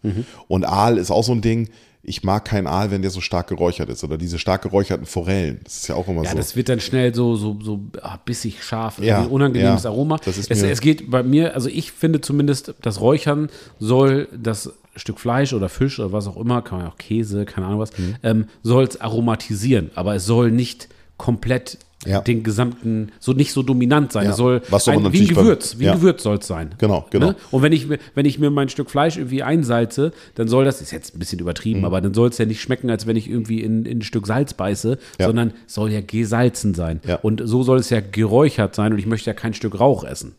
Und 0.49 0.65
Aal 0.65 0.99
ist 0.99 1.11
auch 1.11 1.25
so 1.25 1.33
ein 1.33 1.43
Ding, 1.43 1.69
ich 2.09 2.23
mag 2.23 2.45
keinen 2.45 2.69
Aal, 2.69 2.93
wenn 2.93 3.03
der 3.03 3.11
so 3.11 3.21
stark 3.21 3.49
geräuchert 3.49 3.89
ist. 3.89 4.05
Oder 4.05 4.17
diese 4.17 4.39
stark 4.39 4.63
geräucherten 4.63 5.07
Forellen. 5.07 5.61
Das 5.65 5.79
ist 5.79 5.89
ja 5.89 5.97
auch 5.97 6.07
immer 6.07 6.23
Ja, 6.23 6.31
so. 6.31 6.37
das 6.37 6.55
wird 6.55 6.69
dann 6.69 6.79
schnell 6.79 7.13
so, 7.13 7.35
so, 7.35 7.59
so 7.61 7.81
ah, 8.01 8.17
bissig 8.25 8.63
scharf, 8.63 8.99
Ja, 9.01 9.19
irgendwie 9.19 9.35
unangenehmes 9.35 9.83
ja. 9.83 9.91
Aroma. 9.91 10.19
Das 10.25 10.39
ist 10.39 10.51
es, 10.51 10.63
es 10.63 10.81
geht 10.81 11.11
bei 11.11 11.25
mir, 11.25 11.55
also 11.55 11.69
ich 11.69 11.91
finde 11.91 12.21
zumindest, 12.21 12.75
das 12.81 13.01
Räuchern 13.01 13.49
soll 13.81 14.29
das 14.33 14.73
Stück 14.97 15.21
Fleisch 15.21 15.53
oder 15.53 15.69
Fisch 15.69 15.99
oder 16.01 16.13
was 16.13 16.27
auch 16.27 16.37
immer, 16.37 16.63
kann 16.63 16.79
man 16.79 16.89
auch 16.89 16.97
Käse, 16.97 17.45
keine 17.45 17.67
Ahnung 17.67 17.81
was, 17.81 17.97
Mhm. 17.99 18.15
ähm, 18.23 18.45
soll 18.63 18.85
es 18.85 19.01
aromatisieren, 19.01 19.91
aber 19.95 20.15
es 20.15 20.27
soll 20.27 20.51
nicht 20.51 20.89
komplett 21.17 21.79
Ja. 22.05 22.21
den 22.21 22.43
gesamten, 22.45 23.11
so 23.19 23.33
nicht 23.33 23.53
so 23.53 23.63
dominant 23.63 24.13
sein. 24.13 24.25
Ja, 24.27 24.31
Es 24.31 24.37
soll 24.37 24.61
was 24.69 24.87
ein, 24.87 25.01
wie 25.13 25.23
ein 25.23 25.27
beim- 25.29 25.45
Gewürz, 25.45 25.79
wie 25.79 25.85
ja. 25.87 25.93
ein 25.93 25.99
Gewürz 25.99 26.23
soll 26.23 26.37
es 26.37 26.47
sein. 26.47 26.71
Genau, 26.79 27.07
genau. 27.11 27.29
Ne? 27.29 27.37
Und 27.51 27.63
wenn 27.63 27.73
ich, 27.73 27.89
mir- 27.89 27.99
wenn 28.15 28.27
ich 28.27 28.39
mir 28.39 28.51
mein 28.51 28.69
Stück 28.69 28.91
Fleisch 28.91 29.17
irgendwie 29.17 29.43
einsalze, 29.43 30.13
dann 30.37 30.47
soll 30.47 30.65
das, 30.67 30.81
ist 30.83 30.93
jetzt 30.93 31.17
ein 31.17 31.19
bisschen 31.19 31.39
übertrieben, 31.41 31.81
Mhm. 31.81 31.85
aber 31.87 32.01
dann 32.01 32.15
soll 32.15 32.29
es 32.29 32.39
ja 32.39 32.45
nicht 32.45 32.61
schmecken, 32.61 32.91
als 32.91 33.07
wenn 33.07 33.17
ich 33.17 33.29
irgendwie 33.29 33.61
in, 33.63 33.87
in 33.87 33.99
ein 33.99 34.03
Stück 34.03 34.27
Salz 34.27 34.53
beiße, 34.55 34.99
Ja. 35.19 35.27
sondern 35.27 35.53
soll 35.67 35.91
ja 35.91 36.01
gesalzen 36.01 36.75
sein. 36.75 37.01
Ja. 37.07 37.17
Und 37.17 37.43
so 37.45 37.63
soll 37.65 37.79
es 37.79 37.91
ja 37.91 38.01
geräuchert 38.01 38.75
sein 38.77 38.93
und 38.93 38.99
ich 38.99 39.07
möchte 39.07 39.29
ja 39.31 39.35
kein 39.35 39.55
Stück 39.55 39.81
Rauch 39.81 40.05
essen. 40.05 40.35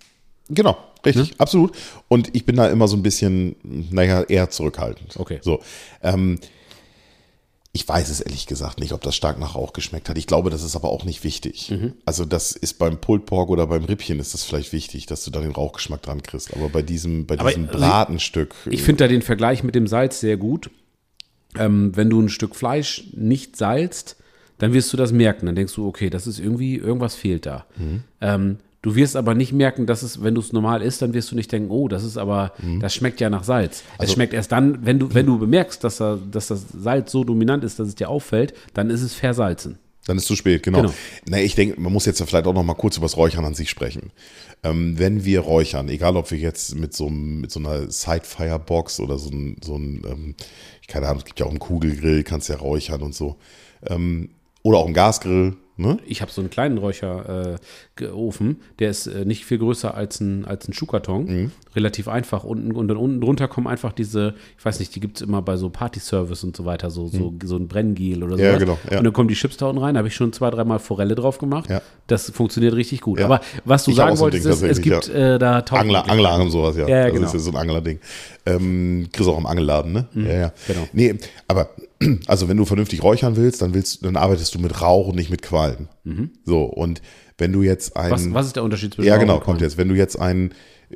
Genau, 0.49 0.77
richtig, 1.05 1.39
absolut. 1.39 1.75
Und 2.07 2.35
ich 2.35 2.45
bin 2.45 2.55
da 2.55 2.67
immer 2.67 2.87
so 2.87 2.95
ein 2.95 3.03
bisschen, 3.03 3.55
naja, 3.63 4.23
eher 4.23 4.49
zurückhaltend. 4.49 5.17
Okay. 5.17 5.39
So. 5.41 5.61
Ähm, 6.01 6.39
ich 7.77 7.87
weiß 7.87 8.09
es 8.09 8.21
ehrlich 8.21 8.47
gesagt 8.47 8.79
nicht, 8.79 8.91
ob 8.91 9.01
das 9.01 9.15
stark 9.15 9.39
nach 9.39 9.53
Rauch 9.53 9.71
geschmeckt 9.71 10.09
hat. 10.09 10.17
Ich 10.17 10.25
glaube, 10.25 10.49
das 10.49 10.63
ist 10.63 10.75
aber 10.75 10.89
auch 10.89 11.05
nicht 11.05 11.23
wichtig. 11.23 11.69
Mhm. 11.69 11.93
Also 12.05 12.25
das 12.25 12.53
ist 12.53 12.79
beim 12.79 12.97
Pulled 12.97 13.27
Pork 13.27 13.49
oder 13.49 13.67
beim 13.67 13.83
Rippchen 13.85 14.19
ist 14.19 14.33
das 14.33 14.43
vielleicht 14.43 14.73
wichtig, 14.73 15.05
dass 15.05 15.23
du 15.23 15.29
da 15.29 15.41
den 15.41 15.51
Rauchgeschmack 15.51 16.01
dran 16.01 16.23
kriegst. 16.23 16.55
Aber 16.55 16.69
bei 16.69 16.81
diesem, 16.81 17.27
bei 17.27 17.37
Aber, 17.37 17.49
diesem 17.49 17.67
also, 17.67 17.77
Bratenstück. 17.77 18.55
Ich 18.65 18.81
finde 18.81 19.03
da 19.03 19.07
den 19.07 19.21
Vergleich 19.21 19.63
mit 19.63 19.75
dem 19.75 19.85
Salz 19.85 20.19
sehr 20.19 20.37
gut. 20.37 20.71
Ähm, 21.55 21.95
wenn 21.95 22.09
du 22.09 22.19
ein 22.19 22.29
Stück 22.29 22.55
Fleisch 22.55 23.03
nicht 23.13 23.55
salzt, 23.55 24.15
dann 24.57 24.73
wirst 24.73 24.91
du 24.91 24.97
das 24.97 25.11
merken. 25.11 25.45
Dann 25.45 25.55
denkst 25.55 25.75
du, 25.75 25.87
okay, 25.87 26.09
das 26.09 26.25
ist 26.25 26.39
irgendwie, 26.39 26.77
irgendwas 26.77 27.13
fehlt 27.13 27.45
da. 27.45 27.67
Mhm. 27.77 28.03
Ähm, 28.21 28.57
du 28.87 28.95
wirst 28.95 29.15
aber 29.15 29.35
nicht 29.35 29.53
merken, 29.53 29.85
dass 29.85 30.01
es, 30.03 30.23
wenn 30.23 30.33
du 30.35 30.41
es 30.41 30.53
normal 30.53 30.81
isst, 30.81 31.01
dann 31.01 31.13
wirst 31.13 31.31
du 31.31 31.35
nicht 31.35 31.51
denken, 31.51 31.69
oh, 31.69 31.87
das 31.87 32.03
ist 32.03 32.17
aber, 32.17 32.53
Mhm. 32.61 32.79
das 32.79 32.93
schmeckt 32.95 33.19
ja 33.19 33.29
nach 33.29 33.43
Salz. 33.43 33.83
Also 33.97 34.09
es 34.09 34.13
schmeckt 34.15 34.33
erst 34.33 34.51
dann, 34.51 34.85
wenn 34.85 34.99
du, 34.99 35.13
wenn 35.13 35.25
du 35.25 35.37
bemerkst, 35.37 35.83
dass, 35.83 35.97
da, 35.97 36.17
dass 36.31 36.47
das 36.47 36.65
Salz 36.77 37.11
so 37.11 37.23
dominant 37.23 37.63
ist, 37.63 37.79
dass 37.79 37.87
es 37.87 37.95
dir 37.95 38.09
auffällt, 38.09 38.53
dann 38.73 38.89
ist 38.89 39.01
es 39.01 39.13
versalzen. 39.13 39.77
Dann 40.05 40.17
ist 40.17 40.25
zu 40.25 40.37
spät, 40.37 40.63
genau. 40.63 40.81
Genau. 40.83 40.93
Na, 41.29 41.39
ich 41.41 41.55
denke, 41.55 41.79
man 41.81 41.91
muss 41.91 42.05
jetzt 42.05 42.19
ja 42.21 42.25
vielleicht 42.25 42.47
auch 42.47 42.53
noch 42.53 42.63
mal 42.63 42.75
kurz 42.75 42.95
über 42.95 43.05
das 43.05 43.17
Räuchern 43.17 43.43
an 43.43 43.53
sich 43.55 43.69
sprechen. 43.69 44.11
Ähm, 44.63 44.97
wenn 44.97 45.25
wir 45.25 45.41
räuchern, 45.41 45.89
egal 45.89 46.15
ob 46.15 46.31
wir 46.31 46.37
jetzt 46.37 46.75
mit 46.75 46.93
so, 46.93 47.09
mit 47.09 47.51
so 47.51 47.59
einer 47.59 47.91
Side-Firebox 47.91 49.01
oder 49.01 49.17
so 49.19 49.29
ein, 49.29 49.57
so 49.63 49.75
ein 49.75 50.03
ähm, 50.09 50.35
keine 50.87 51.07
Ahnung, 51.07 51.19
es 51.19 51.25
gibt 51.25 51.39
ja 51.41 51.45
auch 51.45 51.49
einen 51.49 51.59
Kugelgrill, 51.59 52.23
kannst 52.23 52.47
ja 52.47 52.55
räuchern 52.55 53.01
und 53.01 53.13
so. 53.13 53.35
Ähm, 53.85 54.29
Oder 54.63 54.77
auch 54.77 54.87
ein 54.87 54.93
Gasgrill. 54.93 55.57
Ne? 55.79 55.99
Ich 56.07 56.21
habe 56.21 56.31
so 56.31 56.41
einen 56.41 56.49
kleinen 56.49 56.79
Räucherofen, 56.79 58.61
der 58.79 58.89
ist 58.89 59.05
äh, 59.05 59.25
nicht 59.25 59.45
viel 59.45 59.59
größer 59.59 59.93
als 59.93 60.19
ein, 60.19 60.45
als 60.45 60.67
ein 60.67 60.73
Schuhkarton. 60.73 61.25
Mhm. 61.25 61.51
Relativ 61.75 62.07
einfach. 62.07 62.43
Unten, 62.43 62.71
und 62.71 62.87
dann 62.87 62.97
unten 62.97 63.21
drunter 63.21 63.47
kommen 63.47 63.67
einfach 63.67 63.93
diese, 63.93 64.33
ich 64.57 64.65
weiß 64.65 64.79
nicht, 64.79 64.95
die 64.95 64.99
gibt 64.99 65.17
es 65.17 65.21
immer 65.21 65.43
bei 65.43 65.55
so 65.55 65.69
Party-Service 65.69 66.43
und 66.43 66.57
so 66.57 66.65
weiter, 66.65 66.89
so, 66.89 67.05
so, 67.05 67.31
so 67.43 67.57
ein 67.57 67.67
Brenngel 67.67 68.23
oder 68.23 68.37
so. 68.37 68.43
Mhm. 68.43 68.49
Ja, 68.49 68.57
genau, 68.57 68.79
ja. 68.89 68.97
Und 68.97 69.03
dann 69.03 69.13
kommen 69.13 69.29
die 69.29 69.35
Chips 69.35 69.57
da 69.57 69.67
unten 69.67 69.83
rein, 69.83 69.97
habe 69.97 70.07
ich 70.07 70.15
schon 70.15 70.33
zwei, 70.33 70.49
dreimal 70.49 70.79
Forelle 70.79 71.13
drauf 71.13 71.37
gemacht. 71.37 71.69
Ja. 71.69 71.83
Das 72.07 72.31
funktioniert 72.31 72.73
richtig 72.73 73.01
gut. 73.01 73.21
Aber 73.21 73.41
was 73.63 73.83
du 73.83 73.91
Ich 73.91 73.97
sagen 73.97 74.15
so 74.15 74.23
wolltest, 74.23 74.45
Ding 74.45 74.53
ist, 74.53 74.63
es 74.63 74.81
gibt 74.81 75.09
äh, 75.09 75.37
da 75.37 75.61
tausend 75.61 75.95
Angler. 75.95 76.09
Angler 76.09 76.41
und 76.41 76.49
sowas, 76.49 76.75
ja. 76.75 76.87
Ja, 76.87 76.97
ja, 76.97 77.03
das 77.03 77.13
genau. 77.13 77.27
ist 77.27 77.33
ja 77.33 77.39
so 77.39 77.51
ein 77.51 77.57
Anglerding. 77.57 77.99
Ähm, 78.47 79.09
kriegst 79.11 79.27
du 79.27 79.31
auch 79.31 79.37
im 79.37 79.45
Angelladen, 79.45 79.93
ne? 79.93 80.07
ja, 80.15 80.33
ja. 80.33 80.53
genau. 80.65 80.87
Nee, 80.93 81.15
aber 81.47 81.69
also 82.27 82.47
wenn 82.47 82.57
du 82.57 82.65
vernünftig 82.65 83.03
räuchern 83.03 83.35
willst, 83.35 83.61
dann 83.61 83.73
willst, 83.73 84.05
dann 84.05 84.15
arbeitest 84.15 84.53
du 84.55 84.59
mit 84.59 84.81
Rauch 84.81 85.07
und 85.07 85.15
nicht 85.15 85.29
mit 85.29 85.41
Qualm. 85.41 85.87
So, 86.45 86.63
und 86.63 87.01
wenn 87.37 87.51
du 87.53 87.61
jetzt 87.61 87.95
ein. 87.95 88.11
Was, 88.11 88.33
was 88.33 88.45
ist 88.47 88.55
der 88.55 88.63
Unterschied 88.63 88.93
zwischen 88.93 89.07
ja, 89.07 89.15
Rauch 89.15 89.21
genau, 89.21 89.35
und 89.35 89.43
kommt 89.43 89.57
Qualm? 89.59 89.69
jetzt. 89.69 89.77
Wenn 89.77 89.89
du 89.89 89.95
jetzt 89.95 90.19
ein 90.19 90.53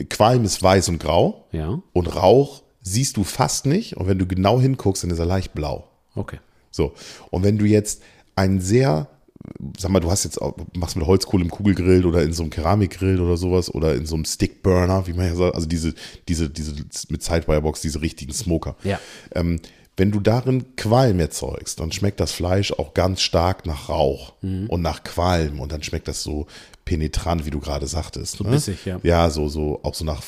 Qualm 0.09 0.43
ist 0.43 0.61
weiß 0.61 0.89
und 0.89 0.99
grau 0.99 1.47
Ja, 1.51 1.81
und 1.93 2.15
Rauch 2.15 2.63
siehst 2.81 3.17
du 3.17 3.23
fast 3.23 3.65
nicht. 3.65 3.97
Und 3.97 4.07
wenn 4.07 4.17
du 4.17 4.25
genau 4.25 4.59
hinguckst, 4.59 5.03
dann 5.03 5.11
ist 5.11 5.19
er 5.19 5.25
leicht 5.25 5.53
blau. 5.53 5.87
okay. 6.15 6.37
So. 6.73 6.93
Und 7.31 7.43
wenn 7.43 7.57
du 7.57 7.65
jetzt 7.65 8.01
ein 8.35 8.61
sehr, 8.61 9.09
sag 9.77 9.91
mal, 9.91 9.99
du 9.99 10.09
hast 10.09 10.23
jetzt 10.23 10.39
machst 10.73 10.95
mit 10.95 11.05
Holzkohle 11.05 11.43
im 11.43 11.51
Kugelgrill 11.51 12.05
oder 12.05 12.23
in 12.23 12.31
so 12.31 12.43
einem 12.43 12.49
Keramikgrill 12.49 13.19
oder 13.19 13.35
sowas 13.35 13.73
oder 13.73 13.93
in 13.95 14.05
so 14.05 14.15
einem 14.15 14.23
Stickburner, 14.23 15.05
wie 15.05 15.13
man 15.13 15.25
ja 15.27 15.35
sagt, 15.35 15.53
also 15.53 15.67
diese, 15.67 15.93
diese, 16.29 16.49
diese 16.49 16.73
mit 17.09 17.21
Sidewirebox, 17.23 17.81
diese 17.81 18.01
richtigen 18.01 18.31
Smoker. 18.31 18.77
Ja. 18.83 19.01
Ähm, 19.35 19.59
wenn 19.97 20.11
du 20.11 20.19
darin 20.19 20.75
Qualm 20.77 21.19
erzeugst, 21.19 21.79
dann 21.79 21.91
schmeckt 21.91 22.19
das 22.19 22.31
Fleisch 22.31 22.71
auch 22.71 22.93
ganz 22.93 23.21
stark 23.21 23.65
nach 23.65 23.89
Rauch 23.89 24.33
Mhm. 24.41 24.67
und 24.67 24.81
nach 24.81 25.03
Qualm 25.03 25.59
und 25.59 25.71
dann 25.71 25.83
schmeckt 25.83 26.07
das 26.07 26.23
so 26.23 26.47
penetrant, 26.85 27.45
wie 27.45 27.51
du 27.51 27.59
gerade 27.59 27.87
sagtest. 27.87 28.37
So 28.37 28.43
ne? 28.43 28.51
bissig, 28.51 28.85
ja. 28.85 28.99
Ja, 29.03 29.29
so, 29.29 29.47
so, 29.47 29.79
auch 29.83 29.93
so 29.93 30.03
nach, 30.03 30.21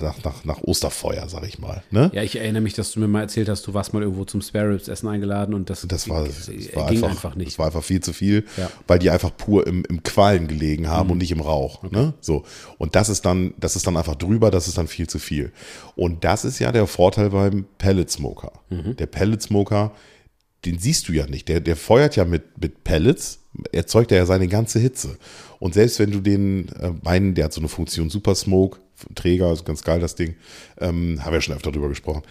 nach, 0.00 0.24
nach, 0.24 0.44
nach 0.44 0.60
Osterfeuer, 0.62 1.28
sag 1.28 1.46
ich 1.46 1.58
mal. 1.58 1.82
Ne? 1.90 2.10
Ja, 2.12 2.22
ich 2.22 2.36
erinnere 2.36 2.62
mich, 2.62 2.74
dass 2.74 2.92
du 2.92 3.00
mir 3.00 3.08
mal 3.08 3.22
erzählt 3.22 3.48
hast, 3.48 3.66
du 3.66 3.74
warst 3.74 3.94
mal 3.94 4.02
irgendwo 4.02 4.24
zum 4.24 4.40
Spare 4.42 4.70
Ribs 4.70 4.88
Essen 4.88 5.08
eingeladen 5.08 5.54
und 5.54 5.70
das, 5.70 5.86
Das 5.88 6.08
war, 6.08 6.24
äh, 6.24 6.28
das 6.28 6.46
ging 6.48 6.74
war 6.74 6.88
einfach, 6.88 7.08
einfach, 7.10 7.34
nicht. 7.36 7.52
Das 7.52 7.58
war 7.58 7.66
einfach 7.66 7.84
viel 7.84 8.00
zu 8.00 8.12
viel, 8.12 8.44
Ja. 8.56 8.70
weil 8.86 8.98
die 8.98 9.10
einfach 9.10 9.36
pur 9.36 9.66
im, 9.66 9.84
im 9.88 10.02
Qualm 10.02 10.48
gelegen 10.48 10.88
haben 10.88 11.10
und 11.10 11.18
nicht 11.18 11.32
im 11.32 11.40
Rauch. 11.40 11.82
Ne? 11.90 12.14
So. 12.20 12.44
Und 12.78 12.96
das 12.96 13.08
ist 13.08 13.24
dann, 13.24 13.54
das 13.58 13.76
ist 13.76 13.86
dann 13.86 13.96
einfach 13.96 14.16
drüber, 14.16 14.50
das 14.50 14.68
ist 14.68 14.78
dann 14.78 14.88
viel 14.88 15.08
zu 15.08 15.18
viel. 15.18 15.52
Und 15.94 16.24
das 16.24 16.44
ist 16.44 16.58
ja 16.58 16.72
der 16.72 16.86
Vorteil 16.86 17.30
beim 17.30 17.66
Pellet 17.78 18.10
Smoker. 18.10 18.52
Der 18.70 19.06
Pellet 19.06 19.42
Smoker, 19.42 19.92
den 20.64 20.78
siehst 20.78 21.08
du 21.08 21.12
ja 21.12 21.26
nicht. 21.26 21.48
Der, 21.48 21.60
der 21.60 21.76
feuert 21.76 22.16
ja 22.16 22.24
mit, 22.24 22.58
mit 22.60 22.84
Pellets, 22.84 23.40
erzeugt 23.72 24.12
er 24.12 24.18
ja 24.18 24.26
seine 24.26 24.48
ganze 24.48 24.78
Hitze. 24.78 25.18
Und 25.62 25.74
selbst 25.74 26.00
wenn 26.00 26.10
du 26.10 26.18
den, 26.18 26.70
äh, 26.80 26.90
meinen, 27.04 27.36
der 27.36 27.44
hat 27.44 27.52
so 27.52 27.60
eine 27.60 27.68
Funktion 27.68 28.10
Super 28.10 28.34
Smoke, 28.34 28.80
Träger, 29.14 29.52
ist 29.52 29.64
ganz 29.64 29.84
geil 29.84 30.00
das 30.00 30.16
Ding, 30.16 30.34
ähm, 30.80 31.20
haben 31.22 31.30
wir 31.30 31.34
ja 31.34 31.40
schon 31.40 31.54
öfter 31.54 31.70
drüber 31.70 31.88
gesprochen 31.88 32.24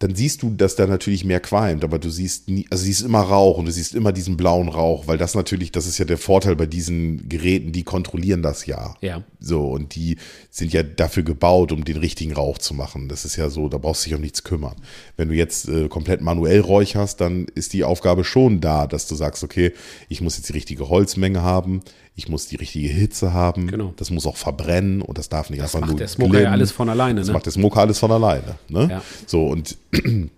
dann 0.00 0.14
siehst 0.14 0.42
du, 0.42 0.48
dass 0.48 0.76
da 0.76 0.86
natürlich 0.86 1.26
mehr 1.26 1.40
qualmt, 1.40 1.84
aber 1.84 1.98
du 1.98 2.08
siehst 2.08 2.48
nie, 2.48 2.66
also 2.70 2.84
siehst 2.84 3.02
immer 3.02 3.20
Rauch 3.20 3.58
und 3.58 3.66
du 3.66 3.70
siehst 3.70 3.94
immer 3.94 4.12
diesen 4.12 4.38
blauen 4.38 4.68
Rauch, 4.68 5.06
weil 5.06 5.18
das 5.18 5.34
natürlich, 5.34 5.72
das 5.72 5.86
ist 5.86 5.98
ja 5.98 6.06
der 6.06 6.16
Vorteil 6.16 6.56
bei 6.56 6.64
diesen 6.64 7.28
Geräten, 7.28 7.72
die 7.72 7.82
kontrollieren 7.82 8.42
das 8.42 8.64
ja. 8.64 8.94
Ja. 9.02 9.22
So, 9.40 9.68
und 9.68 9.94
die 9.94 10.16
sind 10.48 10.72
ja 10.72 10.82
dafür 10.82 11.22
gebaut, 11.22 11.70
um 11.70 11.84
den 11.84 11.98
richtigen 11.98 12.32
Rauch 12.32 12.56
zu 12.56 12.72
machen. 12.72 13.10
Das 13.10 13.26
ist 13.26 13.36
ja 13.36 13.50
so, 13.50 13.68
da 13.68 13.76
brauchst 13.76 14.06
du 14.06 14.08
dich 14.08 14.14
um 14.14 14.22
nichts 14.22 14.42
kümmern. 14.42 14.76
Wenn 15.18 15.28
du 15.28 15.34
jetzt 15.34 15.68
äh, 15.68 15.88
komplett 15.88 16.22
manuell 16.22 16.60
räucherst, 16.60 17.20
dann 17.20 17.44
ist 17.54 17.74
die 17.74 17.84
Aufgabe 17.84 18.24
schon 18.24 18.62
da, 18.62 18.86
dass 18.86 19.06
du 19.06 19.14
sagst, 19.14 19.44
okay, 19.44 19.74
ich 20.08 20.22
muss 20.22 20.38
jetzt 20.38 20.48
die 20.48 20.54
richtige 20.54 20.88
Holzmenge 20.88 21.42
haben, 21.42 21.82
ich 22.16 22.28
muss 22.28 22.46
die 22.48 22.56
richtige 22.56 22.88
Hitze 22.88 23.32
haben, 23.32 23.66
Genau. 23.68 23.94
das 23.96 24.10
muss 24.10 24.26
auch 24.26 24.36
verbrennen 24.36 25.00
und 25.02 25.16
das 25.18 25.28
darf 25.28 25.48
nicht 25.50 25.60
Das 25.62 25.74
einfach 25.74 25.80
macht 25.80 25.90
nur 25.90 25.98
der 25.98 26.08
Smoker 26.08 26.40
ja 26.40 26.50
alles 26.50 26.70
von 26.72 26.88
alleine, 26.88 27.20
Das 27.20 27.28
ne? 27.28 27.32
macht 27.34 27.46
der 27.46 27.52
Smoker 27.52 27.80
alles 27.80 27.98
von 27.98 28.10
alleine. 28.12 28.56
Ne? 28.68 28.88
Ja. 28.90 29.02
So, 29.26 29.46
und 29.46 29.78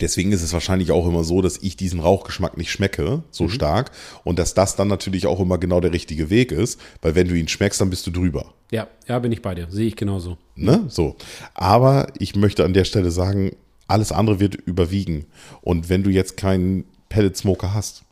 deswegen 0.00 0.32
ist 0.32 0.42
es 0.42 0.52
wahrscheinlich 0.52 0.92
auch 0.92 1.06
immer 1.06 1.24
so, 1.24 1.40
dass 1.42 1.56
ich 1.58 1.76
diesen 1.76 2.00
Rauchgeschmack 2.00 2.56
nicht 2.56 2.70
schmecke, 2.70 3.22
so 3.30 3.44
Mhm. 3.44 3.50
stark. 3.50 3.90
Und 4.24 4.38
dass 4.38 4.54
das 4.54 4.76
dann 4.76 4.88
natürlich 4.88 5.26
auch 5.26 5.40
immer 5.40 5.58
genau 5.58 5.80
der 5.80 5.92
richtige 5.92 6.30
Weg 6.30 6.52
ist, 6.52 6.78
weil 7.02 7.14
wenn 7.14 7.28
du 7.28 7.34
ihn 7.34 7.48
schmeckst, 7.48 7.80
dann 7.80 7.90
bist 7.90 8.06
du 8.06 8.10
drüber. 8.10 8.52
Ja, 8.70 8.86
ja, 9.06 9.18
bin 9.18 9.32
ich 9.32 9.40
bei 9.42 9.54
dir. 9.54 9.66
Sehe 9.70 9.86
ich 9.86 9.96
genauso. 9.96 10.36
Ne? 10.56 10.84
So. 10.88 11.16
Aber 11.54 12.08
ich 12.18 12.36
möchte 12.36 12.64
an 12.64 12.74
der 12.74 12.84
Stelle 12.84 13.10
sagen, 13.10 13.52
alles 13.86 14.12
andere 14.12 14.40
wird 14.40 14.54
überwiegen. 14.56 15.24
Und 15.62 15.88
wenn 15.88 16.02
du 16.02 16.10
jetzt 16.10 16.36
keinen 16.36 16.84
Pellet 17.08 17.36
Smoker 17.38 17.72
hast, 17.72 18.02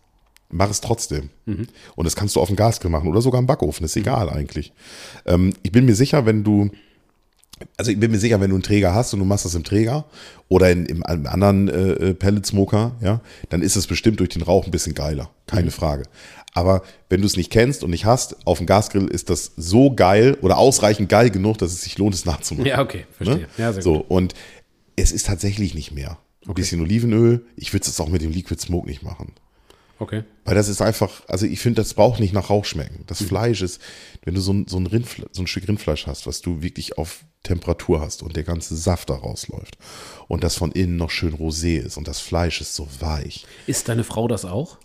mach 0.50 0.70
es 0.70 0.80
trotzdem. 0.80 1.30
Und 1.94 2.04
das 2.04 2.16
kannst 2.16 2.36
du 2.36 2.40
auf 2.40 2.48
dem 2.48 2.56
Gasgrill 2.56 2.90
machen 2.90 3.08
oder 3.08 3.20
sogar 3.20 3.40
im 3.40 3.46
Backofen, 3.46 3.84
ist 3.84 3.96
egal 3.96 4.30
eigentlich. 4.30 4.72
Ähm, 5.24 5.52
ich 5.62 5.72
bin 5.72 5.84
mir 5.84 5.94
sicher, 5.94 6.26
wenn 6.26 6.44
du, 6.44 6.70
also 7.76 7.90
ich 7.90 7.98
bin 7.98 8.10
mir 8.10 8.18
sicher, 8.18 8.40
wenn 8.40 8.50
du 8.50 8.56
einen 8.56 8.62
Träger 8.62 8.94
hast 8.94 9.12
und 9.12 9.20
du 9.20 9.24
machst 9.24 9.44
das 9.44 9.54
im 9.54 9.64
Träger 9.64 10.04
oder 10.48 10.70
in, 10.70 10.86
im, 10.86 11.02
einem 11.04 11.26
anderen 11.26 11.68
äh, 11.68 11.90
äh, 12.10 12.14
Pellet 12.14 12.46
Smoker, 12.46 12.92
ja, 13.00 13.20
dann 13.48 13.62
ist 13.62 13.76
es 13.76 13.86
bestimmt 13.86 14.20
durch 14.20 14.30
den 14.30 14.42
Rauch 14.42 14.64
ein 14.64 14.70
bisschen 14.70 14.94
geiler, 14.94 15.30
keine 15.46 15.70
Frage. 15.70 16.04
Aber 16.54 16.82
wenn 17.10 17.20
du 17.20 17.26
es 17.26 17.36
nicht 17.36 17.50
kennst 17.50 17.84
und 17.84 17.90
nicht 17.90 18.06
hast, 18.06 18.46
auf 18.46 18.58
dem 18.58 18.66
Gasgrill 18.66 19.08
ist 19.08 19.28
das 19.28 19.52
so 19.56 19.94
geil 19.94 20.38
oder 20.40 20.56
ausreichend 20.56 21.10
geil 21.10 21.30
genug, 21.30 21.58
dass 21.58 21.72
es 21.72 21.82
sich 21.82 21.98
lohnt, 21.98 22.14
es 22.14 22.24
nachzumachen. 22.24 22.66
Ja, 22.66 22.80
okay, 22.80 23.04
verstehe. 23.12 23.40
Ne? 23.40 23.48
Ja, 23.58 23.72
sehr 23.74 23.82
so, 23.82 23.98
gut. 23.98 24.10
und 24.10 24.34
es 24.96 25.12
ist 25.12 25.26
tatsächlich 25.26 25.74
nicht 25.74 25.92
mehr. 25.92 26.18
Ein 26.46 26.54
bisschen 26.54 26.80
Olivenöl. 26.80 27.44
Ich 27.56 27.72
würde 27.72 27.86
es 27.86 28.00
auch 28.00 28.08
mit 28.08 28.22
dem 28.22 28.30
Liquid 28.30 28.60
Smoke 28.60 28.86
nicht 28.86 29.02
machen. 29.02 29.32
Okay. 29.98 30.24
Weil 30.44 30.54
das 30.54 30.68
ist 30.68 30.82
einfach, 30.82 31.22
also 31.28 31.46
ich 31.46 31.60
finde, 31.60 31.80
das 31.80 31.94
braucht 31.94 32.20
nicht 32.20 32.34
nach 32.34 32.50
Rauch 32.50 32.64
schmecken. 32.64 33.04
Das 33.06 33.20
Mhm. 33.20 33.26
Fleisch 33.26 33.62
ist, 33.62 33.80
wenn 34.24 34.34
du 34.34 34.40
so 34.40 34.52
ein, 34.52 34.66
so, 34.68 34.78
ein 34.78 34.86
Rindfle 34.86 35.26
so 35.32 35.42
ein 35.42 35.46
Stück 35.46 35.66
Rindfleisch 35.68 36.06
hast, 36.06 36.26
was 36.26 36.40
du 36.42 36.62
wirklich 36.62 36.98
auf 36.98 37.24
Temperatur 37.42 38.00
hast 38.00 38.22
und 38.22 38.36
der 38.36 38.42
ganze 38.44 38.76
Saft 38.76 39.08
da 39.08 39.14
rausläuft 39.14 39.78
und 40.28 40.42
das 40.44 40.56
von 40.56 40.72
innen 40.72 40.96
noch 40.96 41.10
schön 41.10 41.34
rosé 41.34 41.78
ist 41.78 41.96
und 41.96 42.08
das 42.08 42.20
Fleisch 42.20 42.60
ist 42.60 42.74
so 42.74 42.88
weich. 43.00 43.46
Ist 43.66 43.88
deine 43.88 44.04
Frau 44.04 44.28
das 44.28 44.44
auch? 44.44 44.78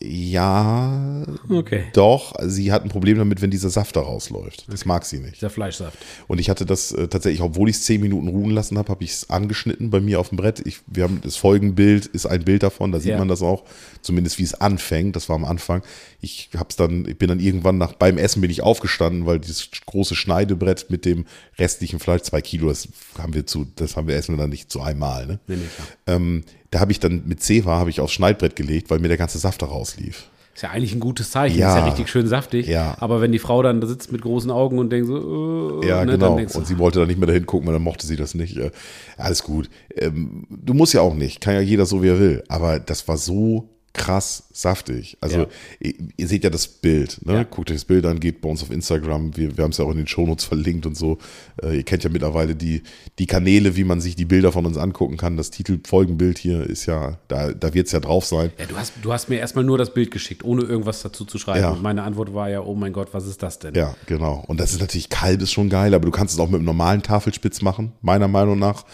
Ja, 0.00 1.22
Okay. 1.48 1.84
doch, 1.94 2.34
sie 2.42 2.72
hat 2.72 2.82
ein 2.84 2.88
Problem 2.90 3.16
damit, 3.18 3.40
wenn 3.40 3.50
dieser 3.50 3.70
Saft 3.70 3.96
da 3.96 4.00
rausläuft. 4.00 4.66
Das 4.70 4.84
mag 4.84 5.04
sie 5.04 5.18
nicht. 5.18 5.36
Dieser 5.36 5.50
Fleischsaft. 5.50 5.96
Und 6.28 6.38
ich 6.40 6.50
hatte 6.50 6.66
das 6.66 6.92
äh, 6.92 7.08
tatsächlich, 7.08 7.40
obwohl 7.40 7.68
ich 7.70 7.76
es 7.76 7.84
zehn 7.84 8.00
Minuten 8.00 8.28
ruhen 8.28 8.50
lassen 8.50 8.76
habe, 8.78 8.88
habe 8.90 9.02
ich 9.04 9.12
es 9.12 9.30
angeschnitten 9.30 9.90
bei 9.90 10.00
mir 10.00 10.20
auf 10.20 10.28
dem 10.28 10.36
Brett. 10.36 10.60
Ich, 10.66 10.80
wir 10.86 11.04
haben 11.04 11.20
das 11.22 11.36
Folgenbild, 11.36 12.06
ist 12.06 12.26
ein 12.26 12.44
Bild 12.44 12.62
davon, 12.62 12.92
da 12.92 13.00
sieht 13.00 13.12
Ja. 13.12 13.18
man 13.18 13.28
das 13.28 13.40
auch, 13.42 13.64
zumindest 14.02 14.38
wie 14.38 14.42
es 14.42 14.54
anfängt. 14.54 15.16
Das 15.16 15.28
war 15.28 15.36
am 15.36 15.44
Anfang. 15.44 15.82
Ich 16.20 16.50
hab's 16.56 16.76
dann, 16.76 17.06
ich 17.08 17.16
bin 17.18 17.28
dann 17.28 17.40
irgendwann 17.40 17.78
nach 17.78 17.94
beim 17.94 18.18
Essen 18.18 18.40
bin 18.40 18.50
ich 18.50 18.62
aufgestanden, 18.62 19.26
weil 19.26 19.38
dieses 19.40 19.70
große 19.86 20.14
Schneidebrett 20.14 20.86
mit 20.90 21.04
dem 21.04 21.24
restlichen 21.58 21.98
Fleisch, 21.98 22.22
zwei 22.22 22.42
Kilo, 22.42 22.68
das 22.68 22.88
haben 23.18 23.34
wir 23.34 23.46
zu, 23.46 23.66
das 23.76 23.96
haben 23.96 24.08
wir 24.08 24.16
essen 24.16 24.34
wir 24.34 24.38
dann 24.40 24.50
nicht 24.50 24.70
zu 24.70 24.80
einmal. 24.82 25.26
Ne? 25.26 25.40
Nee, 25.46 25.56
nee. 25.56 25.62
Ähm, 26.06 26.44
da 26.74 26.80
habe 26.80 26.90
ich 26.90 26.98
dann 26.98 27.22
mit 27.24 27.40
Zewa 27.40 27.78
habe 27.78 27.88
ich 27.90 28.00
aufs 28.00 28.12
Schneidbrett 28.12 28.56
gelegt, 28.56 28.90
weil 28.90 28.98
mir 28.98 29.06
der 29.06 29.16
ganze 29.16 29.38
Saft 29.38 29.62
da 29.62 29.66
rauslief. 29.66 30.24
Ist 30.54 30.62
ja 30.62 30.70
eigentlich 30.70 30.92
ein 30.92 30.98
gutes 30.98 31.30
Zeichen. 31.30 31.56
Ja. 31.56 31.68
Ist 31.68 31.80
ja 31.80 31.84
richtig 31.86 32.08
schön 32.08 32.26
saftig. 32.26 32.66
Ja. 32.66 32.96
Aber 32.98 33.20
wenn 33.20 33.30
die 33.30 33.38
Frau 33.38 33.62
dann 33.62 33.80
da 33.80 33.86
sitzt 33.86 34.10
mit 34.10 34.22
großen 34.22 34.50
Augen 34.50 34.78
und 34.80 34.90
denkt 34.90 35.06
so, 35.06 35.80
äh, 35.82 35.86
Ja, 35.86 36.04
ne, 36.04 36.18
dann 36.18 36.36
genau. 36.36 36.48
du, 36.52 36.58
Und 36.58 36.66
sie 36.66 36.78
wollte 36.78 36.98
da 36.98 37.06
nicht 37.06 37.18
mehr 37.18 37.28
dahin 37.28 37.46
gucken, 37.46 37.68
weil 37.68 37.74
dann 37.74 37.82
mochte 37.82 38.08
sie 38.08 38.16
das 38.16 38.34
nicht. 38.34 38.56
Äh, 38.56 38.72
alles 39.16 39.44
gut. 39.44 39.70
Ähm, 39.96 40.46
du 40.50 40.74
musst 40.74 40.94
ja 40.94 41.00
auch 41.00 41.14
nicht. 41.14 41.40
Kann 41.40 41.54
ja 41.54 41.60
jeder 41.60 41.86
so, 41.86 42.02
wie 42.02 42.08
er 42.08 42.18
will. 42.18 42.42
Aber 42.48 42.80
das 42.80 43.06
war 43.06 43.18
so 43.18 43.68
krass 43.94 44.48
saftig. 44.52 45.16
Also 45.20 45.38
Ja. 45.38 45.46
ihr, 45.78 45.94
ihr 46.16 46.28
seht 46.28 46.42
ja 46.44 46.50
das 46.50 46.66
Bild. 46.66 47.24
Ne? 47.24 47.32
Ja. 47.32 47.42
Guckt 47.44 47.70
euch 47.70 47.76
das 47.76 47.84
Bild 47.84 48.04
an, 48.04 48.18
geht 48.20 48.40
bei 48.40 48.48
uns 48.48 48.60
auf 48.62 48.70
Instagram. 48.70 49.36
Wir, 49.36 49.56
wir 49.56 49.62
haben 49.64 49.70
es 49.70 49.78
ja 49.78 49.84
auch 49.84 49.90
in 49.92 49.96
den 49.96 50.08
Shownotes 50.08 50.44
verlinkt 50.44 50.84
und 50.84 50.96
so. 50.96 51.18
Äh, 51.62 51.76
ihr 51.76 51.82
kennt 51.84 52.02
ja 52.02 52.10
mittlerweile 52.10 52.56
die, 52.56 52.82
die 53.20 53.26
Kanäle, 53.26 53.76
wie 53.76 53.84
man 53.84 54.00
sich 54.00 54.16
die 54.16 54.24
Bilder 54.24 54.50
von 54.50 54.66
uns 54.66 54.76
angucken 54.76 55.16
kann. 55.16 55.36
Das 55.36 55.50
Titelfolgenbild 55.50 56.38
hier 56.38 56.64
ist 56.68 56.86
ja, 56.86 57.18
da, 57.28 57.52
da 57.52 57.72
wird 57.72 57.86
es 57.86 57.92
ja 57.92 58.00
drauf 58.00 58.26
sein. 58.26 58.50
ja, 58.58 58.66
du 58.66 58.76
hast, 58.76 58.94
du 59.00 59.12
hast 59.12 59.28
mir 59.28 59.38
erstmal 59.38 59.64
nur 59.64 59.78
das 59.78 59.94
Bild 59.94 60.10
geschickt, 60.10 60.44
ohne 60.44 60.62
irgendwas 60.62 61.02
dazu 61.02 61.24
zu 61.24 61.38
schreiben. 61.38 61.60
Ja. 61.60 61.70
Und 61.70 61.82
meine 61.82 62.02
Antwort 62.02 62.34
war 62.34 62.50
ja, 62.50 62.60
oh 62.60 62.74
mein 62.74 62.92
Gott, 62.92 63.08
was 63.12 63.26
ist 63.26 63.42
das 63.44 63.60
denn? 63.60 63.74
Ja, 63.74 63.94
genau. 64.06 64.42
Und 64.48 64.58
das 64.58 64.72
ist 64.72 64.80
natürlich 64.80 65.08
kalt, 65.08 65.40
ist 65.40 65.52
schon 65.52 65.68
geil, 65.70 65.94
aber 65.94 66.04
du 66.04 66.10
kannst 66.10 66.34
es 66.34 66.40
auch 66.40 66.48
mit 66.48 66.56
einem 66.56 66.64
normalen 66.66 67.02
Tafelspitz 67.02 67.62
machen, 67.62 67.92
meiner 68.02 68.26
Meinung 68.28 68.58
nach. 68.58 68.84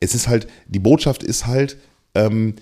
Es 0.00 0.14
ist 0.14 0.26
halt, 0.26 0.46
die 0.66 0.78
Botschaft 0.78 1.22
ist 1.22 1.46
halt 1.46 1.76
ähm, 2.14 2.54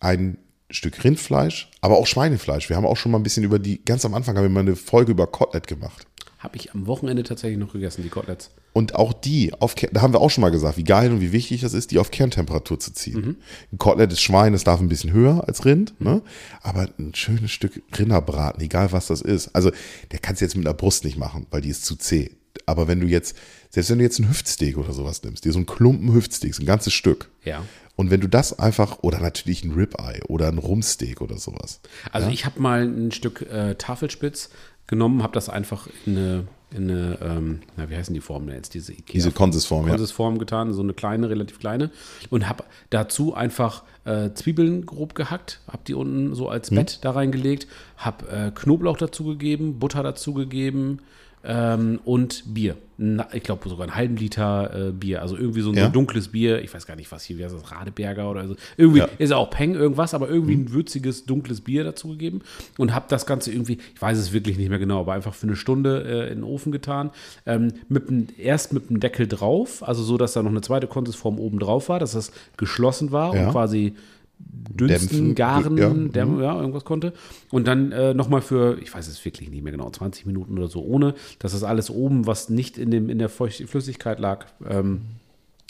ein 0.00 0.36
Stück 0.70 1.04
Rindfleisch, 1.04 1.70
aber 1.80 1.96
auch 1.96 2.06
Schweinefleisch. 2.06 2.68
Wir 2.68 2.76
haben 2.76 2.86
auch 2.86 2.96
schon 2.96 3.12
mal 3.12 3.18
ein 3.18 3.22
bisschen 3.22 3.44
über 3.44 3.58
die, 3.58 3.84
ganz 3.84 4.04
am 4.04 4.14
Anfang 4.14 4.36
haben 4.36 4.44
wir 4.44 4.50
mal 4.50 4.60
eine 4.60 4.76
Folge 4.76 5.12
über 5.12 5.26
Kotelett 5.26 5.66
gemacht. 5.66 6.06
Habe 6.38 6.56
ich 6.56 6.74
am 6.74 6.86
Wochenende 6.86 7.22
tatsächlich 7.22 7.58
noch 7.58 7.72
gegessen, 7.72 8.02
die 8.02 8.08
Koteletts. 8.08 8.50
Und 8.72 8.94
auch 8.94 9.14
die, 9.14 9.54
auf, 9.54 9.74
da 9.74 10.02
haben 10.02 10.12
wir 10.12 10.20
auch 10.20 10.28
schon 10.28 10.42
mal 10.42 10.50
gesagt, 10.50 10.76
wie 10.76 10.84
geil 10.84 11.10
und 11.10 11.20
wie 11.20 11.32
wichtig 11.32 11.62
das 11.62 11.72
ist, 11.72 11.92
die 11.92 11.98
auf 11.98 12.10
Kerntemperatur 12.10 12.78
zu 12.78 12.92
ziehen. 12.92 13.38
Ein 13.72 13.78
Kotelett 13.78 14.12
ist 14.12 14.20
Schwein, 14.20 14.52
das 14.52 14.64
darf 14.64 14.80
ein 14.80 14.88
bisschen 14.88 15.12
höher 15.12 15.44
als 15.48 15.64
Rind, 15.64 15.98
ne? 16.00 16.20
aber 16.62 16.88
ein 16.98 17.14
schönes 17.14 17.52
Stück 17.52 17.82
Rinderbraten, 17.98 18.60
egal 18.62 18.92
was 18.92 19.06
das 19.06 19.22
ist. 19.22 19.48
Also, 19.54 19.70
der 20.12 20.18
kannst 20.18 20.40
du 20.40 20.44
jetzt 20.44 20.56
mit 20.56 20.66
einer 20.66 20.74
Brust 20.74 21.04
nicht 21.04 21.16
machen, 21.16 21.46
weil 21.50 21.62
die 21.62 21.70
ist 21.70 21.86
zu 21.86 21.96
zäh. 21.96 22.30
Aber 22.66 22.86
wenn 22.86 23.00
du 23.00 23.06
jetzt, 23.06 23.36
selbst 23.70 23.90
wenn 23.90 23.98
du 23.98 24.04
jetzt 24.04 24.18
ein 24.18 24.28
Hüftsteak 24.28 24.76
oder 24.76 24.92
sowas 24.92 25.22
nimmst, 25.22 25.44
dir 25.44 25.52
so 25.52 25.58
einen 25.58 25.66
Klumpen 25.66 26.12
Hüftsteak, 26.12 26.54
so 26.54 26.62
ein 26.62 26.66
ganzes 26.66 26.92
Stück, 26.92 27.30
Ja. 27.44 27.64
Und 27.96 28.10
wenn 28.10 28.20
du 28.20 28.28
das 28.28 28.58
einfach, 28.58 28.98
oder 29.02 29.20
natürlich 29.20 29.64
ein 29.64 29.72
Ribeye 29.72 30.22
oder 30.28 30.48
ein 30.48 30.58
Rumsteak 30.58 31.22
oder 31.22 31.38
sowas. 31.38 31.80
Also 32.12 32.28
ich 32.28 32.44
habe 32.44 32.60
mal 32.60 32.82
ein 32.82 33.10
Stück 33.10 33.42
äh, 33.50 33.74
Tafelspitz 33.74 34.50
genommen, 34.86 35.22
habe 35.22 35.32
das 35.32 35.48
einfach 35.48 35.88
in 36.04 36.16
eine, 36.16 36.46
in 36.74 36.90
eine 36.90 37.18
ähm, 37.22 37.60
na, 37.76 37.88
wie 37.90 37.96
heißen 37.96 38.12
die 38.12 38.20
Formen 38.20 38.50
jetzt, 38.50 38.74
diese 38.74 38.92
Ikea 38.92 39.12
Diese 39.12 39.30
Konsisform, 39.32 39.86
ja. 39.86 39.90
Konsisform 39.90 40.38
getan, 40.38 40.72
so 40.74 40.82
eine 40.82 40.92
kleine, 40.92 41.30
relativ 41.30 41.58
kleine 41.58 41.90
und 42.30 42.48
habe 42.48 42.64
dazu 42.90 43.34
einfach 43.34 43.82
äh, 44.04 44.30
Zwiebeln 44.34 44.84
grob 44.86 45.14
gehackt, 45.14 45.60
habe 45.66 45.82
die 45.86 45.94
unten 45.94 46.34
so 46.34 46.48
als 46.48 46.70
Mhm. 46.70 46.76
Bett 46.76 46.98
da 47.02 47.12
reingelegt, 47.12 47.66
habe 47.96 48.28
äh, 48.28 48.50
Knoblauch 48.54 48.98
dazu 48.98 49.24
gegeben, 49.24 49.78
Butter 49.78 50.02
dazu 50.02 50.34
gegeben 50.34 51.00
ähm, 51.46 52.00
und 52.04 52.42
Bier. 52.54 52.76
Na, 52.98 53.28
ich 53.34 53.42
glaube 53.42 53.68
sogar 53.68 53.84
einen 53.86 53.94
halben 53.94 54.16
Liter 54.16 54.88
äh, 54.88 54.90
Bier, 54.90 55.20
also 55.20 55.36
irgendwie 55.36 55.60
so 55.60 55.68
ein, 55.68 55.74
so 55.74 55.80
Ja. 55.80 55.86
ein 55.86 55.92
dunkles 55.92 56.28
Bier, 56.28 56.62
ich 56.62 56.72
weiß 56.72 56.86
gar 56.86 56.96
nicht, 56.96 57.12
was 57.12 57.24
hier, 57.24 57.44
heißt 57.44 57.54
das, 57.54 57.70
Radeberger 57.70 58.30
oder 58.30 58.48
so. 58.48 58.56
Irgendwie 58.78 59.00
Ja. 59.00 59.08
ist 59.18 59.30
ja 59.30 59.36
auch 59.36 59.50
Peng 59.50 59.74
irgendwas, 59.74 60.14
aber 60.14 60.30
irgendwie 60.30 60.54
ein 60.54 60.72
würziges, 60.72 61.26
dunkles 61.26 61.60
Bier 61.60 61.84
dazu 61.84 62.08
gegeben 62.08 62.40
und 62.78 62.94
habe 62.94 63.04
das 63.10 63.26
Ganze 63.26 63.52
irgendwie, 63.52 63.76
ich 63.94 64.00
weiß 64.00 64.16
es 64.16 64.32
wirklich 64.32 64.56
nicht 64.56 64.70
mehr 64.70 64.78
genau, 64.78 65.00
aber 65.00 65.12
einfach 65.12 65.34
für 65.34 65.46
eine 65.46 65.56
Stunde 65.56 66.04
äh, 66.04 66.28
in 66.32 66.38
den 66.38 66.44
Ofen 66.44 66.72
getan. 66.72 67.10
Ähm, 67.44 67.68
mit 67.90 68.08
dem, 68.08 68.28
erst 68.38 68.72
mit 68.72 68.88
dem 68.88 68.98
Deckel 68.98 69.26
drauf, 69.26 69.86
also 69.86 70.02
so, 70.02 70.16
dass 70.16 70.32
da 70.32 70.42
noch 70.42 70.50
eine 70.50 70.62
zweite 70.62 70.86
Konsisform 70.86 71.38
oben 71.38 71.58
drauf 71.58 71.90
war, 71.90 71.98
dass 71.98 72.12
das 72.12 72.32
geschlossen 72.56 73.12
war 73.12 73.34
Ja. 73.34 73.44
und 73.46 73.52
quasi 73.52 73.94
dünsten, 74.38 75.34
Dämpfen, 75.34 75.34
garen, 75.34 75.78
ja. 75.78 75.88
dämmen, 75.90 76.42
ja, 76.42 76.58
irgendwas 76.58 76.84
konnte. 76.84 77.12
Und 77.50 77.66
dann 77.66 77.92
äh, 77.92 78.14
nochmal 78.14 78.42
für, 78.42 78.78
ich 78.80 78.94
weiß 78.94 79.06
es 79.08 79.24
wirklich 79.24 79.50
nicht 79.50 79.62
mehr 79.62 79.72
genau, 79.72 79.90
20 79.90 80.26
Minuten 80.26 80.58
oder 80.58 80.68
so, 80.68 80.84
ohne, 80.84 81.14
dass 81.38 81.52
das 81.52 81.64
alles 81.64 81.90
oben, 81.90 82.26
was 82.26 82.50
nicht 82.50 82.78
in, 82.78 82.90
dem, 82.90 83.08
in 83.08 83.18
der 83.18 83.28
Feucht 83.28 83.68
Flüssigkeit 83.68 84.18
lag, 84.18 84.46
ähm, 84.68 85.02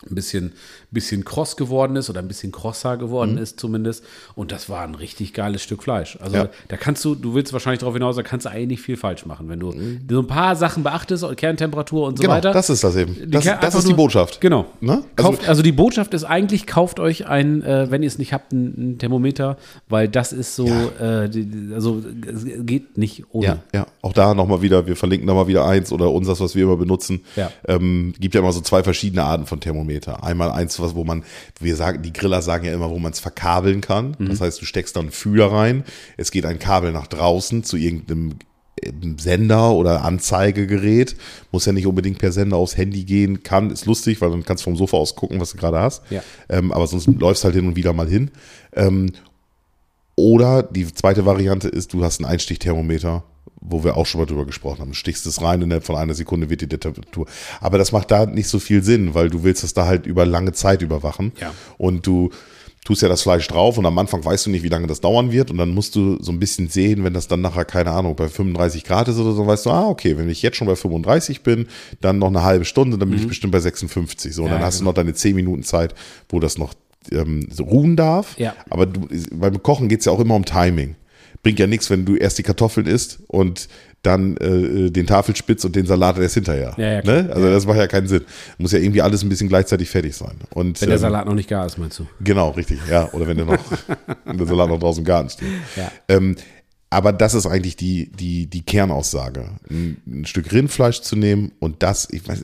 ein 0.08 0.14
bisschen, 0.14 0.52
bisschen 0.90 1.24
kross 1.24 1.56
geworden 1.56 1.96
ist 1.96 2.10
oder 2.10 2.20
ein 2.20 2.28
bisschen 2.28 2.52
krosser 2.52 2.98
geworden 2.98 3.38
ist 3.38 3.58
zumindest. 3.58 4.04
Und 4.34 4.52
das 4.52 4.68
war 4.68 4.82
ein 4.82 4.94
richtig 4.94 5.32
geiles 5.32 5.62
Stück 5.62 5.82
Fleisch. 5.82 6.18
Also 6.20 6.36
Mhm. 6.36 6.42
Ja. 6.42 6.48
da 6.68 6.76
kannst 6.76 7.02
du, 7.04 7.14
du 7.14 7.32
willst 7.34 7.54
wahrscheinlich 7.54 7.80
darauf 7.80 7.94
hinaus, 7.94 8.14
da 8.16 8.22
kannst 8.22 8.44
du 8.44 8.50
eigentlich 8.50 8.66
nicht 8.68 8.82
viel 8.82 8.98
falsch 8.98 9.24
machen. 9.24 9.48
Wenn 9.48 9.58
du 9.58 9.72
Mhm. 9.72 10.00
so 10.10 10.18
ein 10.20 10.26
paar 10.26 10.54
Sachen 10.54 10.82
beachtest, 10.82 11.24
Kerntemperatur 11.38 12.06
und 12.06 12.18
so 12.18 12.22
Genau, 12.22 12.34
weiter. 12.34 12.52
das 12.52 12.68
ist 12.68 12.84
das 12.84 12.94
eben. 12.94 13.16
Das, 13.30 13.46
Ker- 13.46 13.58
das 13.58 13.74
ist 13.74 13.84
die 13.84 13.88
nur- 13.92 13.96
Botschaft. 13.96 14.40
Genau. 14.42 14.66
Ne? 14.82 15.02
Also- 15.16 15.30
Kauft, 15.30 15.48
also, 15.48 15.62
die 15.62 15.72
Botschaft 15.72 16.12
ist 16.12 16.24
eigentlich, 16.24 16.66
kauft 16.66 17.00
euch 17.00 17.26
ein, 17.26 17.62
äh, 17.62 17.90
wenn 17.90 18.02
ihr 18.02 18.08
es 18.08 18.18
nicht 18.18 18.34
habt, 18.34 18.52
ein, 18.52 18.74
ein 18.94 18.98
Thermometer, 18.98 19.56
weil 19.88 20.08
das 20.08 20.32
ist 20.34 20.54
so, 20.56 20.66
äh, 20.66 21.30
die, 21.30 21.46
die- 21.46 21.72
also 21.74 22.02
es 22.26 22.44
geht 22.66 22.98
nicht 22.98 23.24
ohne. 23.30 23.46
Ja, 23.46 23.58
ja. 23.72 23.86
Auch 24.02 24.12
da 24.12 24.34
nochmal 24.34 24.60
wieder, 24.60 24.86
wir 24.86 24.94
verlinken 24.96 25.26
da 25.26 25.32
mal 25.32 25.46
wieder 25.48 25.64
eins 25.66 25.90
oder 25.90 26.10
unseres, 26.12 26.40
was 26.40 26.54
wir 26.54 26.64
immer 26.64 26.76
benutzen. 26.76 27.22
Ja. 27.34 27.50
Ähm, 27.66 28.12
gibt 28.20 28.34
ja 28.34 28.40
immer 28.42 28.52
so 28.52 28.60
zwei 28.60 28.82
verschiedene 28.82 29.24
Arten 29.24 29.46
von 29.46 29.60
Thermometer. 29.86 30.24
Einmal 30.24 30.50
eins, 30.50 30.78
was, 30.80 30.94
wo 30.94 31.04
man, 31.04 31.24
wir 31.60 31.76
sagen, 31.76 32.02
die 32.02 32.12
Griller 32.12 32.42
sagen 32.42 32.64
ja 32.64 32.72
immer, 32.72 32.90
wo 32.90 32.98
man 32.98 33.12
es 33.12 33.20
verkabeln 33.20 33.80
kann. 33.80 34.16
Mhm. 34.18 34.28
Das 34.28 34.40
heißt, 34.40 34.60
du 34.60 34.64
steckst 34.64 34.96
da 34.96 35.00
einen 35.00 35.10
Fühler 35.10 35.52
rein, 35.52 35.84
es 36.16 36.30
geht 36.30 36.46
ein 36.46 36.58
Kabel 36.58 36.92
nach 36.92 37.06
draußen 37.06 37.64
zu 37.64 37.76
irgendeinem 37.76 38.34
äh, 38.80 38.92
Sender 39.18 39.72
oder 39.72 40.04
Anzeigegerät. 40.04 41.16
Muss 41.52 41.66
ja 41.66 41.72
nicht 41.72 41.86
unbedingt 41.86 42.18
per 42.18 42.32
Sender 42.32 42.56
aufs 42.56 42.76
Handy 42.76 43.04
gehen. 43.04 43.42
Kann, 43.42 43.70
ist 43.70 43.86
lustig, 43.86 44.20
weil 44.20 44.30
dann 44.30 44.44
kannst 44.44 44.62
du 44.62 44.70
vom 44.70 44.76
Sofa 44.76 44.96
aus 44.96 45.16
gucken, 45.16 45.40
was 45.40 45.52
du 45.52 45.58
gerade 45.58 45.78
hast. 45.78 46.02
Ja. 46.10 46.22
Ähm, 46.48 46.72
aber 46.72 46.86
sonst 46.86 47.06
läufst 47.06 47.44
halt 47.44 47.54
hin 47.54 47.66
und 47.66 47.76
wieder 47.76 47.92
mal 47.92 48.08
hin. 48.08 48.30
Ähm, 48.74 49.12
oder 50.18 50.62
die 50.62 50.92
zweite 50.92 51.26
Variante 51.26 51.68
ist, 51.68 51.92
du 51.92 52.02
hast 52.02 52.20
ein 52.20 52.24
Einstichthermometer, 52.24 53.22
wo 53.68 53.84
wir 53.84 53.96
auch 53.96 54.06
schon 54.06 54.20
mal 54.20 54.26
drüber 54.26 54.46
gesprochen 54.46 54.80
haben. 54.80 54.90
Du 54.90 54.94
stichst 54.94 55.26
es 55.26 55.42
rein, 55.42 55.62
innerhalb 55.62 55.84
von 55.84 55.96
einer 55.96 56.14
Sekunde 56.14 56.48
wird 56.50 56.60
die 56.60 56.68
Temperatur. 56.68 57.26
Aber 57.60 57.78
das 57.78 57.92
macht 57.92 58.10
da 58.10 58.26
nicht 58.26 58.48
so 58.48 58.58
viel 58.58 58.82
Sinn, 58.82 59.14
weil 59.14 59.28
du 59.30 59.42
willst 59.42 59.62
das 59.62 59.74
da 59.74 59.86
halt 59.86 60.06
über 60.06 60.24
lange 60.24 60.52
Zeit 60.52 60.82
überwachen. 60.82 61.32
Ja. 61.40 61.52
Und 61.78 62.06
du 62.06 62.30
tust 62.84 63.02
ja 63.02 63.08
das 63.08 63.22
Fleisch 63.22 63.48
drauf 63.48 63.78
und 63.78 63.84
am 63.86 63.98
Anfang 63.98 64.24
weißt 64.24 64.46
du 64.46 64.50
nicht, 64.50 64.62
wie 64.62 64.68
lange 64.68 64.86
das 64.86 65.00
dauern 65.00 65.32
wird. 65.32 65.50
Und 65.50 65.58
dann 65.58 65.74
musst 65.74 65.96
du 65.96 66.22
so 66.22 66.30
ein 66.30 66.38
bisschen 66.38 66.68
sehen, 66.68 67.02
wenn 67.02 67.14
das 67.14 67.26
dann 67.26 67.40
nachher, 67.40 67.64
keine 67.64 67.90
Ahnung, 67.90 68.14
bei 68.14 68.28
35 68.28 68.84
Grad 68.84 69.08
ist 69.08 69.18
oder 69.18 69.32
so, 69.32 69.44
weißt 69.44 69.66
du, 69.66 69.70
ah, 69.70 69.88
okay, 69.88 70.16
wenn 70.16 70.28
ich 70.28 70.40
jetzt 70.42 70.56
schon 70.56 70.68
bei 70.68 70.76
35 70.76 71.42
bin, 71.42 71.66
dann 72.00 72.18
noch 72.20 72.28
eine 72.28 72.44
halbe 72.44 72.64
Stunde, 72.64 72.96
dann 72.96 73.10
bin 73.10 73.18
ich 73.18 73.26
bestimmt 73.26 73.52
bei 73.52 73.58
56. 73.58 74.32
So, 74.32 74.42
und 74.42 74.48
Mhm. 74.48 74.52
Ja, 74.52 74.58
dann 74.58 74.66
hast 74.66 74.78
genau. 74.78 74.92
du 74.92 75.00
noch 75.00 75.02
deine 75.02 75.14
10 75.14 75.34
Minuten 75.34 75.64
Zeit, 75.64 75.94
wo 76.28 76.38
das 76.38 76.58
noch 76.58 76.74
ähm, 77.10 77.48
so 77.50 77.64
ruhen 77.64 77.96
darf. 77.96 78.38
Ja. 78.38 78.54
Aber 78.70 78.86
du, 78.86 79.08
beim 79.32 79.60
Kochen 79.62 79.88
geht 79.88 80.00
es 80.00 80.06
ja 80.06 80.12
auch 80.12 80.20
immer 80.20 80.36
um 80.36 80.44
Timing. 80.44 80.94
Bringt 81.46 81.60
ja 81.60 81.68
nichts, 81.68 81.90
wenn 81.90 82.04
du 82.04 82.16
erst 82.16 82.38
die 82.38 82.42
Kartoffeln 82.42 82.88
isst 82.88 83.20
und 83.28 83.68
dann 84.02 84.36
äh, 84.38 84.90
den 84.90 85.06
Tafelspitz 85.06 85.64
und 85.64 85.76
den 85.76 85.86
Salat 85.86 86.18
erst 86.18 86.34
hinterher. 86.34 86.74
Ja, 86.76 86.92
ja, 86.94 87.02
ne? 87.02 87.30
Also 87.32 87.50
das 87.50 87.66
macht 87.66 87.78
ja 87.78 87.86
keinen 87.86 88.08
Sinn. 88.08 88.24
Muss 88.58 88.72
ja 88.72 88.80
irgendwie 88.80 89.00
alles 89.00 89.22
ein 89.22 89.28
bisschen 89.28 89.48
gleichzeitig 89.48 89.88
fertig 89.88 90.16
sein. 90.16 90.34
Und, 90.50 90.80
Wenn 90.80 90.88
der 90.88 90.96
ähm, 90.96 91.02
Salat 91.02 91.26
noch 91.26 91.34
nicht 91.34 91.48
gar 91.48 91.64
ist, 91.64 91.78
meinst 91.78 92.00
du? 92.00 92.06
Genau, 92.20 92.50
richtig. 92.50 92.80
Ja, 92.90 93.12
oder 93.12 93.28
wenn 93.28 93.36
der 93.36 93.46
noch, 93.46 93.58
wenn 94.24 94.38
der 94.38 94.46
Salat 94.48 94.68
noch 94.68 94.80
draußen 94.80 95.02
im 95.02 95.06
Garten 95.06 95.30
steht. 95.30 95.48
Ja. 95.76 95.92
Ähm, 96.08 96.34
aber 96.96 97.12
das 97.12 97.34
ist 97.34 97.44
eigentlich 97.46 97.76
die, 97.76 98.10
die, 98.10 98.46
die 98.46 98.62
Kernaussage. 98.62 99.50
Ein, 99.70 99.98
ein 100.06 100.24
Stück 100.24 100.50
Rindfleisch 100.50 101.02
zu 101.02 101.14
nehmen 101.14 101.52
und 101.60 101.82
das, 101.82 102.08
ich 102.10 102.26
weiß, 102.26 102.42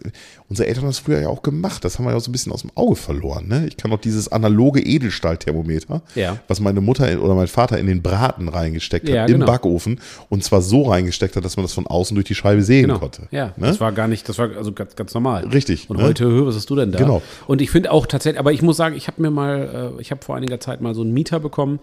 unsere 0.50 0.68
Eltern 0.68 0.82
haben 0.82 0.90
das 0.90 0.98
früher 0.98 1.20
ja 1.20 1.28
auch 1.28 1.42
gemacht. 1.42 1.84
Das 1.86 1.98
haben 1.98 2.04
wir 2.04 2.10
ja 2.10 2.18
auch 2.18 2.20
so 2.20 2.28
ein 2.28 2.32
bisschen 2.32 2.52
aus 2.52 2.60
dem 2.60 2.70
Auge 2.74 2.96
verloren. 2.96 3.48
Ne? 3.48 3.66
Ich 3.66 3.78
kann 3.78 3.90
noch 3.90 3.98
dieses 4.00 4.30
analoge 4.30 4.80
Edelstahlthermometer, 4.80 6.02
Ja. 6.14 6.38
was 6.48 6.60
meine 6.60 6.80
Mutter 6.80 7.10
in, 7.10 7.18
oder 7.18 7.34
mein 7.34 7.46
Vater 7.46 7.78
in 7.78 7.86
den 7.86 8.02
Braten 8.02 8.48
reingesteckt 8.48 9.08
hat, 9.08 9.14
Ja, 9.14 9.24
im 9.26 9.32
genau. 9.32 9.46
Backofen. 9.46 10.00
Und 10.28 10.44
zwar 10.44 10.60
so 10.62 10.82
reingesteckt 10.82 11.34
hat, 11.36 11.44
dass 11.44 11.56
man 11.56 11.64
das 11.64 11.72
von 11.72 11.86
außen 11.86 12.14
durch 12.14 12.26
die 12.26 12.34
Scheibe 12.34 12.62
sehen 12.62 12.88
Genau. 12.88 12.98
konnte. 12.98 13.28
Ja, 13.30 13.46
Ne? 13.56 13.68
das 13.68 13.80
war 13.80 13.92
gar 13.92 14.08
nicht, 14.08 14.28
das 14.28 14.38
war 14.38 14.50
also 14.56 14.72
ganz, 14.72 14.96
ganz 14.96 15.14
normal. 15.14 15.46
Richtig, 15.48 15.88
Und 15.88 15.96
ne? 15.98 16.02
heute, 16.02 16.46
was 16.46 16.56
hast 16.56 16.68
du 16.68 16.76
denn 16.76 16.92
da? 16.92 16.98
Genau. 16.98 17.22
Und 17.46 17.62
ich 17.62 17.70
finde 17.70 17.90
auch 17.90 18.06
tatsächlich, 18.06 18.38
aber 18.38 18.52
ich 18.52 18.60
muss 18.60 18.76
sagen, 18.76 18.94
ich 18.96 19.06
habe 19.06 19.22
mir 19.22 19.30
mal, 19.30 19.94
äh, 19.98 20.00
ich 20.02 20.10
habe 20.10 20.22
vor 20.22 20.36
einiger 20.36 20.60
Zeit 20.60 20.80
mal 20.80 20.94
so 20.94 21.00
einen 21.02 21.12
Mieter 21.12 21.40
bekommen. 21.40 21.80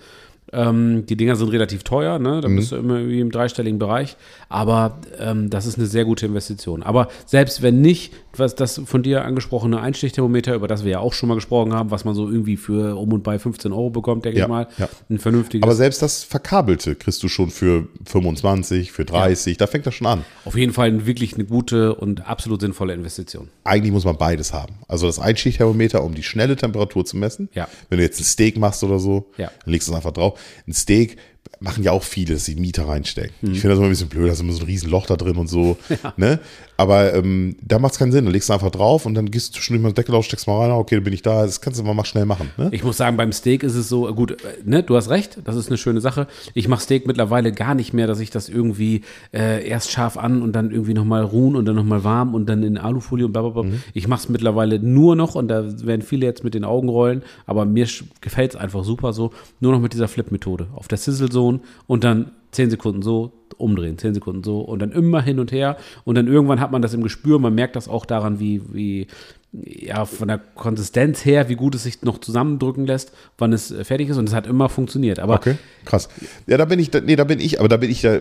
Ähm, 0.52 1.06
die 1.06 1.16
Dinger 1.16 1.36
sind 1.36 1.50
relativ 1.50 1.84
teuer, 1.84 2.20
ne? 2.20 2.42
Da 2.42 2.50
Mhm. 2.50 2.56
bist 2.56 2.72
du 2.72 2.76
immer 2.78 2.98
irgendwie 2.98 3.20
im 3.20 3.32
dreistelligen 3.32 3.78
Bereich. 3.80 4.18
Aber 4.50 5.00
ähm, 5.20 5.50
das 5.50 5.66
ist 5.66 5.78
eine 5.78 5.86
sehr 5.88 6.06
gute 6.06 6.26
Investition. 6.26 6.82
Aber 6.84 7.08
selbst 7.26 7.62
wenn 7.62 7.82
nicht, 7.82 8.14
was 8.36 8.56
das 8.56 8.82
von 8.86 9.04
dir 9.04 9.26
angesprochene 9.26 9.80
Einstichthermometer, 9.82 10.56
über 10.56 10.68
das 10.68 10.84
wir 10.84 10.92
ja 10.92 11.00
auch 11.00 11.14
schon 11.14 11.30
mal 11.30 11.36
gesprochen 11.36 11.74
haben, 11.74 11.92
was 11.92 12.06
man 12.06 12.16
so 12.16 12.30
irgendwie 12.30 12.58
für 12.58 12.98
um 12.98 13.12
und 13.14 13.24
bei 13.24 13.38
15 13.38 13.72
Euro 13.74 13.90
bekommt, 13.90 14.26
denke 14.26 14.40
Ja, 14.40 14.46
ich 14.46 14.50
mal, 14.50 14.68
ja. 14.78 14.88
ein 15.10 15.20
vernünftiges. 15.20 15.64
Aber 15.64 15.76
selbst 15.76 16.02
das 16.02 16.24
Verkabelte 16.24 16.96
kriegst 16.96 17.22
du 17.22 17.28
schon 17.28 17.50
für 17.50 17.88
25, 18.06 18.92
für 18.92 19.06
30, 19.06 19.58
da 19.58 19.68
fängt 19.68 19.86
das 19.86 19.96
schon 19.96 20.08
an. 20.08 20.24
auf 20.46 20.56
jeden 20.58 20.74
Fall 20.74 21.06
wirklich 21.06 21.36
eine 21.36 21.46
gute 21.46 21.96
und 21.96 22.28
absolut 22.28 22.62
sinnvolle 22.62 22.94
Investition. 22.94 23.50
eigentlich 23.64 23.92
muss 23.92 24.06
man 24.06 24.18
beides 24.18 24.52
haben. 24.54 24.74
Also 24.88 25.06
das 25.06 25.20
Einschichtthermometer, 25.20 26.04
um 26.04 26.16
die 26.16 26.24
schnelle 26.24 26.56
Temperatur 26.56 27.06
zu 27.06 27.18
messen. 27.18 27.50
Ja. 27.54 27.68
Wenn 27.90 28.00
du 28.00 28.04
jetzt 28.04 28.20
ein 28.20 28.24
Steak 28.24 28.58
machst 28.58 28.84
oder 28.84 28.98
so, 29.00 29.28
Ja. 29.38 29.52
dann 29.64 29.72
legst 29.72 29.88
du 29.88 29.92
es 29.92 29.96
einfach 29.96 30.12
drauf. 30.12 30.39
Ein 30.68 30.74
Steak 30.74 31.18
machen 31.60 31.84
ja 31.84 31.92
auch 31.92 32.04
viele, 32.04 32.36
dass 32.36 32.46
sie 32.46 32.56
Mieter 32.56 32.88
reinstecken. 32.88 33.34
Hm. 33.42 33.54
Ich 33.54 33.60
finde 33.60 33.70
das 33.70 33.80
immer 33.80 33.88
ein 33.88 33.92
bisschen 33.92 34.10
blöd, 34.10 34.28
da 34.28 34.34
ist 34.34 34.40
immer 34.40 34.54
so 34.54 34.62
ein 34.62 34.66
riesen 34.66 34.90
Loch 34.90 35.06
da 35.06 35.16
drin 35.16 35.38
und 35.38 35.48
so. 35.48 35.78
Ne? 36.18 36.40
Aber 36.76 37.14
ähm, 37.14 37.56
da 37.62 37.78
macht 37.78 37.94
es 37.94 38.00
keinen 38.00 38.12
Sinn. 38.12 38.26
Da 38.26 38.32
legst 38.32 38.50
du 38.50 38.54
einfach 38.54 38.72
drauf 38.72 39.06
und 39.06 39.14
dann 39.14 39.30
gehst 39.32 39.50
du 39.50 39.54
zwischendurch 39.56 39.84
mal 39.84 39.90
den 39.90 39.96
Deckel 39.96 40.16
auf, 40.16 40.26
steckst 40.26 40.48
mal 40.48 40.60
rein, 40.62 40.72
okay, 40.72 40.96
dann 40.96 41.04
bin 41.04 41.14
ich 41.14 41.22
da. 41.22 41.46
Das 41.46 41.60
kannst 41.60 41.80
du 41.80 41.84
mal, 41.84 41.94
mal 41.94 42.06
schnell 42.06 42.26
machen. 42.26 42.50
Ne? 42.58 42.70
Ich 42.72 42.84
muss 42.84 42.98
sagen, 42.98 43.18
beim 43.18 43.32
Steak 43.32 43.64
ist 43.64 43.76
es 43.76 43.90
so, 43.90 44.14
gut, 44.14 44.32
äh, 44.32 44.36
ne, 44.64 44.82
du 44.82 44.96
hast 44.96 45.10
recht, 45.10 45.40
das 45.44 45.56
ist 45.56 45.68
eine 45.68 45.78
schöne 45.78 46.00
Sache. 46.00 46.28
Ich 46.54 46.68
mache 46.68 46.82
Steak 46.82 47.06
mittlerweile 47.06 47.52
gar 47.52 47.76
nicht 47.76 47.94
mehr, 47.94 48.08
dass 48.08 48.20
ich 48.20 48.30
das 48.30 48.48
irgendwie 48.48 49.02
äh, 49.34 49.68
erst 49.68 49.92
scharf 49.92 50.18
an 50.18 50.42
und 50.42 50.54
dann 50.54 50.72
irgendwie 50.72 50.94
nochmal 50.94 51.24
ruhen 51.24 51.56
und 51.56 51.66
dann 51.66 51.76
nochmal 51.76 52.04
warm 52.06 52.34
und 52.34 52.48
dann 52.48 52.64
in 52.64 52.78
Alufolie 52.78 53.26
und 53.26 53.34
blablabla. 53.34 53.64
Mhm. 53.64 53.84
Ich 53.94 54.08
mache 54.08 54.22
es 54.22 54.30
mittlerweile 54.30 54.80
nur 54.80 55.18
noch 55.18 55.36
und 55.36 55.50
da 55.50 55.66
werden 55.86 56.02
viele 56.02 56.26
jetzt 56.26 56.44
mit 56.44 56.54
den 56.54 56.64
Augen 56.64 56.88
rollen, 56.88 57.24
aber 57.46 57.66
mir 57.66 57.88
gefällt 58.22 58.56
es 58.56 58.60
einfach 58.60 58.86
super 58.86 59.12
so, 59.12 59.32
nur 59.60 59.74
noch 59.74 59.82
mit 59.82 59.94
dieser 59.94 60.08
Flip-Methode. 60.08 60.68
Auf 60.76 60.88
der 60.88 60.98
Sizzle 60.98 61.32
Zone 61.40 61.62
und 61.88 62.04
dann 62.04 62.32
10 62.52 62.70
Sekunden 62.70 63.02
so, 63.02 63.32
umdrehen, 63.58 63.98
10 63.98 64.16
Sekunden 64.16 64.44
so 64.44 64.60
und 64.60 64.80
dann 64.80 64.92
immer 64.92 65.22
hin 65.22 65.40
und 65.40 65.52
her. 65.52 65.78
Und 66.04 66.16
dann 66.16 66.28
irgendwann 66.28 66.60
hat 66.60 66.72
man 66.72 66.82
das 66.82 66.94
im 66.94 67.04
Gespür, 67.04 67.40
man 67.40 67.56
merkt 67.56 67.76
das 67.76 67.88
auch 67.88 68.06
daran, 68.06 68.40
wie, 68.40 68.62
wie 68.74 69.08
ja, 69.52 70.06
von 70.06 70.28
der 70.28 70.38
Konsistenz 70.38 71.26
her, 71.26 71.50
wie 71.50 71.56
gut 71.56 71.74
es 71.74 71.82
sich 71.84 72.04
noch 72.04 72.20
zusammendrücken 72.20 72.86
lässt, 72.86 73.12
wann 73.40 73.52
es 73.52 73.72
äh, 73.72 73.84
fertig 73.84 74.10
ist 74.10 74.18
und 74.18 74.30
es 74.30 74.36
hat 74.36 74.46
immer 74.46 74.70
funktioniert. 74.70 75.18
Aber 75.18 75.36
Okay, 75.36 75.56
krass. 75.86 76.08
Ja, 76.46 76.58
da 76.58 76.66
bin 76.66 76.78
ich, 76.78 76.92
nee, 77.06 77.16
da 77.16 77.24
bin 77.24 77.40
ich, 77.40 77.60
aber 77.60 77.68
da 77.68 77.78
bin 77.78 77.90
ich 77.90 78.04
ja, 78.04 78.20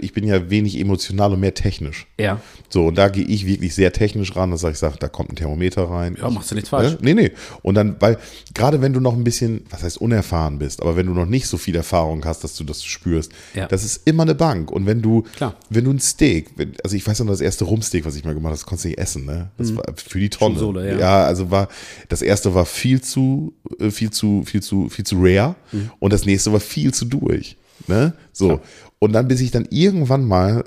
ich 0.00 0.12
bin 0.12 0.24
ja 0.24 0.50
wenig 0.50 0.78
emotional 0.78 1.32
und 1.32 1.40
mehr 1.40 1.54
technisch. 1.54 2.06
ja, 2.18 2.40
So, 2.68 2.86
und 2.86 2.94
da 2.98 3.08
gehe 3.08 3.24
ich 3.24 3.44
wirklich 3.44 3.74
sehr 3.74 3.92
technisch 3.92 4.36
ran, 4.36 4.52
dass 4.52 4.62
ich 4.62 4.78
sage, 4.78 4.96
da 5.00 5.08
kommt 5.08 5.30
ein 5.32 5.36
Thermometer 5.36 5.82
rein. 5.90 6.16
Ja, 6.20 6.30
machst 6.30 6.52
du 6.52 6.54
nichts 6.54 6.70
falsch. 6.70 6.92
Ne? 6.92 6.98
Nee, 7.00 7.14
nee. 7.14 7.32
Und 7.62 7.74
dann, 7.74 7.96
weil, 7.98 8.18
gerade 8.54 8.80
wenn 8.80 8.92
du 8.92 9.00
noch 9.00 9.14
ein 9.14 9.24
bisschen, 9.24 9.62
was 9.70 9.82
heißt 9.82 10.00
unerfahren 10.00 10.60
bist, 10.60 10.80
aber 10.80 10.94
wenn 10.94 11.06
du 11.06 11.12
noch 11.12 11.26
nicht 11.26 11.48
so 11.48 11.56
viel 11.56 11.74
Erfahrung 11.74 12.24
hast, 12.24 12.44
dass 12.44 12.54
du 12.54 12.62
das 12.62 12.84
spürst, 12.84 13.32
Ja. 13.54 13.66
das 13.66 13.84
ist 13.84 14.06
immer 14.06 14.22
eine 14.22 14.36
Bank. 14.36 14.70
Und 14.70 14.86
wenn 14.86 15.02
du, 15.02 15.22
Klar. 15.34 15.56
wenn 15.70 15.84
du 15.84 15.90
ein 15.90 15.98
Steak, 15.98 16.50
also 16.84 16.94
ich 16.94 17.04
weiß 17.04 17.18
noch, 17.20 17.26
das 17.26 17.40
erste 17.40 17.64
Rumsteak, 17.64 18.06
was 18.06 18.14
ich 18.14 18.24
mal 18.24 18.34
gemacht 18.34 18.50
habe, 18.50 18.58
das 18.58 18.64
konntest 18.66 18.84
du 18.84 18.88
nicht 18.90 18.98
essen, 18.98 19.24
ne? 19.26 19.50
Das 19.58 19.74
war 19.74 19.82
für 19.96 20.20
die 20.20 20.28
Tonne. 20.30 20.67
Schon 20.68 20.78
Sohle, 20.78 20.98
ja. 20.98 21.24
also 21.24 21.50
war, 21.50 21.68
das 22.08 22.22
erste 22.22 22.54
war 22.54 22.66
viel 22.66 23.00
zu, 23.00 23.54
äh, 23.78 23.90
viel 23.90 24.10
zu, 24.10 24.42
viel 24.44 24.62
zu, 24.62 24.88
viel 24.88 25.04
zu 25.04 25.16
rare 25.18 25.56
Mhm. 25.72 25.90
und 25.98 26.12
das 26.12 26.24
nächste 26.24 26.52
war 26.52 26.60
viel 26.60 26.92
zu 26.92 27.04
durch. 27.04 27.56
Ne? 27.86 28.12
So. 28.32 28.60
Und 28.98 29.12
dann, 29.12 29.28
bis 29.28 29.40
ich 29.40 29.50
dann 29.50 29.66
irgendwann 29.70 30.24
mal 30.24 30.64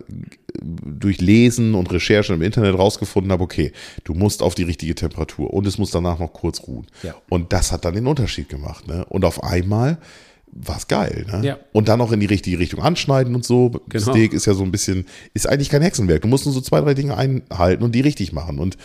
durch 0.61 1.19
Lesen 1.19 1.75
und 1.75 1.91
Recherche 1.91 2.33
im 2.33 2.41
Internet 2.41 2.77
rausgefunden 2.77 3.31
habe, 3.31 3.43
okay, 3.43 3.73
du 4.03 4.13
musst 4.13 4.41
auf 4.41 4.55
die 4.55 4.63
richtige 4.63 4.95
Temperatur 4.95 5.53
und 5.53 5.67
es 5.67 5.77
muss 5.77 5.91
danach 5.91 6.19
noch 6.19 6.31
kurz 6.31 6.61
ruhen. 6.67 6.87
Ja. 7.03 7.15
Und 7.29 7.51
das 7.51 7.71
hat 7.71 7.83
dann 7.83 7.95
den 7.95 8.07
Unterschied 8.07 8.47
gemacht. 8.47 8.87
Ne? 8.87 9.05
Und 9.05 9.25
auf 9.25 9.43
einmal 9.43 9.97
war 10.53 10.77
es 10.77 10.87
geil. 10.87 11.25
Ne? 11.31 11.45
Ja. 11.45 11.59
Und 11.71 11.87
dann 11.87 11.99
noch 11.99 12.11
in 12.11 12.19
die 12.19 12.25
richtige 12.25 12.59
Richtung 12.59 12.81
anschneiden 12.81 13.35
und 13.35 13.45
so. 13.45 13.71
Genau. 13.87 14.11
Steak 14.11 14.33
ist 14.33 14.45
ja 14.45 14.53
so 14.53 14.63
ein 14.63 14.71
bisschen, 14.71 15.05
ist 15.33 15.47
eigentlich 15.47 15.69
kein 15.69 15.81
Hexenwerk. 15.81 16.21
Du 16.21 16.27
musst 16.27 16.45
nur 16.45 16.53
so 16.53 16.61
zwei, 16.61 16.81
drei 16.81 16.93
Dinge 16.93 17.17
einhalten 17.17 17.83
und 17.83 17.95
die 17.95 18.01
richtig 18.01 18.33
machen. 18.33 18.59
Und 18.59 18.77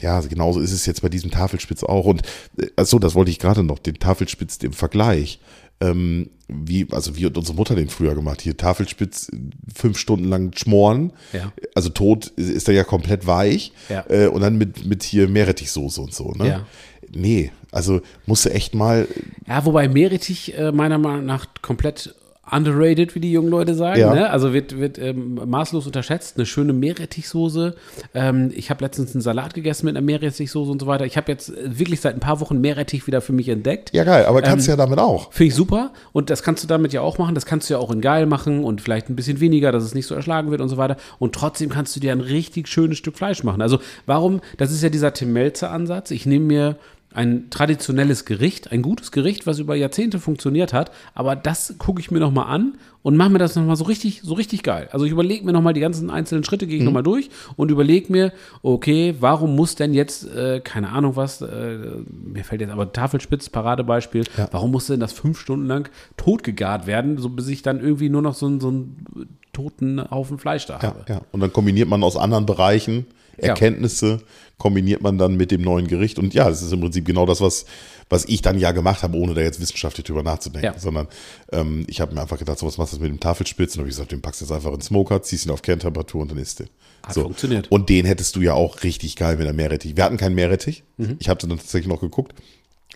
ja, 0.00 0.20
genauso 0.20 0.60
ist 0.60 0.72
es 0.72 0.86
jetzt 0.86 1.02
bei 1.02 1.08
diesem 1.08 1.30
Tafelspitz 1.30 1.82
auch. 1.82 2.06
Und 2.06 2.22
äh, 2.58 2.68
achso, 2.76 2.98
das 2.98 3.14
wollte 3.14 3.30
ich 3.30 3.38
gerade 3.38 3.62
noch, 3.62 3.78
den 3.78 3.94
Tafelspitz 3.94 4.56
im 4.58 4.72
Vergleich. 4.72 5.40
Ähm, 5.80 6.30
wie, 6.46 6.86
also 6.92 7.16
wie 7.16 7.26
hat 7.26 7.36
unsere 7.36 7.56
Mutter 7.56 7.74
den 7.74 7.88
früher 7.88 8.14
gemacht? 8.14 8.40
Hier 8.42 8.56
Tafelspitz 8.56 9.30
fünf 9.74 9.98
Stunden 9.98 10.28
lang 10.28 10.56
schmoren. 10.56 11.12
Ja. 11.32 11.52
Also 11.74 11.88
tot 11.88 12.28
ist, 12.36 12.50
ist 12.50 12.68
er 12.68 12.74
ja 12.74 12.84
komplett 12.84 13.26
weich. 13.26 13.72
Ja. 13.88 14.04
Äh, 14.08 14.28
und 14.28 14.42
dann 14.42 14.56
mit, 14.56 14.86
mit 14.86 15.02
hier 15.02 15.28
Meerrettichsoße 15.28 16.00
und 16.00 16.14
so. 16.14 16.32
Ne? 16.32 16.48
Ja. 16.48 16.66
Nee, 17.14 17.50
also 17.70 18.00
musst 18.26 18.44
du 18.44 18.50
echt 18.50 18.74
mal 18.74 19.06
Ja, 19.46 19.64
wobei 19.64 19.88
Meerrettich 19.88 20.56
äh, 20.56 20.72
meiner 20.72 20.98
Meinung 20.98 21.26
nach 21.26 21.46
komplett 21.62 22.14
underrated, 22.50 23.14
wie 23.14 23.20
die 23.20 23.32
jungen 23.32 23.48
Leute 23.48 23.74
sagen. 23.74 24.00
Ja. 24.00 24.14
Ne? 24.14 24.30
Also 24.30 24.52
wird, 24.52 24.78
wird 24.78 24.98
ähm, 24.98 25.40
maßlos 25.46 25.86
unterschätzt. 25.86 26.36
Eine 26.36 26.46
schöne 26.46 26.72
Meerrettichsoße. 26.72 27.74
Ähm, 28.14 28.52
ich 28.54 28.70
habe 28.70 28.84
letztens 28.84 29.14
einen 29.14 29.22
Salat 29.22 29.54
gegessen 29.54 29.86
mit 29.86 29.96
einer 29.96 30.04
Meerrettichsoße 30.04 30.70
und 30.70 30.80
so 30.80 30.86
weiter. 30.86 31.06
Ich 31.06 31.16
habe 31.16 31.30
jetzt 31.32 31.52
wirklich 31.64 32.00
seit 32.00 32.14
ein 32.14 32.20
paar 32.20 32.40
Wochen 32.40 32.60
Meerrettich 32.60 33.06
wieder 33.06 33.20
für 33.20 33.32
mich 33.32 33.48
entdeckt. 33.48 33.90
Ja, 33.94 34.04
geil, 34.04 34.26
aber 34.26 34.38
Ähm, 34.38 34.44
kannst 34.44 34.68
ja 34.68 34.76
damit 34.76 34.98
auch. 34.98 35.32
Finde 35.32 35.48
ich 35.48 35.54
super. 35.54 35.92
Und 36.12 36.30
das 36.30 36.42
kannst 36.42 36.62
du 36.62 36.68
damit 36.68 36.92
ja 36.92 37.00
auch 37.00 37.18
machen. 37.18 37.34
Das 37.34 37.46
kannst 37.46 37.68
du 37.70 37.74
ja 37.74 37.80
auch 37.80 37.90
in 37.90 38.00
geil 38.00 38.26
machen 38.26 38.64
und 38.64 38.80
vielleicht 38.80 39.08
ein 39.08 39.16
bisschen 39.16 39.40
weniger, 39.40 39.72
dass 39.72 39.82
es 39.82 39.94
nicht 39.94 40.06
so 40.06 40.14
erschlagen 40.14 40.50
wird 40.50 40.60
und 40.60 40.68
so 40.68 40.76
weiter. 40.76 40.96
Und 41.18 41.34
trotzdem 41.34 41.70
kannst 41.70 41.96
du 41.96 42.00
dir 42.00 42.12
ein 42.12 42.20
richtig 42.20 42.68
schönes 42.68 42.98
Stück 42.98 43.16
Fleisch 43.16 43.42
machen. 43.42 43.62
Also 43.62 43.78
warum, 44.06 44.40
das 44.58 44.70
ist 44.70 44.82
ja 44.82 44.90
dieser 44.90 45.12
Tim 45.14 45.32
Melzer 45.32 45.70
Ansatz. 45.70 46.10
Ich 46.10 46.26
nehme 46.26 46.44
mir 46.44 46.76
ein 47.14 47.48
traditionelles 47.50 48.24
Gericht, 48.24 48.72
ein 48.72 48.82
gutes 48.82 49.12
Gericht, 49.12 49.46
was 49.46 49.58
über 49.60 49.74
Jahrzehnte 49.76 50.18
funktioniert 50.18 50.72
hat, 50.72 50.90
aber 51.14 51.36
das 51.36 51.74
gucke 51.78 52.00
ich 52.00 52.10
mir 52.10 52.18
nochmal 52.20 52.46
an 52.54 52.74
und 53.02 53.16
mache 53.16 53.30
mir 53.30 53.38
das 53.38 53.54
nochmal 53.54 53.76
so 53.76 53.84
richtig, 53.84 54.22
so 54.22 54.34
richtig 54.34 54.62
geil. 54.62 54.88
Also 54.92 55.04
ich 55.06 55.12
überlege 55.12 55.44
mir 55.44 55.52
nochmal 55.52 55.74
die 55.74 55.80
ganzen 55.80 56.10
einzelnen 56.10 56.42
Schritte, 56.44 56.66
gehe 56.66 56.78
ich 56.78 56.82
nochmal 56.84 57.02
durch 57.04 57.30
und 57.56 57.70
überlege 57.70 58.10
mir, 58.12 58.32
okay, 58.62 59.14
warum 59.20 59.54
muss 59.54 59.74
denn 59.76 59.94
jetzt, 59.94 60.26
äh, 60.34 60.60
keine 60.60 60.90
Ahnung 60.90 61.14
was, 61.16 61.40
äh, 61.40 61.78
mir 62.10 62.44
fällt 62.44 62.60
jetzt 62.60 62.70
aber 62.72 62.92
Tafelspitz, 62.92 63.48
Paradebeispiel, 63.48 64.24
Ja. 64.36 64.48
warum 64.50 64.72
muss 64.72 64.86
denn 64.88 65.00
das 65.00 65.12
fünf 65.12 65.38
Stunden 65.38 65.66
lang 65.66 65.88
totgegart 66.16 66.86
werden, 66.86 67.18
so 67.18 67.28
bis 67.28 67.46
ich 67.48 67.62
dann 67.62 67.80
irgendwie 67.80 68.08
nur 68.08 68.22
noch 68.22 68.34
so, 68.34 68.46
einen- 68.46 68.60
so 68.60 68.68
einen 68.68 69.28
toten 69.52 70.02
Haufen 70.10 70.38
Fleisch 70.38 70.66
da 70.66 70.74
Ja, 70.74 70.82
habe? 70.82 71.04
ja. 71.08 71.20
Und 71.30 71.40
dann 71.40 71.52
kombiniert 71.52 71.88
man 71.88 72.02
aus 72.02 72.16
anderen 72.16 72.46
Bereichen 72.46 73.06
Ja. 73.38 73.48
Erkenntnisse, 73.48 74.22
kombiniert 74.58 75.02
man 75.02 75.18
dann 75.18 75.36
mit 75.36 75.50
dem 75.50 75.62
neuen 75.62 75.86
Gericht. 75.86 76.18
Und 76.18 76.34
ja, 76.34 76.48
es 76.48 76.62
ist 76.62 76.72
im 76.72 76.80
Prinzip 76.80 77.04
genau 77.04 77.26
das, 77.26 77.40
was, 77.40 77.66
was 78.08 78.24
ich 78.26 78.42
dann 78.42 78.58
ja 78.58 78.72
gemacht 78.72 79.02
habe, 79.02 79.16
ohne 79.16 79.34
da 79.34 79.40
jetzt 79.40 79.60
wissenschaftlich 79.60 80.06
drüber 80.06 80.22
nachzudenken. 80.22 80.74
Ja. 80.74 80.78
Sondern 80.78 81.08
ähm, 81.52 81.84
ich 81.88 82.00
habe 82.00 82.14
mir 82.14 82.22
einfach 82.22 82.38
gedacht, 82.38 82.58
so 82.58 82.66
was 82.66 82.78
machst 82.78 82.94
du 82.94 83.00
mit 83.00 83.10
dem 83.10 83.20
Tafelspitz? 83.20 83.74
Und 83.74 83.80
habe 83.80 83.88
ich 83.88 83.96
gesagt, 83.96 84.12
den 84.12 84.22
packst 84.22 84.40
du 84.40 84.44
jetzt 84.44 84.52
einfach 84.52 84.70
in 84.70 84.78
den 84.78 84.82
Smoker, 84.82 85.22
ziehst 85.22 85.46
ihn 85.46 85.50
auf 85.50 85.62
Kerntemperatur 85.62 86.22
und 86.22 86.30
dann 86.30 86.38
isst 86.38 86.60
du. 86.60 86.64
Hat 87.02 87.14
funktioniert. 87.14 87.70
Und 87.70 87.88
den 87.88 88.06
hättest 88.06 88.36
du 88.36 88.40
ja 88.40 88.54
auch 88.54 88.82
richtig 88.82 89.16
geil 89.16 89.36
mit 89.36 89.46
der 89.46 89.52
Meerrettich. 89.52 89.96
Wir 89.96 90.04
hatten 90.04 90.16
keinen 90.16 90.34
Meerrettich. 90.34 90.84
Mhm. 90.96 91.16
Ich 91.18 91.28
habe 91.28 91.40
dann 91.40 91.50
tatsächlich 91.50 91.88
noch 91.88 92.00
geguckt. 92.00 92.34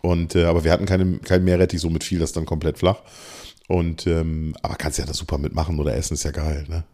Und, 0.00 0.34
äh, 0.36 0.44
aber 0.44 0.64
wir 0.64 0.72
hatten 0.72 0.86
keine, 0.86 1.18
keinen 1.18 1.44
Meerrettich, 1.44 1.80
somit 1.80 2.04
fiel 2.04 2.20
das 2.20 2.32
dann 2.32 2.46
komplett 2.46 2.78
flach. 2.78 3.00
Und 3.66 4.06
ähm, 4.06 4.54
aber 4.62 4.76
kannst 4.76 4.98
ja 4.98 5.04
das 5.04 5.18
super 5.18 5.36
mitmachen 5.36 5.78
oder 5.78 5.94
essen, 5.94 6.14
ist 6.14 6.22
ja 6.22 6.30
geil, 6.30 6.64
ne? 6.68 6.84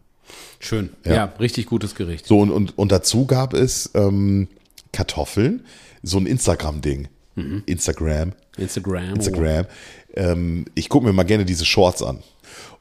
Schön. 0.59 0.89
Ja. 1.05 1.13
Ja. 1.13 1.23
richtig 1.39 1.65
gutes 1.67 1.95
Gericht. 1.95 2.25
So, 2.25 2.39
und, 2.39 2.51
und, 2.51 2.77
und 2.77 2.91
dazu 2.91 3.25
gab 3.25 3.53
es 3.53 3.91
ähm, 3.93 4.47
Kartoffeln, 4.91 5.65
so 6.03 6.17
ein 6.17 6.25
Instagram-Ding. 6.25 7.07
Instagram, 7.65 8.31
Instagram. 8.57 9.15
Instagram. 9.15 9.65
Ähm, 10.15 10.65
ich 10.73 10.87
gucke 10.87 11.05
mir 11.05 11.11
mal 11.11 11.23
gerne 11.23 11.43
diese 11.43 11.65
Shorts 11.65 12.01
an. 12.01 12.23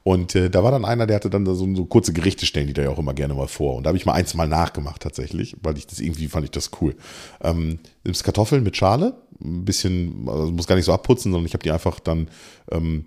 Und 0.05 0.35
äh, 0.35 0.51
da 0.51 0.63
war 0.63 0.71
dann 0.71 0.85
einer, 0.85 1.07
der 1.07 1.17
hatte 1.17 1.31
dann 1.31 1.47
so, 1.47 1.75
so 1.75 1.87
kurze 1.87 2.13
Gerichte 2.13 2.45
stellen, 2.45 2.67
die 2.67 2.75
da 2.75 2.83
ja 2.83 2.91
auch 2.91 2.99
immer 2.99 3.15
gerne 3.15 3.35
mal 3.35 3.49
vor. 3.49 3.75
Und 3.77 3.85
da 3.85 3.89
habe 3.89 3.97
ich 3.97 4.05
mal 4.05 4.13
eins 4.13 4.35
mal 4.35 4.47
nachgemacht 4.47 5.03
tatsächlich, 5.03 5.57
weil 5.63 5.79
ich 5.79 5.87
das 5.87 5.99
irgendwie 5.99 6.29
fand 6.29 6.45
ich 6.45 6.51
das 6.51 6.71
cool. 6.81 6.95
Ähm, 7.43 7.79
nimmst 8.05 8.23
Kartoffeln 8.23 8.63
mit 8.63 8.77
Schale, 8.77 9.15
ein 9.43 9.65
bisschen, 9.65 10.29
also 10.29 10.53
muss 10.53 10.67
gar 10.67 10.77
nicht 10.77 10.85
so 10.85 10.93
abputzen, 10.93 11.33
sondern 11.33 11.47
ich 11.47 11.55
habe 11.55 11.65
die 11.65 11.71
einfach 11.71 12.01
dann 12.01 12.29
ähm, 12.71 13.05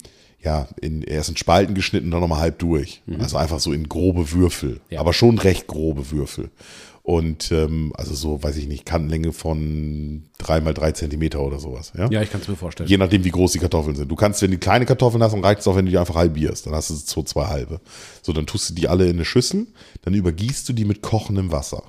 ja 0.48 0.68
in, 0.82 1.02
erst 1.04 1.30
in 1.30 1.38
Spalten 1.38 1.76
geschnitten 1.76 2.10
dann 2.12 2.22
nochmal 2.22 2.40
halb 2.40 2.58
durch. 2.60 3.02
Also 3.20 3.38
einfach 3.38 3.60
so 3.60 3.72
in 3.74 3.88
grobe 3.88 4.32
Würfel, 4.32 4.80
Ja. 4.90 5.00
aber 5.00 5.14
schon 5.14 5.38
recht 5.38 5.68
grobe 5.68 6.10
Würfel. 6.12 6.50
Und 7.08 7.54
ähm, 7.54 7.94
also 7.96 8.14
so, 8.14 8.44
weiß 8.44 8.58
ich 8.58 8.68
nicht, 8.68 8.86
Kantenlänge 8.86 9.32
von 9.32 10.24
drei 10.38 10.60
mal 10.60 10.74
drei 10.74 10.92
Zentimeter 10.92 11.40
oder 11.40 11.58
sowas. 11.58 11.94
Ja, 11.98 12.10
Ja, 12.12 12.22
ich 12.22 12.30
kann 12.30 12.42
es 12.42 12.50
mir 12.50 12.58
vorstellen. 12.58 12.90
Je 12.90 12.98
nachdem, 12.98 13.24
wie 13.24 13.30
groß 13.30 13.54
die 13.54 13.60
Kartoffeln 13.60 13.96
sind. 13.96 14.12
Du 14.12 14.18
kannst, 14.18 14.42
wenn 14.42 14.52
du 14.52 14.58
kleine 14.58 14.86
Kartoffeln 14.86 15.24
hast, 15.24 15.32
dann 15.32 15.42
reicht 15.42 15.62
es 15.62 15.68
auch, 15.70 15.78
wenn 15.78 15.86
du 15.86 15.92
die 15.92 15.98
einfach 15.98 16.16
halbierst. 16.16 16.66
Dann 16.66 16.74
hast 16.74 16.90
du 16.90 16.96
so 16.96 17.24
zwei 17.24 17.46
halbe. 17.46 17.80
So, 18.22 18.34
dann 18.34 18.46
tust 18.46 18.70
du 18.70 18.74
die 18.74 18.90
alle 18.90 19.06
in 19.06 19.16
eine 19.16 19.24
Schüssel, 19.24 19.68
dann 20.02 20.16
übergießt 20.16 20.68
du 20.68 20.74
die 20.74 20.84
mit 20.84 21.02
kochendem 21.02 21.50
Wasser. 21.54 21.82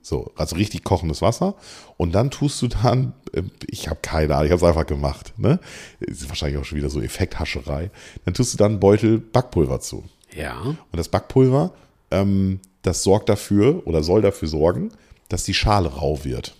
So, 0.00 0.32
also 0.34 0.56
richtig 0.56 0.82
kochendes 0.82 1.20
Wasser. 1.20 1.56
Und 1.98 2.14
dann 2.14 2.30
tust 2.30 2.62
du 2.62 2.68
dann, 2.68 3.12
äh, 3.34 3.42
ich 3.66 3.90
habe 3.90 4.00
keine 4.00 4.32
Ahnung, 4.34 4.46
ich 4.46 4.52
habe 4.52 4.62
es 4.62 4.66
einfach 4.66 4.86
gemacht. 4.86 5.34
Ne? 5.36 5.60
Ist 6.00 6.26
wahrscheinlich 6.30 6.58
auch 6.58 6.64
schon 6.64 6.78
wieder 6.78 6.88
so 6.88 7.02
Effekthascherei. 7.02 7.90
Dann 8.24 8.32
tust 8.32 8.54
du 8.54 8.56
dann 8.56 8.72
einen 8.72 8.80
Beutel 8.80 9.18
Backpulver 9.18 9.80
zu. 9.80 10.04
Ja. 10.34 10.58
Und 10.62 10.78
das 10.90 11.10
Backpulver, 11.10 11.74
ähm, 12.10 12.60
das 12.84 13.02
sorgt 13.02 13.28
dafür 13.28 13.82
oder 13.86 14.04
soll 14.04 14.22
dafür 14.22 14.46
sorgen, 14.46 14.90
dass 15.28 15.42
die 15.42 15.54
Schale 15.54 15.88
rau 15.88 16.24
wird. 16.24 16.54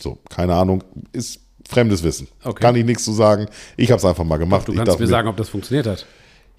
So, 0.00 0.18
keine 0.28 0.54
Ahnung, 0.54 0.84
ist 1.12 1.40
fremdes 1.66 2.02
Wissen. 2.02 2.28
Okay. 2.44 2.60
Kann 2.60 2.76
ich 2.76 2.84
nichts 2.84 3.04
zu 3.04 3.12
sagen. 3.12 3.46
Ich 3.76 3.90
habe 3.90 3.98
es 3.98 4.04
einfach 4.04 4.24
mal 4.24 4.36
gemacht. 4.36 4.68
Du 4.68 4.72
ich 4.72 4.78
kannst 4.78 5.00
mir 5.00 5.06
sagen, 5.06 5.26
ob 5.26 5.36
das 5.36 5.48
funktioniert 5.48 5.86
hat. 5.86 6.06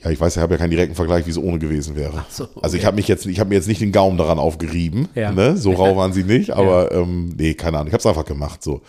ja, 0.03 0.09
ich 0.09 0.19
weiß, 0.19 0.35
ich 0.35 0.41
habe 0.41 0.55
ja 0.55 0.57
keinen 0.57 0.71
direkten 0.71 0.95
Vergleich, 0.95 1.25
wie 1.27 1.29
es 1.29 1.37
ohne 1.37 1.59
gewesen 1.59 1.95
wäre. 1.95 2.25
so, 2.29 2.47
Also 2.61 2.75
ich 2.75 2.81
okay. 2.81 2.87
habe 2.87 2.95
mich 2.95 3.07
jetzt, 3.07 3.27
ich 3.27 3.39
habe 3.39 3.49
mir 3.49 3.55
jetzt 3.55 3.67
nicht 3.67 3.81
den 3.81 3.91
Gaumen 3.91 4.17
daran 4.17 4.39
aufgerieben. 4.39 5.07
Ja. 5.13 5.31
Ne? 5.31 5.55
So 5.55 5.73
rau 5.73 5.95
waren 5.97 6.13
sie 6.13 6.23
nicht, 6.23 6.51
aber 6.55 6.91
ähm, 6.91 7.35
nee, 7.37 7.53
keine 7.53 7.77
Ahnung. 7.77 7.87
Ich 7.87 7.93
habe 7.93 8.01
es 8.01 8.07
einfach 8.07 8.25
gemacht 8.25 8.63
so. 8.63 8.81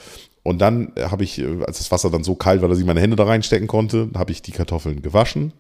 Und 0.43 0.61
dann 0.63 0.93
habe 0.99 1.25
ich, 1.25 1.39
äh, 1.39 1.63
als 1.67 1.77
das 1.77 1.91
Wasser 1.91 2.09
dann 2.09 2.25
so 2.25 2.35
kalt 2.35 2.63
war, 2.63 2.71
dass 2.71 2.79
ich 2.79 2.87
meine 2.87 3.01
Hände 3.01 3.17
da 3.17 3.25
reinstecken 3.25 3.69
konnte, 3.69 4.09
habe 4.17 4.33
ich 4.33 4.41
die 4.41 4.53
Kartoffeln 4.53 5.03
gewaschen 5.03 5.53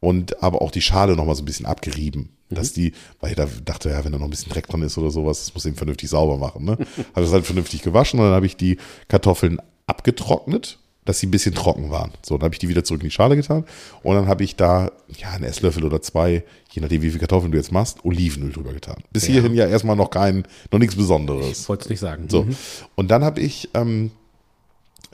und 0.00 0.42
aber 0.42 0.62
auch 0.62 0.70
die 0.70 0.82
Schale 0.82 1.16
noch 1.16 1.26
mal 1.26 1.34
so 1.34 1.42
ein 1.42 1.46
bisschen 1.46 1.66
abgerieben. 1.66 2.30
Dass 2.48 2.72
die, 2.72 2.92
weil 3.20 3.30
ich 3.30 3.36
da 3.36 3.48
dachte, 3.64 3.90
ja, 3.90 4.04
wenn 4.04 4.12
da 4.12 4.18
noch 4.18 4.26
ein 4.26 4.30
bisschen 4.30 4.52
Dreck 4.52 4.68
dran 4.68 4.82
ist 4.82 4.96
oder 4.98 5.10
sowas, 5.10 5.40
das 5.40 5.54
muss 5.54 5.66
eben 5.66 5.74
vernünftig 5.74 6.08
sauber 6.10 6.38
machen. 6.38 6.64
Ne? 6.64 6.72
habe 7.14 7.22
das 7.22 7.32
halt 7.32 7.44
vernünftig 7.44 7.82
gewaschen 7.82 8.20
und 8.20 8.26
dann 8.26 8.34
habe 8.34 8.46
ich 8.46 8.56
die 8.56 8.78
Kartoffeln 9.08 9.60
abgetrocknet, 9.88 10.78
dass 11.04 11.18
sie 11.18 11.26
ein 11.26 11.32
bisschen 11.32 11.56
trocken 11.56 11.90
waren. 11.90 12.12
So, 12.22 12.38
dann 12.38 12.44
habe 12.44 12.54
ich 12.54 12.60
die 12.60 12.68
wieder 12.68 12.84
zurück 12.84 13.00
in 13.00 13.08
die 13.08 13.12
Schale 13.12 13.34
getan 13.34 13.64
und 14.04 14.14
dann 14.14 14.28
habe 14.28 14.44
ich 14.44 14.54
da 14.54 14.92
ja 15.08 15.30
einen 15.30 15.42
Esslöffel 15.42 15.82
oder 15.82 16.00
zwei, 16.02 16.44
je 16.70 16.82
nachdem 16.82 17.02
wie 17.02 17.10
viel 17.10 17.18
Kartoffeln 17.18 17.50
du 17.50 17.58
jetzt 17.58 17.72
machst, 17.72 18.04
Olivenöl 18.04 18.52
drüber 18.52 18.72
getan. 18.72 19.02
Bis 19.12 19.24
hierhin 19.24 19.54
ja 19.54 19.66
erstmal 19.66 19.96
noch 19.96 20.10
kein, 20.10 20.46
noch 20.70 20.78
nichts 20.78 20.94
Besonderes. 20.94 21.62
Ich 21.62 21.68
wollte 21.68 21.84
es 21.84 21.90
nicht 21.90 22.00
sagen. 22.00 22.28
So. 22.28 22.44
Mhm. 22.44 22.56
Und 22.94 23.10
dann 23.10 23.24
habe 23.24 23.40
ich 23.40 23.70
ähm, 23.74 24.12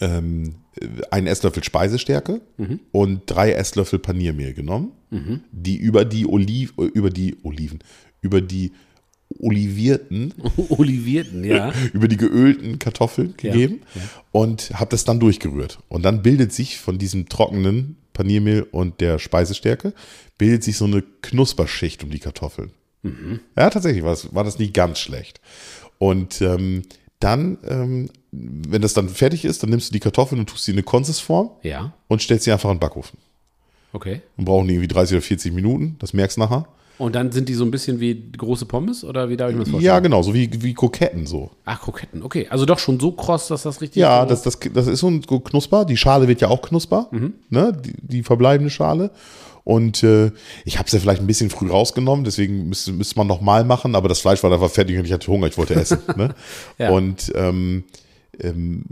ähm, 0.01 0.57
einen 1.11 1.27
Esslöffel 1.27 1.63
Speisestärke 1.63 2.41
und 2.93 3.23
drei 3.27 3.53
Esslöffel 3.53 3.99
Paniermehl 3.99 4.55
genommen, 4.55 4.93
die 5.53 5.77
über 5.77 6.05
die 6.05 6.27
Oliv 6.27 6.73
äh, 6.79 6.85
über 6.85 7.11
die 7.11 7.37
Oliven, 7.43 7.81
über 8.23 8.41
die 8.41 8.73
olivierten, 9.39 10.35
Olivierten, 10.69 11.45
ja. 11.45 11.73
über 11.93 12.09
die 12.09 12.17
geölten 12.17 12.79
Kartoffeln 12.79 13.35
gegeben 13.37 13.81
und 14.31 14.71
habe 14.75 14.91
das 14.91 15.05
dann 15.05 15.21
durchgerührt. 15.21 15.79
Und 15.89 16.05
dann 16.05 16.23
bildet 16.23 16.53
sich 16.53 16.79
von 16.79 16.99
diesem 16.99 17.29
trockenen 17.29 17.97
Paniermehl 18.13 18.63
und 18.71 19.01
der 19.01 19.19
Speisestärke, 19.19 19.95
bildet 20.39 20.65
sich 20.65 20.77
so 20.77 20.85
eine 20.85 21.03
Knusperschicht 21.23 22.05
um 22.05 22.11
die 22.11 22.19
Kartoffeln. 22.19 22.73
Ja, 23.57 23.71
tatsächlich 23.71 24.03
war 24.03 24.11
das, 24.11 24.35
war 24.35 24.45
das 24.45 24.59
nicht 24.59 24.75
ganz 24.75 24.99
schlecht. 24.99 25.41
Und 25.99 26.41
ähm, 26.43 26.83
dann, 27.23 27.59
ähm, 27.69 28.09
wenn 28.31 28.83
das 28.83 28.95
dann 28.95 29.09
fertig 29.09 29.45
ist, 29.45 29.63
dann 29.63 29.71
nimmst 29.71 29.89
du 29.91 29.93
die 29.93 30.01
Kartoffeln 30.01 30.41
und 30.41 30.49
tust 30.49 30.65
sie 30.65 30.73
in 30.73 30.77
eine 30.77 30.83
Konsisform 30.85 31.51
Ja, 31.63 31.93
und 32.09 32.23
stellst 32.23 32.45
sie 32.45 32.53
einfach 32.53 32.71
in 32.71 32.77
den 32.77 32.81
Backofen. 32.81 33.19
okay. 33.93 34.23
Und 34.37 34.45
brauchen 34.45 34.69
die 34.69 34.75
irgendwie 34.75 34.89
30 34.89 35.17
oder 35.17 35.23
40 35.23 35.53
Minuten, 35.53 35.97
das 35.99 36.13
merkst 36.13 36.37
du 36.37 36.41
nachher. 36.43 36.67
Und 36.99 37.15
dann 37.17 37.33
sind 37.33 37.49
die 37.49 37.55
so 37.55 37.65
ein 37.65 37.71
bisschen 37.71 37.99
wie 38.01 38.31
große 38.37 38.67
Pommes 38.67 39.03
oder 39.03 39.29
wie 39.29 39.37
darf 39.37 39.51
ich 39.51 39.57
mir 39.57 39.63
das 39.65 39.71
vorstellen? 39.71 39.95
Ja, 39.95 39.99
genau, 40.01 40.23
so 40.23 40.35
wie, 40.35 40.49
wie 40.63 40.73
Kroketten 40.75 41.27
so. 41.27 41.51
Ach, 41.65 41.81
Kroketten, 41.81 42.23
okay. 42.23 42.47
Also 42.49 42.65
doch 42.65 42.79
schon 42.79 43.01
so 43.01 43.13
kross, 43.13 43.49
dass 43.49 43.63
das 43.63 43.81
richtig. 43.81 44.01
Ja, 44.01 44.23
so 44.23 44.29
das, 44.29 44.43
das, 44.43 44.59
das 44.73 44.87
ist 44.87 45.01
so 45.01 45.11
knusper. 45.21 45.85
Die 45.85 45.97
Schale 45.97 46.29
wird 46.29 46.41
ja 46.43 46.49
auch 46.49 46.63
knusper, 46.63 47.09
ne? 47.49 47.77
die, 47.85 47.95
die 48.03 48.23
verbleibende 48.23 48.71
Schale. 48.71 49.11
Und 49.65 50.03
äh, 50.03 50.33
ich 50.65 50.79
habe 50.79 50.87
es 50.87 50.93
ja 50.93 50.99
vielleicht 50.99 51.21
ein 51.21 51.27
bisschen 51.27 51.51
früh 51.51 51.71
rausgenommen, 51.71 52.25
deswegen 52.25 52.69
müsste, 52.69 52.93
müsste 52.93 53.17
man 53.17 53.27
noch 53.27 53.41
mal 53.41 53.65
machen, 53.65 53.95
aber 53.95 54.09
das 54.09 54.21
Fleisch 54.21 54.43
war 54.43 54.53
einfach 54.53 54.71
fertig 54.71 54.99
und 54.99 55.05
ich 55.05 55.13
hatte 55.13 55.29
Hunger, 55.29 55.47
ich 55.47 55.59
wollte 55.59 55.75
essen. 55.75 55.99
ne? 56.17 56.35
Ja. 56.79 56.91
Und 56.91 57.33
ähm, 57.35 57.85
ähm, 58.41 58.85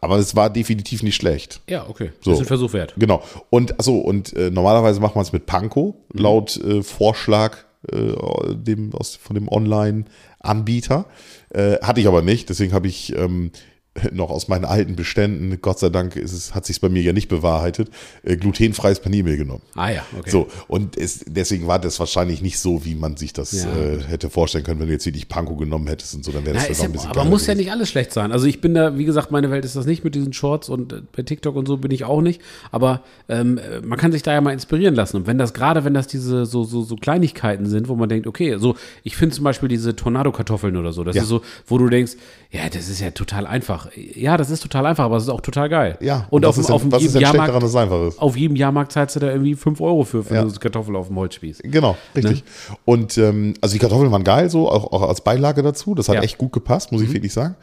aber 0.00 0.18
es 0.18 0.36
war 0.36 0.50
definitiv 0.50 1.02
nicht 1.02 1.16
schlecht. 1.16 1.60
Ja, 1.68 1.88
okay. 1.88 2.10
So. 2.20 2.30
Das 2.30 2.40
ist 2.40 2.44
ein 2.44 2.48
Versuch 2.48 2.72
wert. 2.72 2.94
Genau. 2.98 3.22
Und 3.48 3.78
achso, 3.78 3.98
und 3.98 4.34
äh, 4.36 4.50
normalerweise 4.50 5.00
macht 5.00 5.14
man 5.14 5.22
es 5.22 5.32
mit 5.32 5.46
Panko, 5.46 5.96
laut 6.12 6.56
äh, 6.58 6.82
Vorschlag 6.82 7.58
äh, 7.90 8.12
dem, 8.54 8.94
aus, 8.94 9.16
von 9.16 9.34
dem 9.34 9.48
Online-Anbieter. 9.48 11.06
Äh, 11.50 11.78
hatte 11.80 12.00
ich 12.00 12.06
aber 12.06 12.22
nicht, 12.22 12.48
deswegen 12.50 12.72
habe 12.72 12.88
ich 12.88 13.16
ähm, 13.16 13.50
noch 14.12 14.30
aus 14.30 14.46
meinen 14.46 14.64
alten 14.64 14.94
Beständen, 14.94 15.58
Gott 15.60 15.80
sei 15.80 15.88
Dank 15.88 16.14
ist 16.14 16.32
es, 16.32 16.54
hat 16.54 16.64
sich 16.64 16.80
bei 16.80 16.88
mir 16.88 17.02
ja 17.02 17.12
nicht 17.12 17.28
bewahrheitet, 17.28 17.90
äh, 18.22 18.36
glutenfreies 18.36 19.00
Paniermehl 19.00 19.36
genommen. 19.36 19.62
Ah 19.74 19.90
ja, 19.90 20.02
okay. 20.16 20.30
So, 20.30 20.46
und 20.68 20.96
es, 20.96 21.24
deswegen 21.26 21.66
war 21.66 21.80
das 21.80 21.98
wahrscheinlich 21.98 22.40
nicht 22.40 22.58
so, 22.60 22.84
wie 22.84 22.94
man 22.94 23.16
sich 23.16 23.32
das 23.32 23.52
Ja. 23.52 23.68
äh, 23.76 24.00
hätte 24.04 24.30
vorstellen 24.30 24.62
können, 24.64 24.78
wenn 24.78 24.86
du 24.86 24.92
jetzt 24.92 25.06
wirklich 25.06 25.28
Panko 25.28 25.56
genommen 25.56 25.88
hättest 25.88 26.14
und 26.14 26.24
so, 26.24 26.30
dann 26.30 26.44
wäre 26.44 26.54
das 26.54 26.62
Ja, 26.62 26.66
vielleicht 26.66 26.80
ja, 26.82 26.86
ein 26.86 26.92
bisschen 26.92 27.10
aber 27.10 27.24
muss 27.24 27.46
ja 27.46 27.54
gewesen. 27.54 27.64
nicht 27.66 27.72
alles 27.72 27.88
schlecht 27.90 28.12
sein. 28.12 28.30
Also 28.30 28.46
ich 28.46 28.60
bin 28.60 28.74
da, 28.74 28.96
wie 28.96 29.04
gesagt, 29.04 29.32
meine 29.32 29.50
Welt 29.50 29.64
ist 29.64 29.74
das 29.74 29.86
nicht 29.86 30.04
mit 30.04 30.14
diesen 30.14 30.32
Shorts 30.32 30.68
und 30.68 30.92
äh, 30.92 31.02
bei 31.16 31.22
TikTok 31.24 31.56
und 31.56 31.66
so 31.66 31.76
bin 31.76 31.90
ich 31.90 32.04
auch 32.04 32.20
nicht. 32.22 32.40
Aber 32.70 33.02
ähm, 33.28 33.58
äh, 33.58 33.80
man 33.80 33.98
kann 33.98 34.12
sich 34.12 34.22
da 34.22 34.32
ja 34.32 34.40
mal 34.40 34.52
inspirieren 34.52 34.94
lassen. 34.94 35.16
Und 35.16 35.26
wenn 35.26 35.36
das 35.38 35.52
gerade, 35.52 35.84
wenn 35.84 35.94
das 35.94 36.06
diese 36.06 36.46
so, 36.46 36.62
so, 36.62 36.82
so 36.82 36.94
Kleinigkeiten 36.94 37.66
sind, 37.66 37.88
wo 37.88 37.96
man 37.96 38.08
denkt, 38.08 38.28
okay, 38.28 38.56
so, 38.58 38.76
ich 39.02 39.16
finde 39.16 39.34
zum 39.34 39.42
Beispiel 39.44 39.68
diese 39.68 39.96
Tornado-Kartoffeln 39.96 40.76
oder 40.76 40.92
so, 40.92 41.02
das 41.02 41.16
Ja. 41.16 41.22
ist 41.22 41.28
so, 41.28 41.42
wo 41.66 41.76
du 41.76 41.88
denkst, 41.88 42.12
ja, 42.52 42.68
das 42.68 42.88
ist 42.88 43.00
ja 43.00 43.10
total 43.10 43.46
einfach. 43.46 43.79
Ja, 43.94 44.36
das 44.36 44.50
ist 44.50 44.62
total 44.62 44.86
einfach, 44.86 45.04
aber 45.04 45.16
es 45.16 45.24
ist 45.24 45.28
auch 45.28 45.40
total 45.40 45.68
geil. 45.68 45.98
Ja, 46.00 46.26
und 46.30 46.42
was 46.44 46.50
auf, 46.50 46.58
ist 46.58 46.66
dem- 46.68 46.76
denn, 46.78 46.86
auf 46.86 46.92
was 46.92 47.02
ist 47.02 47.08
jedem 47.14 47.22
Jahrmarkt, 47.22 47.48
daran, 47.48 47.60
dass 47.62 47.70
es 47.70 47.76
einfach 47.76 48.06
ist? 48.08 48.18
auf 48.18 48.36
jedem 48.36 48.56
Jahrmarkt 48.56 48.92
zahlst 48.92 49.16
du 49.16 49.20
da 49.20 49.28
irgendwie 49.30 49.54
5 49.54 49.80
Euro 49.80 50.04
für, 50.04 50.22
für 50.24 50.34
Ja. 50.34 50.40
eine 50.42 50.50
Kartoffel 50.52 50.96
auf 50.96 51.08
dem 51.08 51.16
Holzspieß. 51.16 51.58
Genau, 51.64 51.96
richtig. 52.14 52.44
Und 52.84 53.16
ähm, 53.18 53.54
also 53.60 53.72
die 53.74 53.78
Kartoffeln 53.78 54.10
waren 54.12 54.24
geil, 54.24 54.50
so 54.50 54.68
auch, 54.70 54.92
auch 54.92 55.08
als 55.08 55.20
Beilage 55.22 55.62
dazu. 55.62 55.94
Das 55.94 56.08
hat 56.08 56.16
Ja. 56.16 56.22
echt 56.22 56.38
gut 56.38 56.52
gepasst, 56.52 56.92
muss 56.92 57.02
ich 57.02 57.12
wirklich 57.12 57.32
sagen. 57.32 57.56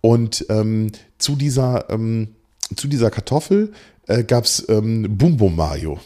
Und 0.00 0.44
ähm, 0.48 0.90
zu 1.18 1.36
dieser 1.36 1.88
ähm, 1.90 2.28
zu 2.76 2.88
dieser 2.88 3.10
Kartoffel 3.10 3.72
äh, 4.06 4.24
gab 4.24 4.44
es 4.44 4.66
ähm, 4.68 5.06
Bum 5.16 5.36
Bum 5.36 5.54
Mayo. 5.54 5.98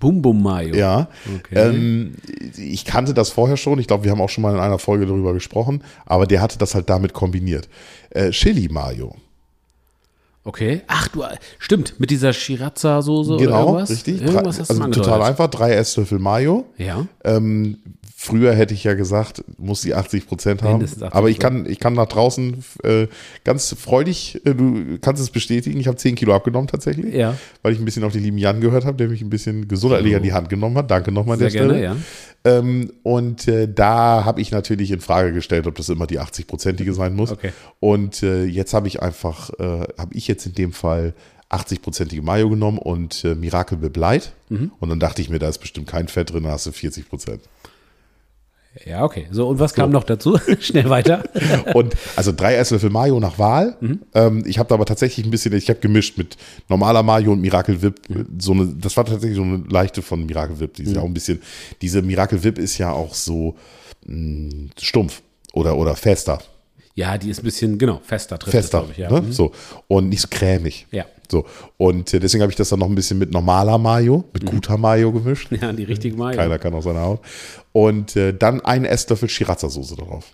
Bum 0.00 0.22
Bum 0.22 0.42
Mayo. 0.42 0.74
Ja. 0.74 1.08
Okay. 1.38 1.54
Ähm, 1.70 2.14
ich 2.56 2.84
kannte 2.84 3.14
das 3.14 3.30
vorher 3.30 3.56
schon. 3.56 3.78
Ich 3.78 3.86
glaube, 3.86 4.04
wir 4.04 4.10
haben 4.12 4.20
auch 4.20 4.28
schon 4.28 4.42
mal 4.42 4.54
in 4.54 4.60
einer 4.60 4.78
Folge 4.78 5.06
darüber 5.06 5.32
gesprochen. 5.32 5.82
Aber 6.06 6.26
der 6.26 6.40
hatte 6.40 6.58
das 6.58 6.74
halt 6.74 6.88
damit 6.88 7.12
kombiniert. 7.12 7.68
Äh, 8.10 8.30
Chili 8.30 8.68
Mayo. 8.68 9.14
Okay. 10.44 10.80
Ach, 10.86 11.08
du, 11.08 11.24
stimmt, 11.58 12.00
mit 12.00 12.10
dieser 12.10 12.32
Shirazza-Soße 12.32 13.32
oder 13.34 13.44
Genau, 13.44 13.66
irgendwas? 13.66 13.90
richtig. 13.90 14.22
Irgendwas 14.22 14.58
hast 14.60 14.70
du 14.70 14.74
also 14.74 14.82
mal 14.82 14.90
total 14.90 15.22
einfach. 15.22 15.48
Drei 15.48 15.72
Esslöffel 15.74 16.18
Mayo. 16.18 16.64
Ja. 16.78 17.06
Ähm, 17.24 17.78
früher 18.20 18.52
hätte 18.52 18.74
ich 18.74 18.82
ja 18.82 18.94
gesagt, 18.94 19.44
muss 19.58 19.82
die 19.82 19.94
80 19.94 20.26
Prozent 20.26 20.62
haben. 20.64 20.78
Mindestens 20.78 21.04
80%. 21.04 21.12
Aber 21.12 21.30
ich 21.30 21.38
kann, 21.38 21.66
ich 21.66 21.78
kann 21.78 21.92
nach 21.92 22.06
draußen 22.06 22.64
äh, 22.82 23.06
ganz 23.44 23.76
freudig, 23.78 24.40
äh, 24.44 24.54
du 24.54 24.98
kannst 25.00 25.22
es 25.22 25.30
bestätigen, 25.30 25.78
ich 25.78 25.86
habe 25.86 25.96
10 25.96 26.16
Kilo 26.16 26.34
abgenommen 26.34 26.66
tatsächlich. 26.66 27.14
Ja. 27.14 27.36
Weil 27.62 27.74
ich 27.74 27.78
ein 27.78 27.84
bisschen 27.84 28.02
auf 28.02 28.12
die 28.12 28.18
lieben 28.18 28.36
Jan 28.36 28.60
gehört 28.60 28.84
habe, 28.84 28.96
der 28.96 29.06
mich 29.06 29.22
ein 29.22 29.30
bisschen 29.30 29.68
gesundheitlich 29.68 30.16
an 30.16 30.24
die 30.24 30.32
Hand 30.32 30.48
genommen 30.48 30.76
hat. 30.76 30.90
Danke 30.90 31.12
nochmal 31.12 31.34
an 31.34 31.38
der 31.38 31.50
gerne, 31.50 31.68
Stelle. 31.74 31.84
ja. 31.84 31.96
Ähm, 32.44 32.92
und 33.04 33.46
äh, 33.46 33.72
da 33.72 34.24
habe 34.24 34.40
ich 34.40 34.50
natürlich 34.50 34.90
in 34.90 34.98
Frage 34.98 35.32
gestellt, 35.32 35.68
ob 35.68 35.76
das 35.76 35.88
immer 35.88 36.08
die 36.08 36.18
80-prozentige 36.18 36.94
sein 36.94 37.14
muss. 37.14 37.30
Okay. 37.30 37.52
Und 37.78 38.24
äh, 38.24 38.46
jetzt 38.46 38.74
habe 38.74 38.88
ich 38.88 39.00
einfach, 39.00 39.50
äh, 39.60 39.86
habe 39.96 40.14
ich 40.14 40.26
jetzt 40.26 40.44
in 40.44 40.54
dem 40.54 40.72
Fall 40.72 41.14
80-prozentige 41.50 42.22
Mayo 42.22 42.50
genommen 42.50 42.78
und 42.78 43.24
äh, 43.24 43.36
Miracle 43.36 43.78
Bebleit. 43.78 44.32
Mhm. 44.48 44.72
Und 44.80 44.88
dann 44.88 44.98
dachte 44.98 45.22
ich 45.22 45.30
mir, 45.30 45.38
da 45.38 45.48
ist 45.48 45.58
bestimmt 45.58 45.86
kein 45.86 46.08
Fett 46.08 46.32
drin, 46.32 46.42
da 46.42 46.50
hast 46.50 46.66
du 46.66 46.72
40 46.72 47.08
Prozent. 47.08 47.42
Ja, 48.84 49.04
okay. 49.04 49.26
So, 49.30 49.48
und 49.48 49.58
was 49.58 49.74
kam 49.74 49.90
noch 49.90 50.04
dazu? 50.04 50.38
Schnell 50.60 50.88
weiter. 50.88 51.24
Und 51.74 51.94
also 52.16 52.32
drei 52.32 52.54
Esslöffel 52.54 52.90
Mayo 52.90 53.18
nach 53.18 53.38
Wahl. 53.38 53.76
Mhm. 53.80 54.00
Ähm, 54.14 54.44
ich 54.46 54.58
habe 54.58 54.68
da 54.68 54.76
aber 54.76 54.84
tatsächlich 54.84 55.26
ein 55.26 55.30
bisschen, 55.30 55.52
ich 55.54 55.68
habe 55.68 55.80
gemischt 55.80 56.16
mit 56.16 56.36
normaler 56.68 57.02
Mayo 57.02 57.32
und 57.32 57.40
Miracle 57.40 57.82
Whip. 57.82 58.00
Mhm. 58.08 58.26
So 58.38 58.52
eine, 58.52 58.66
das 58.66 58.96
war 58.96 59.04
tatsächlich 59.04 59.36
so 59.36 59.42
eine 59.42 59.64
leichte 59.68 60.02
von 60.02 60.24
Miracle 60.26 60.60
Whip. 60.60 60.74
Die 60.74 60.84
ist 60.84 60.94
ja 60.94 61.00
auch 61.00 61.06
ein 61.06 61.14
bisschen, 61.14 61.42
diese 61.82 62.02
Miracle 62.02 62.44
Whip 62.44 62.58
ist 62.58 62.78
ja 62.78 62.92
auch 62.92 63.14
so 63.14 63.56
mh, 64.06 64.70
stumpf 64.78 65.22
oder, 65.52 65.76
oder 65.76 65.96
fester. 65.96 66.38
Ja, 66.94 67.16
die 67.16 67.30
ist 67.30 67.40
ein 67.40 67.44
bisschen, 67.44 67.78
genau, 67.78 68.00
fester 68.04 68.38
trifft 68.38 68.56
Fester. 68.56 68.86
ich, 68.90 68.98
ja. 68.98 69.10
ne? 69.10 69.32
So. 69.32 69.52
Und 69.86 70.08
nicht 70.08 70.20
so 70.20 70.28
cremig. 70.30 70.86
Ja. 70.90 71.04
So. 71.30 71.44
Und 71.76 72.12
äh, 72.14 72.20
deswegen 72.20 72.42
habe 72.42 72.50
ich 72.52 72.56
das 72.56 72.68
dann 72.70 72.78
noch 72.78 72.88
ein 72.88 72.94
bisschen 72.94 73.18
mit 73.18 73.30
normaler 73.32 73.78
Mayo, 73.78 74.24
mit 74.32 74.44
Mhm. 74.44 74.46
guter 74.48 74.76
Mayo 74.78 75.12
gemischt. 75.12 75.50
Ja, 75.52 75.72
die 75.72 75.84
richtige 75.84 76.16
Mayo. 76.16 76.36
Keiner 76.36 76.58
kann 76.58 76.74
aus 76.74 76.84
seiner 76.84 77.02
Haut. 77.02 77.20
Und 77.72 78.16
äh, 78.16 78.32
dann 78.32 78.60
einen 78.62 78.84
Esslöffel 78.84 79.28
Shirazza-Soße 79.28 79.96
drauf. 79.96 80.26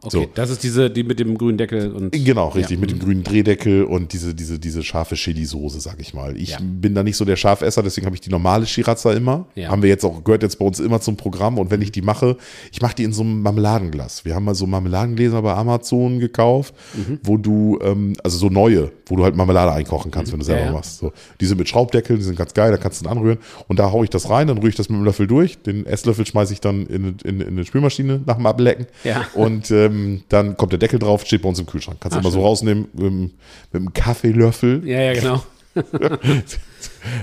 Okay, 0.00 0.10
so. 0.10 0.30
das 0.34 0.50
ist 0.50 0.62
diese, 0.62 0.90
die 0.90 1.02
mit 1.02 1.18
dem 1.18 1.36
grünen 1.36 1.58
Deckel 1.58 1.90
und. 1.92 2.12
Genau, 2.12 2.48
richtig, 2.50 2.76
Ja. 2.76 2.80
mit 2.80 2.90
dem 2.92 3.00
grünen 3.00 3.24
Drehdeckel 3.24 3.82
und 3.82 4.12
diese, 4.12 4.32
diese, 4.32 4.60
diese 4.60 4.84
scharfe 4.84 5.16
Chili-Soße, 5.16 5.80
sag 5.80 5.98
ich 6.00 6.14
mal. 6.14 6.36
Ich 6.36 6.50
Ja. 6.50 6.58
bin 6.62 6.94
da 6.94 7.02
nicht 7.02 7.16
so 7.16 7.24
der 7.24 7.34
Scharfesser, 7.34 7.82
deswegen 7.82 8.06
habe 8.06 8.14
ich 8.14 8.20
die 8.20 8.30
normale 8.30 8.64
Shirazza 8.66 9.12
immer. 9.12 9.46
Ja. 9.56 9.70
Haben 9.70 9.82
wir 9.82 9.88
jetzt 9.88 10.04
auch, 10.04 10.22
gehört 10.22 10.44
jetzt 10.44 10.60
bei 10.60 10.64
uns 10.64 10.78
immer 10.78 11.00
zum 11.00 11.16
Programm 11.16 11.58
und 11.58 11.72
wenn 11.72 11.82
ich 11.82 11.90
die 11.90 12.02
mache, 12.02 12.36
ich 12.70 12.80
mache 12.80 12.94
die 12.94 13.02
in 13.02 13.12
so 13.12 13.22
einem 13.22 13.42
Marmeladenglas. 13.42 14.24
Wir 14.24 14.36
haben 14.36 14.44
mal 14.44 14.54
so 14.54 14.68
Marmeladengläser 14.68 15.42
bei 15.42 15.54
Amazon 15.54 16.20
gekauft, 16.20 16.74
Mhm. 16.94 17.18
wo 17.24 17.36
du, 17.36 17.78
ähm, 17.82 18.14
also 18.22 18.38
so 18.38 18.48
neue, 18.50 18.92
wo 19.06 19.16
du 19.16 19.24
halt 19.24 19.34
Marmelade 19.34 19.72
einkochen 19.72 20.12
kannst, 20.12 20.30
wenn 20.32 20.38
du 20.38 20.44
selber 20.44 20.72
machst. 20.74 20.98
So. 20.98 21.12
Die 21.40 21.46
sind 21.46 21.58
mit 21.58 21.68
Schraubdeckeln, 21.68 22.20
die 22.20 22.24
sind 22.24 22.38
ganz 22.38 22.54
geil, 22.54 22.70
da 22.70 22.76
kannst 22.76 23.00
du 23.00 23.04
dann 23.04 23.18
anrühren 23.18 23.38
und 23.66 23.80
da 23.80 23.90
haue 23.90 24.04
ich 24.04 24.10
das 24.10 24.30
rein, 24.30 24.46
dann 24.46 24.58
rühre 24.58 24.68
ich 24.68 24.76
das 24.76 24.88
mit 24.88 24.96
dem 24.98 25.04
Löffel 25.04 25.26
durch. 25.26 25.58
Den 25.58 25.86
Esslöffel 25.86 26.24
schmeiße 26.24 26.52
ich 26.52 26.60
dann 26.60 26.86
in, 26.86 27.16
in, 27.24 27.40
in 27.40 27.48
eine 27.48 27.64
Spülmaschine 27.64 28.20
nach 28.24 28.36
dem 28.36 28.46
Ablecken. 28.46 28.86
Ja. 29.02 29.26
Und 29.34 29.72
ähm, 29.88 30.22
dann 30.28 30.56
kommt 30.56 30.72
der 30.72 30.78
Deckel 30.78 30.98
drauf, 30.98 31.24
steht 31.26 31.42
bei 31.42 31.48
uns 31.48 31.58
im 31.58 31.66
Kühlschrank. 31.66 31.98
Kannst 32.00 32.14
du 32.16 32.20
immer 32.20 32.30
so 32.30 32.38
schön. 32.38 32.44
rausnehmen 32.46 32.88
mit, 32.92 33.02
dem- 33.04 33.20
mit 33.22 33.32
einem 33.74 33.92
Kaffeelöffel. 33.92 34.86
Ja, 34.86 35.00
ja, 35.00 35.12
genau. 35.14 35.42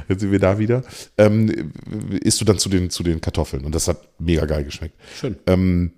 Jetzt 0.08 0.22
sind 0.22 0.32
wir 0.32 0.40
da 0.40 0.58
wieder. 0.60 0.84
Ähm, 1.18 1.72
isst 2.22 2.40
du 2.42 2.46
dann 2.46 2.58
zu 2.58 2.70
den, 2.70 2.90
zu 2.90 3.04
den 3.04 3.22
Kartoffeln. 3.22 3.66
Und 3.66 3.76
das 3.76 3.88
hat 3.88 4.08
mega 4.20 4.46
geil 4.46 4.64
geschmeckt. 4.64 4.96
Schön. 5.20 5.36
Ähm, 5.48 5.92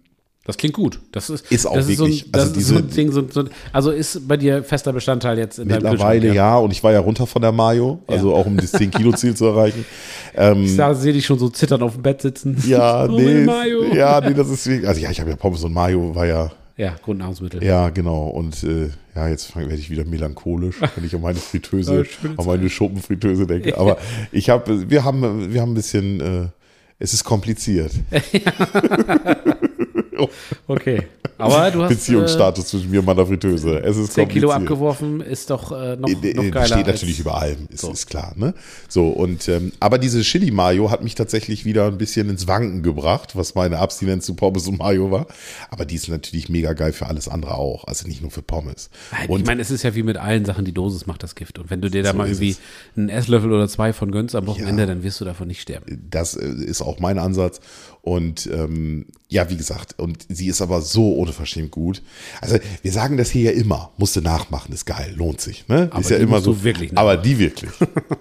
Das 0.47 0.57
klingt 0.57 0.73
gut. 0.73 0.99
Das 1.11 1.29
ist, 1.29 1.51
Ist 1.51 1.65
auch 1.67 1.75
das 1.75 1.87
ist 1.89 1.99
wirklich- 1.99 2.21
so 2.21 2.25
ein, 2.27 2.31
das 2.31 2.41
also 2.47 2.59
ist 2.59 2.67
so 2.67 2.79
diese- 2.81 2.95
Ding, 2.95 3.11
so, 3.11 3.23
so, 3.29 3.43
also 3.73 3.91
ist 3.91 4.27
bei 4.27 4.37
dir 4.37 4.63
fester 4.63 4.93
Bestandteil 4.93 5.37
jetzt 5.37 5.59
in 5.59 5.67
deinem 5.67 5.83
mittlerweile 5.83 6.19
Kühlschrank, 6.21 6.35
ja. 6.35 6.57
Und 6.57 6.71
ich 6.71 6.81
war 6.83 6.93
ja 6.93 6.99
runter 7.01 7.27
von 7.27 7.41
der 7.41 7.51
Mayo. 7.51 7.99
Also 8.07 8.33
auch 8.33 8.45
um 8.45 8.57
das 8.57 8.73
10-Kilo-Ziel 8.73 9.35
zu 9.35 9.45
erreichen. 9.45 9.85
Ähm, 10.39 10.63
Ich 10.65 10.75
sehe 10.99 11.13
dich 11.13 11.25
schon 11.25 11.39
so 11.39 11.49
zittern 11.49 11.81
auf 11.81 11.93
dem 11.93 12.03
Bett 12.03 12.21
sitzen. 12.21 12.55
ja, 12.67 13.05
Oh, 13.09 13.17
nee. 13.19 13.43
Mayo. 13.43 13.83
Ja, 13.93 14.21
nee, 14.21 14.33
das 14.35 14.49
ist 14.49 14.67
wirklich. 14.67 14.87
Also 14.87 15.01
ja, 15.01 15.09
ich 15.09 15.19
habe 15.19 15.31
ja 15.31 15.35
Pommes 15.35 15.63
und 15.63 15.73
Mayo, 15.73 16.13
war 16.15 16.27
ja. 16.27 16.51
Ja, 16.77 16.95
Grundnahrungsmittel. 17.03 17.63
Ja, 17.63 17.89
genau. 17.89 18.27
Und 18.27 18.63
äh, 18.63 18.89
ja, 19.15 19.27
jetzt 19.29 19.55
werde 19.55 19.73
ich 19.73 19.89
wieder 19.89 20.05
melancholisch, 20.05 20.75
wenn 20.95 21.03
ich 21.03 21.15
an 21.15 21.21
meine 21.21 21.35
Ja, 21.39 21.41
Fritteuse, 21.41 22.05
an 22.37 22.45
meine 22.45 22.69
Schuppenfritteuse 22.69 23.47
denke. 23.47 23.75
Aber 23.79 23.97
ich 24.31 24.49
habe, 24.51 24.87
wir 24.89 25.03
haben, 25.03 25.51
wir 25.51 25.59
haben 25.59 25.71
ein 25.71 25.75
bisschen, 25.75 26.19
äh, 26.21 26.47
es 26.99 27.13
ist 27.15 27.23
kompliziert. 27.23 27.93
Okay. 30.67 31.03
Aber 31.39 31.69
du 31.69 31.83
hast 31.83 31.89
Beziehungsstatus 31.89 32.67
zwischen 32.67 32.89
mir 32.89 32.99
und 32.99 33.05
meiner 33.05 33.25
Fritteuse. 33.25 33.79
Es 33.83 33.95
ist 33.97 34.09
äh, 34.09 34.25
10 34.25 34.29
Kilo 34.29 34.51
abgeworfen, 34.51 35.21
ist 35.21 35.49
doch 35.51 35.71
äh, 35.71 35.95
noch, 35.95 36.09
Äh, 36.09 36.33
noch 36.33 36.43
äh, 36.45 36.49
geiler. 36.51 36.65
steht 36.65 36.87
natürlich 36.87 37.19
über 37.19 37.37
allem, 37.39 37.67
ist, 37.69 37.81
So. 37.81 37.91
ist 37.91 38.07
klar, 38.07 38.33
ne? 38.35 38.53
So, 38.89 39.09
und 39.09 39.47
ähm, 39.47 39.71
aber 39.79 39.99
diese 39.99 40.21
Chili 40.21 40.49
Mayo 40.51 40.89
hat 40.89 41.03
mich 41.03 41.13
tatsächlich 41.15 41.63
wieder 41.63 41.85
ein 41.87 41.97
bisschen 41.99 42.29
ins 42.29 42.47
Wanken 42.47 42.81
gebracht, 42.81 43.35
was 43.35 43.53
meine 43.55 43.77
Abstinenz 43.79 44.25
zu 44.25 44.33
Pommes 44.33 44.67
und 44.67 44.79
Mayo 44.79 45.11
war. 45.11 45.27
Aber 45.69 45.85
die 45.85 45.95
ist 45.95 46.07
natürlich 46.09 46.49
mega 46.49 46.73
geil 46.73 46.91
für 46.91 47.05
alles 47.05 47.27
andere 47.27 47.53
auch, 47.55 47.83
also 47.85 48.07
nicht 48.07 48.21
nur 48.21 48.31
für 48.31 48.41
Pommes. 48.41 48.89
Nein, 49.11 49.29
Und 49.29 49.41
ich 49.41 49.45
meine, 49.45 49.61
es 49.61 49.69
ist 49.69 49.83
ja 49.83 49.93
wie 49.93 50.03
mit 50.03 50.17
allen 50.17 50.43
Sachen, 50.45 50.65
die 50.65 50.73
Dosis 50.73 51.05
macht 51.05 51.21
das 51.21 51.35
Gift. 51.35 51.59
Und 51.59 51.69
wenn 51.69 51.81
du 51.81 51.89
dir 51.91 52.01
da 52.01 52.11
So 52.13 52.17
mal 52.17 52.27
irgendwie 52.27 52.51
es. 52.51 52.59
einen 52.95 53.09
Esslöffel 53.09 53.51
oder 53.53 53.67
zwei 53.67 53.93
von 53.93 54.11
gönnst 54.11 54.33
am 54.35 54.47
Wochenende, 54.47 54.83
Ja. 54.83 54.87
dann 54.87 55.03
wirst 55.03 55.21
du 55.21 55.25
davon 55.25 55.47
nicht 55.47 55.61
sterben. 55.61 56.07
das 56.09 56.35
äh, 56.35 56.45
ist 56.47 56.81
auch 56.81 56.99
mein 56.99 57.19
Ansatz. 57.19 57.59
Und 58.07 58.49
ähm, 58.53 59.07
ja, 59.27 59.49
wie 59.49 59.57
gesagt, 59.57 59.95
und 59.97 60.25
sie 60.29 60.47
ist 60.47 60.61
aber 60.61 60.81
so 60.81 61.11
unverschämt 61.11 61.71
gut. 61.71 62.01
Also 62.39 62.57
wir 62.81 62.93
sagen 62.93 63.17
das 63.17 63.29
hier 63.31 63.51
ja 63.51 63.59
immer, 63.59 63.91
musste 63.97 64.21
nachmachen, 64.21 64.71
ist 64.71 64.85
geil, 64.85 65.13
lohnt 65.13 65.41
sich. 65.41 65.67
Ne? 65.67 65.89
Aber 65.91 65.99
ist 65.99 66.09
ja 66.09 66.15
die 66.15 66.23
immer 66.23 66.37
musst 66.37 66.45
so. 66.45 66.53
du 66.53 66.63
wirklich 66.63 66.97
aber 66.97 67.17
die 67.17 67.37
wirklich. 67.37 67.69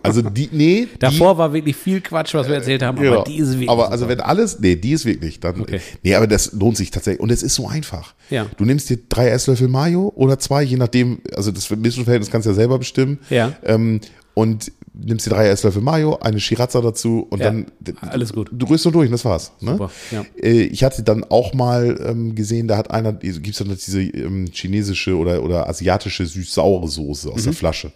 Also 0.02 0.22
die, 0.22 0.48
nee. 0.50 0.88
die, 0.92 0.98
Davor 0.98 1.38
war 1.38 1.52
wirklich 1.52 1.76
viel 1.76 2.00
Quatsch, 2.00 2.34
was 2.34 2.48
wir 2.48 2.56
erzählt 2.56 2.82
haben, 2.82 2.98
Genau. 2.98 3.20
aber 3.20 3.24
die 3.30 3.36
ist 3.36 3.52
wirklich. 3.52 3.70
Aber 3.70 3.92
also 3.92 4.08
wenn 4.08 4.18
alles, 4.18 4.58
nee, 4.58 4.74
die 4.74 4.90
ist 4.90 5.04
wirklich, 5.04 5.38
dann, 5.38 5.60
Okay. 5.60 5.80
nee, 6.02 6.16
aber 6.16 6.26
das 6.26 6.52
lohnt 6.52 6.76
sich 6.76 6.90
tatsächlich. 6.90 7.20
Und 7.20 7.30
es 7.30 7.44
ist 7.44 7.54
so 7.54 7.68
einfach. 7.68 8.14
Ja. 8.28 8.46
Du 8.56 8.64
nimmst 8.64 8.90
dir 8.90 8.98
drei 9.08 9.28
Esslöffel 9.28 9.68
Mayo 9.68 10.12
oder 10.16 10.40
zwei, 10.40 10.64
je 10.64 10.78
nachdem, 10.78 11.20
also 11.32 11.52
das 11.52 11.70
Mischverhältnis 11.70 12.28
kannst 12.32 12.46
du 12.46 12.50
ja 12.50 12.56
selber 12.56 12.78
bestimmen. 12.80 13.20
Ja. 13.30 13.52
Ähm, 13.64 14.00
und 14.34 14.72
nimmst 14.98 15.26
dir 15.26 15.30
drei 15.30 15.48
Esslöffel 15.48 15.82
Mayo, 15.82 16.16
eine 16.20 16.40
Shirazza 16.40 16.80
dazu 16.80 17.26
und 17.30 17.38
Ja, 17.40 17.46
dann. 17.46 17.66
alles 18.00 18.32
gut. 18.32 18.48
Du 18.52 18.66
rührst 18.66 18.84
nur 18.86 18.92
durch 18.92 19.06
und 19.06 19.12
das 19.12 19.24
war's. 19.24 19.52
Ne? 19.60 19.72
Super, 19.72 19.90
ja. 20.10 20.24
Äh, 20.42 20.62
Ich 20.62 20.82
hatte 20.84 21.02
dann 21.02 21.22
auch 21.24 21.52
mal 21.54 21.98
ähm, 22.04 22.34
gesehen, 22.34 22.66
da 22.68 22.76
hat 22.76 22.90
einer, 22.90 23.12
gibt 23.12 23.48
es 23.48 23.58
dann 23.58 23.68
diese 23.68 24.00
ähm, 24.02 24.46
chinesische 24.52 25.16
oder, 25.16 25.42
oder 25.42 25.68
asiatische 25.68 26.24
süß-saure 26.26 26.88
Soße 26.88 27.30
aus 27.30 27.42
der 27.42 27.52
Mhm. 27.52 27.56
Flasche, 27.56 27.92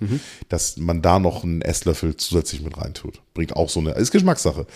dass 0.49 0.77
man 0.77 1.01
da 1.03 1.19
noch 1.19 1.43
einen 1.45 1.63
Esslöffel 1.63 2.17
zusätzlich 2.17 2.63
mit 2.63 2.77
reintut. 2.79 3.21
Bringt 3.35 3.57
auch 3.57 3.69
so 3.71 3.81
eine, 3.81 3.93
ist 3.93 4.11
Geschmackssache. 4.11 4.67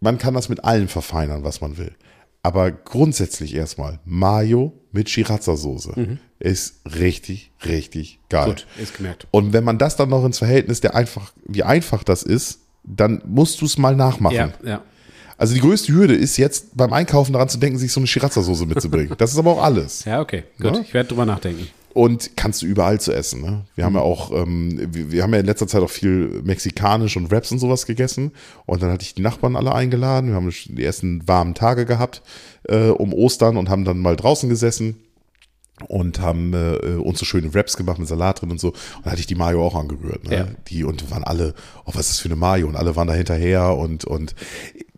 Man 0.00 0.18
kann 0.18 0.34
das 0.34 0.48
mit 0.48 0.62
allem 0.64 0.88
verfeinern, 0.88 1.42
was 1.42 1.60
man 1.62 1.78
will. 1.78 1.92
Aber 2.46 2.70
grundsätzlich 2.70 3.56
erstmal 3.56 3.98
Mayo 4.04 4.72
mit 4.92 5.08
Sriracha-Soße 5.08 6.16
ist 6.38 6.76
richtig, 6.96 7.50
richtig 7.64 8.20
geil. 8.28 8.46
Gut, 8.50 8.66
ist 8.80 8.96
gemerkt. 8.96 9.26
Und 9.32 9.52
wenn 9.52 9.64
man 9.64 9.78
das 9.78 9.96
dann 9.96 10.10
noch 10.10 10.24
ins 10.24 10.38
Verhältnis 10.38 10.80
der 10.80 10.94
einfach, 10.94 11.32
wie 11.44 11.64
einfach 11.64 12.04
das 12.04 12.22
ist, 12.22 12.60
dann 12.84 13.20
musst 13.26 13.60
du 13.60 13.64
es 13.64 13.78
mal 13.78 13.96
nachmachen. 13.96 14.36
Ja, 14.36 14.52
ja. 14.64 14.82
Also 15.36 15.54
die 15.54 15.60
größte 15.60 15.92
Hürde 15.92 16.14
ist 16.14 16.36
jetzt 16.36 16.76
beim 16.76 16.92
Einkaufen 16.92 17.32
daran 17.32 17.48
zu 17.48 17.58
denken, 17.58 17.78
sich 17.80 17.90
so 17.90 17.98
eine 17.98 18.06
Sriracha-Soße 18.06 18.64
mitzubringen. 18.64 19.12
Das 19.18 19.32
ist 19.32 19.38
aber 19.38 19.50
auch 19.50 19.62
alles. 19.64 20.04
Ja, 20.04 20.20
okay. 20.20 20.44
Gut, 20.60 20.76
Ja? 20.76 20.80
ich 20.82 20.94
werde 20.94 21.08
drüber 21.08 21.26
nachdenken. 21.26 21.66
Und 21.96 22.36
kannst 22.36 22.60
du 22.60 22.66
überall 22.66 23.00
zu 23.00 23.10
essen. 23.10 23.40
Ne? 23.40 23.64
Wir 23.74 23.86
haben 23.86 23.94
ja 23.94 24.02
auch, 24.02 24.30
ähm, 24.30 24.78
wir, 24.92 25.12
wir 25.12 25.22
haben 25.22 25.32
ja 25.32 25.40
in 25.40 25.46
letzter 25.46 25.66
Zeit 25.66 25.80
auch 25.80 25.88
viel 25.88 26.42
mexikanisch 26.44 27.16
und 27.16 27.30
Wraps 27.30 27.50
und 27.52 27.58
sowas 27.58 27.86
gegessen. 27.86 28.32
Und 28.66 28.82
dann 28.82 28.92
hatte 28.92 29.02
ich 29.02 29.14
die 29.14 29.22
Nachbarn 29.22 29.56
alle 29.56 29.74
eingeladen. 29.74 30.28
Wir 30.28 30.36
haben 30.36 30.52
die 30.66 30.84
ersten 30.84 31.26
warmen 31.26 31.54
Tage 31.54 31.86
gehabt 31.86 32.20
äh, 32.68 32.88
um 32.88 33.14
Ostern 33.14 33.56
und 33.56 33.70
haben 33.70 33.86
dann 33.86 33.98
mal 33.98 34.14
draußen 34.14 34.50
gesessen 34.50 34.96
und 35.88 36.20
haben 36.20 36.52
äh, 36.52 36.96
uns 36.96 37.18
so 37.18 37.24
schöne 37.24 37.54
Wraps 37.54 37.78
gemacht 37.78 37.98
mit 37.98 38.08
Salat 38.08 38.42
drin 38.42 38.50
und 38.50 38.60
so. 38.60 38.68
Und 38.68 39.06
da 39.06 39.12
hatte 39.12 39.20
ich 39.20 39.26
die 39.26 39.34
Mayo 39.34 39.64
auch 39.64 39.74
angerührt. 39.74 40.28
Ne? 40.28 40.36
Ja. 40.36 40.46
Die 40.68 40.84
und 40.84 41.10
waren 41.10 41.24
alle, 41.24 41.54
oh, 41.86 41.92
was 41.94 42.06
ist 42.06 42.10
das 42.10 42.18
für 42.20 42.28
eine 42.28 42.36
Mayo? 42.36 42.66
Und 42.66 42.76
alle 42.76 42.96
waren 42.96 43.08
da 43.08 43.14
hinterher 43.14 43.74
und, 43.74 44.04
und 44.04 44.34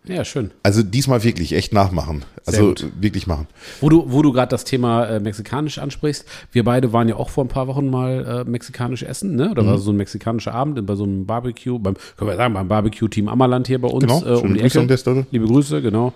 Ja, 0.08 0.24
schön. 0.24 0.50
also 0.62 0.82
diesmal 0.82 1.22
wirklich 1.22 1.52
echt 1.52 1.72
nachmachen. 1.72 2.24
Also 2.46 2.74
wirklich 2.98 3.26
machen. 3.26 3.46
Wo 3.80 3.88
du, 3.90 4.04
wo 4.08 4.22
du 4.22 4.32
gerade 4.32 4.48
das 4.48 4.64
Thema 4.64 5.04
äh, 5.04 5.20
mexikanisch 5.20 5.78
ansprichst, 5.78 6.24
wir 6.52 6.64
beide 6.64 6.92
waren 6.92 7.08
ja 7.08 7.16
auch 7.16 7.28
vor 7.28 7.44
ein 7.44 7.48
paar 7.48 7.66
Wochen 7.68 7.90
mal 7.90 8.44
äh, 8.46 8.50
mexikanisch 8.50 9.02
essen, 9.02 9.36
ne? 9.36 9.50
Oder 9.50 9.62
Mhm. 9.62 9.66
war 9.66 9.78
so 9.78 9.92
ein 9.92 9.96
mexikanischer 9.96 10.54
Abend 10.54 10.84
bei 10.86 10.94
so 10.94 11.04
einem 11.04 11.26
Barbecue, 11.26 11.78
beim, 11.78 11.94
können 12.16 12.30
wir 12.30 12.36
sagen, 12.36 12.54
beim 12.54 12.68
Barbecue-Team 12.68 13.28
Ammerland 13.28 13.66
hier 13.66 13.80
bei 13.80 13.88
uns 13.88 14.02
Genau, 14.04 14.24
äh, 14.24 14.38
um 14.40 14.54
die 14.54 14.60
Grüße 14.60 14.80
Ecke. 14.80 15.26
Liebe 15.30 15.46
Grüße, 15.46 15.82
genau. 15.82 16.14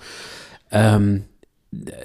Ähm, 0.71 1.25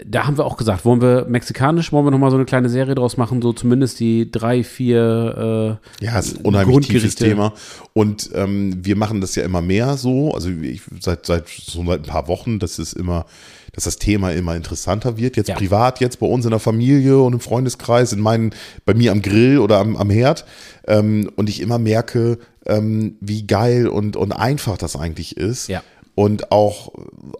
da 0.05 0.25
haben 0.25 0.37
wir 0.37 0.45
auch 0.45 0.55
gesagt, 0.55 0.85
wollen 0.85 1.01
wir 1.01 1.25
mexikanisch, 1.27 1.91
wollen 1.91 2.05
wir 2.05 2.11
nochmal 2.11 2.31
so 2.31 2.37
eine 2.37 2.45
kleine 2.45 2.69
Serie 2.69 2.95
draus 2.95 3.17
machen, 3.17 3.41
so 3.41 3.51
zumindest 3.51 3.99
die 3.99 4.31
drei, 4.31 4.63
vier 4.63 5.79
äh, 6.01 6.05
Ja, 6.05 6.17
es 6.17 6.27
ist 6.27 6.39
ein 6.39 6.45
unheimlich 6.45 6.87
tiefes. 6.87 7.15
Thema. 7.15 7.53
Und 7.93 8.29
ähm, 8.33 8.77
wir 8.85 8.95
machen 8.95 9.19
das 9.19 9.35
ja 9.35 9.43
immer 9.43 9.61
mehr 9.61 9.97
so. 9.97 10.33
Also 10.33 10.49
ich, 10.49 10.81
seit, 11.01 11.25
seit 11.25 11.49
so 11.49 11.85
seit 11.85 11.99
ein 11.99 12.05
paar 12.05 12.29
Wochen, 12.29 12.59
dass 12.59 12.79
es 12.79 12.93
immer, 12.93 13.25
dass 13.73 13.83
das 13.83 13.97
Thema 13.97 14.31
immer 14.31 14.55
interessanter 14.55 15.17
wird. 15.17 15.35
Jetzt 15.35 15.49
Ja. 15.49 15.55
privat, 15.55 15.99
jetzt 15.99 16.19
bei 16.21 16.27
uns 16.27 16.45
in 16.45 16.51
der 16.51 16.59
Familie 16.61 17.19
und 17.19 17.33
im 17.33 17.39
Freundeskreis, 17.41 18.13
in 18.13 18.21
meinen, 18.21 18.51
bei 18.85 18.93
mir 18.93 19.11
am 19.11 19.21
Grill 19.21 19.59
oder 19.59 19.79
am, 19.79 19.97
am 19.97 20.09
Herd. 20.09 20.45
Ähm, 20.87 21.29
und 21.35 21.49
ich 21.49 21.59
immer 21.59 21.77
merke, 21.77 22.37
ähm, 22.65 23.17
wie 23.19 23.45
geil 23.45 23.87
und, 23.89 24.15
und 24.15 24.31
einfach 24.31 24.77
das 24.77 24.95
eigentlich 24.95 25.35
ist. 25.35 25.67
Ja. 25.67 25.83
Und 26.17 26.51
auch, 26.51 26.91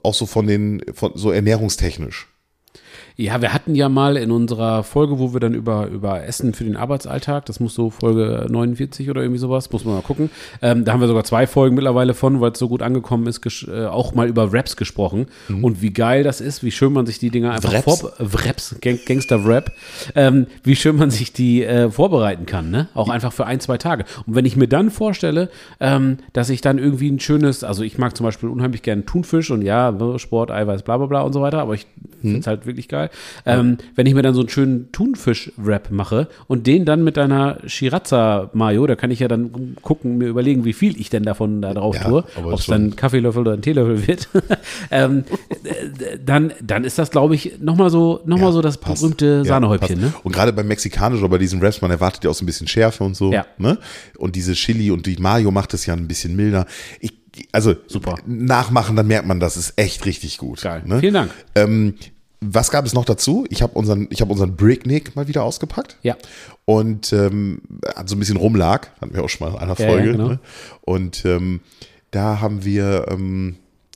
auch 0.04 0.14
so 0.14 0.28
von 0.28 0.46
den, 0.46 0.84
von, 0.94 1.14
so 1.16 1.32
ernährungstechnisch. 1.32 2.28
Ja, 3.20 3.42
wir 3.42 3.52
hatten 3.52 3.74
ja 3.74 3.90
mal 3.90 4.16
in 4.16 4.30
unserer 4.30 4.84
Folge, 4.84 5.18
wo 5.18 5.34
wir 5.34 5.40
dann 5.40 5.56
über, 5.56 5.88
über 5.88 6.24
Essen 6.24 6.54
für 6.54 6.64
den 6.64 6.78
Arbeitsalltag, 6.78 7.48
das 7.48 7.60
muss 7.60 7.74
so 7.74 7.90
Folge 7.90 8.46
49 8.48 9.10
oder 9.10 9.22
irgendwie 9.22 9.40
sowas, 9.40 9.72
muss 9.72 9.86
man 9.86 9.96
mal 9.96 10.02
gucken. 10.02 10.30
Ähm, 10.62 10.86
da 10.86 10.94
haben 10.94 11.02
wir 11.02 11.08
sogar 11.08 11.24
zwei 11.24 11.48
Folgen 11.48 11.74
mittlerweile 11.74 12.14
von, 12.14 12.42
weil 12.42 12.52
es 12.52 12.60
so 12.60 12.70
gut 12.70 12.84
angekommen 12.84 13.26
ist, 13.26 13.42
äh, 13.68 13.86
auch 13.88 14.14
mal 14.14 14.28
über 14.28 14.54
Raps 14.54 14.76
gesprochen. 14.78 15.26
Und 15.64 15.82
wie 15.82 15.92
geil 15.92 16.24
das 16.24 16.42
ist, 16.42 16.64
wie 16.64 16.70
schön 16.70 16.94
man 16.94 17.08
sich 17.08 17.18
die 17.18 17.32
Dinger 17.32 17.54
einfach 17.54 17.74
Wraps? 17.74 18.02
vor 18.02 18.14
Wraps, 18.20 18.76
Gang 18.82 19.04
Gangster-Rap, 19.04 19.72
ähm, 20.14 20.46
wie 20.64 20.76
schön 20.76 20.96
man 20.96 21.10
sich 21.10 21.34
die 21.34 21.64
äh, 21.64 21.90
vorbereiten 21.90 22.46
kann, 22.46 22.70
ne? 22.70 22.88
Auch 22.94 23.10
einfach 23.10 23.34
für 23.34 23.48
ein, 23.48 23.60
zwei 23.60 23.80
Tage. 23.80 24.06
Und 24.28 24.36
wenn 24.36 24.46
ich 24.46 24.56
mir 24.56 24.68
dann 24.68 24.92
vorstelle, 24.92 25.50
ähm, 25.80 26.18
dass 26.34 26.52
ich 26.52 26.62
dann 26.62 26.78
irgendwie 26.78 27.10
ein 27.10 27.20
schönes, 27.20 27.64
also 27.64 27.82
ich 27.82 27.98
mag 27.98 28.16
zum 28.16 28.26
Beispiel 28.26 28.50
unheimlich 28.50 28.84
gerne 28.84 29.06
Thunfisch 29.06 29.50
und 29.50 29.64
ja, 29.64 29.92
Sport, 30.20 30.52
Eiweiß, 30.52 30.84
bla 30.84 30.98
bla 30.98 31.08
bla 31.08 31.22
und 31.22 31.34
so 31.34 31.42
weiter, 31.42 31.62
aber 31.62 31.74
ich 31.74 31.88
finde 32.22 32.40
es 32.40 32.48
halt 32.48 32.68
wirklich 32.68 32.88
geil. 32.88 33.07
Ähm, 33.46 33.78
wenn 33.96 34.06
ich 34.06 34.14
mir 34.14 34.22
dann 34.22 34.34
so 34.34 34.42
einen 34.42 34.50
schönen 34.50 34.92
Thunfisch-Wrap 34.92 35.92
mache 35.92 36.28
und 36.48 36.68
den 36.68 36.86
dann 36.86 37.04
mit 37.04 37.18
deiner 37.18 37.58
Sriracha-Mayo, 37.68 38.88
da 38.88 38.96
kann 38.96 39.12
ich 39.12 39.20
ja 39.20 39.28
dann 39.28 39.76
gucken, 39.82 40.18
mir 40.18 40.28
überlegen, 40.28 40.66
wie 40.66 40.74
viel 40.74 41.00
ich 41.00 41.10
denn 41.10 41.24
davon 41.24 41.62
da 41.62 41.74
drauf 41.74 41.96
Ja, 41.96 42.04
tue, 42.04 42.24
ob 42.44 42.54
es 42.60 42.66
dann 42.66 42.88
ein 42.88 42.96
Kaffeelöffel 42.96 43.42
oder 43.42 43.54
ein 43.54 43.62
Teelöffel 43.62 44.08
wird, 44.08 44.30
ähm, 44.92 45.24
äh, 45.64 46.18
dann, 46.24 46.54
dann 46.62 46.84
ist 46.84 46.98
das, 46.98 47.12
glaube 47.12 47.36
ich, 47.36 47.60
nochmal 47.60 47.90
so, 47.90 48.22
noch 48.26 48.40
mal 48.40 48.52
so 48.52 48.62
das 48.62 48.78
passt. 48.78 49.02
berühmte 49.02 49.38
Ja, 49.38 49.44
Sahnehäubchen. 49.44 50.00
Ne? 50.00 50.14
Und 50.24 50.34
gerade 50.34 50.54
beim 50.54 50.68
Mexikanischen 50.68 51.24
oder 51.24 51.32
bei 51.32 51.38
diesen 51.38 51.62
Raps, 51.62 51.82
man 51.82 51.92
erwartet 51.92 52.24
ja 52.24 52.30
auch 52.30 52.36
so 52.36 52.44
ein 52.44 52.48
bisschen 52.48 52.68
Schärfe 52.68 53.04
und 53.04 53.16
so. 53.16 53.32
Ja. 53.32 53.46
Ne? 53.58 53.78
Und 54.18 54.36
diese 54.36 54.54
Chili 54.54 54.92
und 54.92 55.06
die 55.06 55.18
Mayo 55.18 55.52
macht 55.52 55.74
es 55.74 55.86
ja 55.86 55.94
ein 55.94 56.08
bisschen 56.08 56.36
milder. 56.36 56.66
Ich, 57.00 57.14
also 57.52 57.76
Super. 57.88 58.16
nachmachen, 58.26 58.96
dann 58.96 59.08
merkt 59.08 59.28
man, 59.28 59.40
das 59.40 59.58
ist 59.58 59.74
echt 59.76 60.06
richtig 60.06 60.38
gut. 60.38 60.62
Geil. 60.62 60.84
Ne? 60.86 61.00
Vielen 61.00 61.14
Dank. 61.14 61.32
Ähm, 61.56 61.96
was 62.40 62.70
gab 62.72 62.86
es 62.86 62.94
noch 62.94 63.06
dazu? 63.06 63.46
Ich 63.50 63.62
habe 63.62 63.74
unseren, 63.74 64.08
ich 64.12 64.22
habe 64.22 64.32
unseren 64.32 64.56
Bricknick 64.56 65.16
mal 65.16 65.28
wieder 65.28 65.44
ausgepackt. 65.44 65.98
Ja. 66.04 66.16
Und 66.66 67.12
ähm, 67.14 67.62
so 68.06 68.16
ein 68.16 68.20
bisschen 68.20 68.38
rumlag, 68.38 68.88
hatten 69.02 69.14
wir 69.16 69.24
auch 69.24 69.30
schon 69.30 69.48
mal 69.50 69.56
in 69.56 69.62
einer 69.62 69.76
Ja, 69.80 69.86
ja, 69.86 69.92
Folge. 69.92 70.12
genau. 70.12 70.28
ne? 70.30 70.40
Und 70.82 71.26
ähm, 71.26 71.62
da 72.12 72.40
haben 72.40 72.64
wir, 72.64 73.08
ähm, 73.10 73.56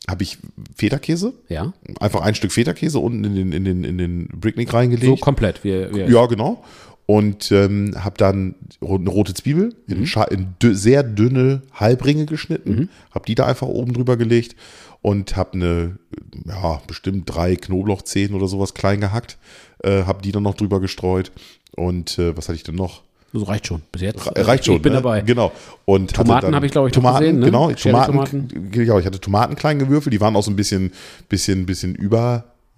habe 0.10 0.24
ich 0.24 0.38
Federkäse, 0.76 1.34
Ja. 1.50 1.72
einfach 2.00 2.22
ein 2.22 2.34
Stück 2.36 2.52
Federkäse 2.52 2.98
unten 3.00 3.24
in 3.24 3.36
den, 3.36 3.52
in 3.54 3.64
den, 3.64 3.84
in 3.84 3.98
den 3.98 4.28
Bricknick 4.28 4.74
reingelegt. 4.74 5.06
So 5.06 5.16
komplett. 5.18 5.64
Wir, 5.64 5.94
wir, 5.94 6.10
Ja, 6.10 6.26
genau. 6.26 6.64
Und 7.06 7.52
ähm, 7.52 7.94
habe 7.98 8.16
dann 8.18 8.56
eine 8.82 9.10
rote 9.10 9.34
Zwiebel 9.34 9.76
in, 9.88 10.06
scha- 10.06 10.30
in 10.32 10.56
dü 10.62 10.74
sehr 10.76 11.04
dünne 11.04 11.62
Halbringe 11.74 12.26
geschnitten, 12.26 12.90
habe 13.14 13.26
die 13.26 13.36
da 13.36 13.46
einfach 13.48 13.68
oben 13.68 13.92
drüber 13.94 14.16
gelegt 14.18 14.56
und 15.02 15.36
habe 15.36 15.54
eine, 15.54 15.98
ja, 16.46 16.82
bestimmt 16.88 17.24
drei 17.34 17.56
Knoblauchzehen 17.56 18.34
oder 18.34 18.48
sowas 18.48 18.74
klein 18.74 19.02
gehackt, 19.02 19.38
äh, 19.84 20.04
habe 20.04 20.22
die 20.22 20.32
dann 20.32 20.44
noch 20.44 20.56
drüber 20.56 20.80
gestreut. 20.80 21.32
Und 21.76 22.20
äh, 22.20 22.36
was 22.36 22.48
hatte 22.48 22.58
ich 22.58 22.64
denn 22.64 22.76
noch? 22.76 23.02
Das 23.34 23.48
reicht 23.48 23.68
schon. 23.68 23.82
Bis 23.94 24.02
jetzt. 24.02 24.28
Re- 24.28 24.46
Reicht 24.46 24.66
schon. 24.66 24.76
Ich 24.76 24.82
bin 24.82 24.92
ne? 24.92 24.98
dabei. 25.02 25.22
Genau. 25.22 25.54
Und 25.86 26.14
Tomaten 26.14 26.54
habe 26.54 26.66
ich, 26.66 26.72
glaube 26.74 26.90
ich, 26.90 26.94
Tomaten, 26.94 27.20
gesehen, 27.20 27.40
ne? 27.40 27.46
genau. 27.46 27.72
Cherry 27.72 28.06
Tomaten, 28.06 28.72
genau. 28.72 29.00
Ich 29.00 29.06
hatte 29.06 29.22
Tomaten 29.22 29.56
klein 29.56 29.80
gewürfelt. 29.80 30.14
Die 30.14 30.20
waren 30.20 30.36
auch 30.36 30.44
so 30.44 30.52
ein 30.52 30.58
bisschen, 30.58 30.92
bisschen, 31.30 31.66
bisschen 31.66 31.96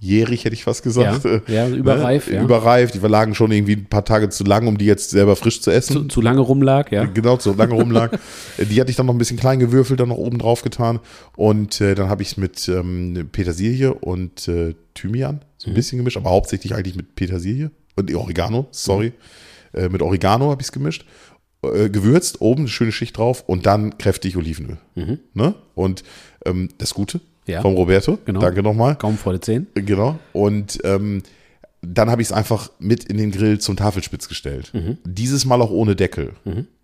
überjährig, 0.04 0.46
hätte 0.46 0.54
ich 0.54 0.64
fast 0.64 0.84
gesagt. 0.84 1.26
Ja, 1.26 1.42
ja, 1.48 1.70
überreif, 1.70 2.28
Ne? 2.30 2.36
ja. 2.36 2.44
Überreif. 2.44 2.92
Die 2.92 3.00
lagen 3.00 3.36
schon 3.36 3.52
irgendwie 3.52 3.76
ein 3.76 3.86
paar 3.86 4.06
Tage 4.06 4.30
zu 4.30 4.44
lang, 4.44 4.68
um 4.68 4.78
die 4.78 4.86
jetzt 4.86 5.10
selber 5.10 5.36
frisch 5.36 5.62
zu 5.62 5.72
essen. 5.72 5.94
Zu, 5.94 6.04
zu 6.06 6.22
lange 6.22 6.42
rumlag, 6.42 6.92
ja. 6.92 7.06
Genau, 7.06 7.38
so 7.40 7.54
lange 7.54 7.74
rumlag. 7.74 8.12
die 8.58 8.80
hatte 8.80 8.92
ich 8.92 8.98
dann 8.98 9.06
noch 9.06 9.14
ein 9.14 9.18
bisschen 9.18 9.38
klein 9.38 9.60
gewürfelt, 9.60 10.00
dann 10.00 10.10
noch 10.10 10.18
oben 10.18 10.38
drauf 10.38 10.62
getan. 10.62 11.00
Und 11.36 11.82
äh, 11.82 11.96
dann 11.96 12.10
habe 12.10 12.22
ich 12.22 12.30
es 12.30 12.38
mit 12.38 12.68
ähm, 12.68 13.30
Petersilie 13.32 13.94
und 13.94 14.48
äh, 14.48 14.76
Thymian 14.94 15.42
so 15.58 15.70
ein 15.70 15.74
bisschen 15.74 15.98
gemischt, 15.98 16.18
aber 16.18 16.30
hauptsächlich 16.30 16.76
eigentlich 16.76 16.96
mit 16.96 17.16
Petersilie 17.16 17.72
und 17.96 18.14
Oregano, 18.14 18.68
sorry. 18.72 19.14
Äh, 19.74 19.90
mit 19.90 20.02
Oregano 20.02 20.52
habe 20.52 20.62
ich 20.62 20.68
es 20.68 20.72
gemischt. 20.72 21.06
Äh, 21.64 21.90
gewürzt, 21.90 22.42
oben 22.42 22.64
eine 22.64 22.68
schöne 22.70 22.92
Schicht 22.92 23.18
drauf 23.18 23.44
und 23.48 23.66
dann 23.66 23.98
kräftig 23.98 24.36
Olivenöl. 24.36 24.78
Ne? 25.34 25.56
Und 25.76 26.04
ähm, 26.46 26.70
das 26.78 26.94
Gute 26.94 27.22
Ja. 27.46 27.62
vom 27.62 27.74
Roberto. 27.74 28.18
Genau. 28.26 28.40
Danke 28.40 28.64
nochmal. 28.64 28.96
Kaum 28.96 29.18
vor 29.18 29.34
der 29.34 29.42
10. 29.42 29.68
Genau. 29.76 30.18
Und 30.32 30.80
ähm, 30.84 31.24
dann 31.82 32.10
habe 32.10 32.22
ich 32.22 32.30
es 32.30 32.32
einfach 32.32 32.72
mit 32.80 33.04
in 33.04 33.18
den 33.18 33.32
Grill 33.32 33.60
zum 33.60 33.76
Tafelspitz 33.76 34.30
gestellt. 34.30 34.72
Mhm. 34.74 34.98
Dieses 35.04 35.46
Mal 35.46 35.62
auch 35.62 35.72
ohne 35.72 35.96
Deckel. 35.96 36.34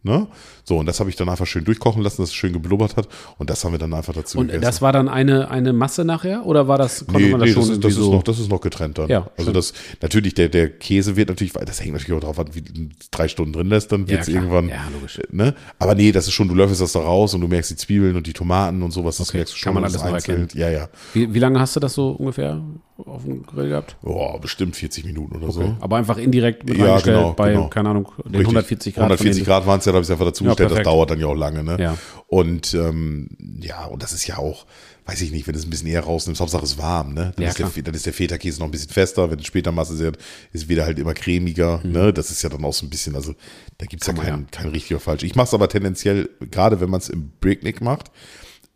Ne? 0.02 0.28
So, 0.64 0.78
und 0.78 0.86
das 0.86 1.02
habe 1.02 1.10
ich 1.10 1.18
dann 1.18 1.28
einfach 1.28 1.45
schön 1.45 1.66
durchkochen 1.66 2.02
lassen, 2.02 2.22
dass 2.22 2.30
es 2.30 2.36
schön 2.36 2.54
geblubbert 2.54 2.95
hat. 2.95 3.10
Und 3.38 3.50
das 3.50 3.66
haben 3.66 3.74
wir 3.74 3.80
dann 3.80 3.93
einfach 3.93 4.14
dazu 4.14 4.38
Und 4.38 4.45
gegessen. 4.47 4.62
das 4.62 4.82
war 4.82 4.93
dann 4.93 5.10
eine, 5.10 5.52
eine 5.52 5.74
Masse 5.74 6.06
nachher? 6.06 6.45
Oder 6.45 6.70
war 6.70 6.78
das, 6.78 7.06
konnte 7.06 7.22
Nee, 7.22 7.32
man 7.32 7.41
das 7.41 7.50
nee, 7.50 7.54
schon 7.54 7.62
das, 7.64 7.70
ist, 7.72 7.84
das, 7.84 7.91
irgendwie 7.91 8.00
ist 8.02 8.06
so? 8.06 8.14
noch, 8.14 8.24
das 8.24 8.39
ist 8.39 8.50
noch 8.50 8.62
getrennt 8.62 8.97
dann. 8.97 9.10
Ja, 9.10 9.30
also 9.38 9.52
das, 9.52 9.74
natürlich, 10.02 10.36
der, 10.36 10.47
der 10.47 10.70
Käse 10.70 11.18
wird 11.18 11.28
natürlich, 11.28 11.54
weil 11.54 11.66
das 11.66 11.82
hängt 11.82 11.91
natürlich 11.93 12.14
auch 12.14 12.26
drauf 12.26 12.39
an, 12.39 12.47
wie 12.54 12.62
du 12.62 12.88
drei 13.12 13.28
Stunden 13.28 13.52
drin 13.52 13.68
lässt, 13.68 13.91
dann 13.91 14.04
Ja, 14.04 14.08
wird 14.12 14.22
es 14.22 14.28
klar. 14.28 14.41
irgendwann. 14.43 14.70
Ja, 14.70 14.88
logisch. 14.93 15.20
Ne? 15.32 15.54
Aber 15.80 15.95
nee, 15.95 16.14
das 16.14 16.28
ist 16.28 16.34
schon, 16.34 16.47
du 16.47 16.56
löffelst 16.56 16.82
das 16.82 16.93
da 16.93 17.00
raus 17.02 17.34
und 17.34 17.41
du 17.41 17.50
merkst 17.50 17.72
die 17.72 17.76
Zwiebeln 17.76 18.16
und 18.16 18.26
die 18.26 18.34
Tomaten 18.34 18.82
und 18.82 18.91
sowas, 18.91 19.18
das 19.18 19.30
Okay, 19.30 19.39
merkst 19.39 19.54
du 19.54 19.58
schon. 19.58 19.66
kann 19.66 19.74
man 19.74 19.84
alles 19.84 20.02
einzeln- 20.02 20.43
erkennen. 20.43 20.47
Ja, 20.54 20.70
ja. 20.70 20.88
wie, 21.14 21.34
wie 21.34 21.39
lange 21.39 21.60
hast 21.60 21.76
du 21.76 21.82
das 21.82 21.93
so 21.93 22.12
ungefähr 22.12 22.62
auf 23.06 23.24
dem 23.24 23.43
Grill 23.45 23.70
gehabt? 23.70 23.97
Oh, 24.04 24.38
bestimmt 24.39 24.76
40 24.78 25.06
Minuten 25.06 25.36
oder 25.36 25.52
so. 25.52 25.76
Aber 25.82 25.97
einfach 25.97 26.18
indirekt 26.18 26.68
mit 26.68 26.78
Ja, 26.78 27.00
genau, 27.00 27.34
bei, 27.34 27.52
genau. 27.54 27.68
keine 27.68 27.89
Ahnung, 27.89 28.12
den 28.26 28.32
Richtig. 28.36 28.39
140 28.47 28.93
Grad. 28.95 29.04
von 29.04 29.12
140 29.12 29.41
den- 29.43 29.45
Grad 29.45 29.66
waren 29.68 29.80
es 29.80 29.86
ja, 29.86 29.93
habe 30.00 30.04
ich 30.04 30.08
es 30.08 30.12
einfach 30.12 30.26
dazu 30.26 30.43
Ja, 30.43 30.50
gestellt. 30.52 30.72
das 30.72 30.84
dauert 30.84 31.12
dann 31.12 31.20
ja 31.20 31.28
auch 31.28 31.36
lange, 31.36 31.64
ne? 31.64 31.78
Ja. 31.80 31.97
Und 32.28 32.74
ähm, 32.74 33.30
ja, 33.62 33.86
und 33.86 34.02
das 34.04 34.12
ist 34.14 34.26
ja 34.28 34.38
auch, 34.38 34.66
weiß 35.06 35.22
ich 35.22 35.32
nicht, 35.32 35.47
wenn 35.47 35.54
du 35.54 35.60
es 35.60 35.66
ein 35.66 35.70
bisschen 35.70 35.88
eher 35.88 36.02
rausnimmst, 36.04 36.39
Hauptsache 36.41 36.64
es 36.64 36.72
ist 36.74 36.78
warm, 36.78 37.14
ne? 37.14 37.34
Dann, 37.36 37.43
Ja, 37.43 37.50
ist 37.50 37.60
der, 37.60 37.70
dann 37.84 37.93
ist 37.93 38.06
der 38.06 38.14
Feta-Käse 38.14 38.60
noch 38.60 38.68
ein 38.68 38.72
bisschen 38.72 38.89
fester, 38.89 39.30
wenn 39.32 39.39
es 39.39 39.45
später 39.45 39.72
Masse 39.72 39.93
ist, 40.04 40.18
ist 40.54 40.70
wieder 40.70 40.86
halt 40.86 41.00
immer 41.00 41.14
cremiger, 41.14 41.80
Mhm. 41.84 41.91
ne? 41.91 42.14
Das 42.14 42.30
ist 42.32 42.41
ja 42.43 42.50
dann 42.50 42.64
auch 42.66 42.74
so 42.74 42.86
ein 42.86 42.89
bisschen, 42.89 43.16
also 43.16 43.34
da 43.78 43.86
gibt 43.86 44.04
es 44.04 44.08
ja 44.08 44.14
man 44.14 44.26
kein, 44.26 44.47
kein 44.52 44.68
richtig 44.70 44.91
oder 44.91 45.00
falsch. 45.00 45.24
Ich 45.24 45.36
mache 45.36 45.47
es 45.47 45.54
aber 45.54 45.68
tendenziell, 45.70 46.30
gerade 46.52 46.80
wenn 46.82 46.89
man 46.89 47.00
es 47.00 47.10
im 47.10 47.32
Breaknick 47.41 47.82
macht, 47.82 48.12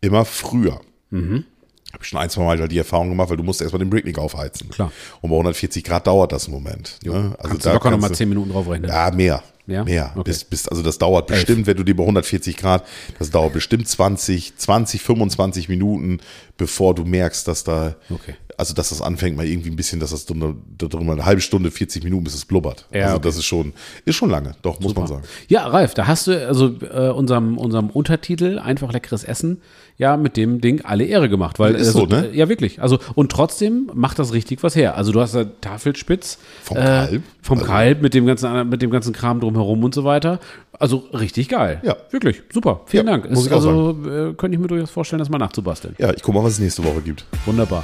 immer 0.00 0.24
früher. 0.24 0.80
Mhm. 1.10 1.44
Habe 1.92 2.02
ich 2.02 2.08
schon 2.08 2.18
ein, 2.18 2.28
zwei 2.28 2.42
Mal 2.42 2.58
halt 2.58 2.72
die 2.72 2.78
Erfahrung 2.78 3.08
gemacht, 3.10 3.30
weil 3.30 3.36
du 3.36 3.44
musst 3.44 3.60
erstmal 3.62 3.78
den 3.78 3.88
Bricknick 3.88 4.18
aufheizen. 4.18 4.68
Klar. 4.70 4.90
Und 5.20 5.30
bei 5.30 5.36
140 5.36 5.84
Grad 5.84 6.08
dauert 6.08 6.32
das 6.32 6.46
einen 6.46 6.54
Moment. 6.54 6.98
Ne? 7.04 7.36
Also 7.38 7.48
Kannst 7.50 7.66
du 7.66 7.70
locker 7.70 7.90
nochmal 7.92 8.10
du- 8.10 8.16
10 8.16 8.28
Minuten 8.28 8.50
drauf 8.50 8.68
rechnen. 8.68 8.90
ja, 8.90 9.12
mehr. 9.12 9.44
Ja? 9.66 9.84
Mehr. 9.84 10.12
Okay. 10.14 10.24
Bis, 10.24 10.44
bis, 10.44 10.68
also 10.68 10.82
das 10.82 10.98
dauert 10.98 11.26
bestimmt, 11.26 11.66
wenn 11.66 11.76
du 11.76 11.84
dir 11.84 11.96
bei 11.96 12.02
140 12.02 12.56
Grad, 12.56 12.84
das 13.18 13.30
dauert 13.30 13.54
bestimmt 13.54 13.88
20, 13.88 14.56
20, 14.56 15.02
25 15.02 15.68
Minuten, 15.68 16.20
bevor 16.58 16.94
du 16.94 17.04
merkst, 17.04 17.48
dass 17.48 17.64
da, 17.64 17.94
Okay. 18.10 18.34
also 18.58 18.74
dass 18.74 18.90
das 18.90 19.00
anfängt 19.00 19.36
mal 19.36 19.46
irgendwie 19.46 19.70
ein 19.70 19.76
bisschen, 19.76 20.00
dass 20.00 20.10
das 20.10 20.26
drunter 20.26 20.54
eine 20.98 21.24
halbe 21.24 21.40
Stunde, 21.40 21.70
40 21.70 22.04
Minuten, 22.04 22.24
bis 22.24 22.34
es 22.34 22.44
blubbert. 22.44 22.86
Ja, 22.92 23.04
also 23.04 23.16
okay. 23.16 23.28
das 23.28 23.36
ist 23.36 23.46
schon, 23.46 23.72
ist 24.04 24.16
schon 24.16 24.30
lange, 24.30 24.54
doch, 24.62 24.80
muss 24.80 24.94
man 24.94 25.06
sagen. 25.06 25.22
Ja, 25.48 25.66
Ralf, 25.66 25.94
da 25.94 26.06
hast 26.06 26.26
du 26.26 26.46
also 26.46 26.76
äh, 26.82 27.08
unserem, 27.08 27.56
unserem 27.56 27.88
Untertitel 27.88 28.58
einfach 28.58 28.92
leckeres 28.92 29.24
Essen 29.24 29.62
ja 29.96 30.16
mit 30.16 30.36
dem 30.36 30.60
Ding 30.60 30.80
alle 30.84 31.04
Ehre 31.04 31.28
gemacht, 31.28 31.58
weil 31.58 31.74
Ist 31.76 31.88
also, 31.88 32.00
so, 32.00 32.06
ne? 32.06 32.28
äh, 32.32 32.36
ja 32.36 32.48
wirklich. 32.48 32.82
Also 32.82 32.98
und 33.14 33.30
trotzdem 33.30 33.90
macht 33.94 34.18
das 34.18 34.32
richtig 34.32 34.62
was 34.62 34.74
her. 34.74 34.96
Also 34.96 35.12
du 35.12 35.20
hast 35.20 35.34
da 35.34 35.44
Tafelspitz 35.44 36.38
Vom 36.62 36.76
äh, 36.76 36.80
Kalb. 36.80 37.22
vom 37.42 37.58
Also- 37.58 37.70
Kalb 37.70 38.02
mit 38.02 38.12
dem 38.14 38.26
ganzen 38.26 38.68
mit 38.68 38.82
dem 38.82 38.90
ganzen 38.90 39.12
Kram 39.12 39.40
drumherum 39.40 39.84
und 39.84 39.94
so 39.94 40.04
weiter. 40.04 40.40
Also 40.78 41.04
richtig 41.12 41.48
geil. 41.48 41.80
Ja. 41.84 41.96
wirklich 42.10 42.42
super. 42.52 42.80
Vielen 42.86 43.06
Ja, 43.06 43.12
Dank. 43.12 43.30
muss 43.30 43.40
Ist, 43.40 43.46
ich 43.46 43.52
auch 43.52 43.56
also 43.56 43.90
äh, 44.04 44.34
könnte 44.34 44.54
ich 44.56 44.58
mir 44.60 44.66
durchaus 44.66 44.90
vorstellen, 44.90 45.20
das 45.20 45.28
mal 45.30 45.38
nachzubasteln. 45.38 45.94
Ja, 45.98 46.12
ich 46.12 46.22
guck 46.22 46.34
mal, 46.34 46.42
was 46.42 46.54
es 46.54 46.58
nächste 46.58 46.82
Woche 46.84 47.00
gibt. 47.00 47.24
Wunderbar. 47.46 47.82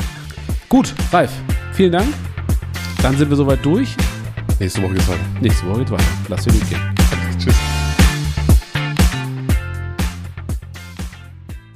Gut, 0.69 0.93
Ralf, 1.13 1.31
vielen 1.73 1.93
Dank. 1.93 2.09
Dann 3.03 3.17
sind 3.17 3.31
wir 3.31 3.37
soweit 3.37 3.65
durch. 3.65 3.95
Nächste 4.59 4.83
Woche 4.83 4.95
geht's 4.95 5.09
weiter. 5.09 5.21
Nächste 5.41 5.67
Woche 5.69 5.79
geht's 5.79 5.91
weiter. 5.93 6.05
Lass 6.29 6.45
dir 6.45 6.53
gut 6.53 6.69
gehen. 6.69 7.00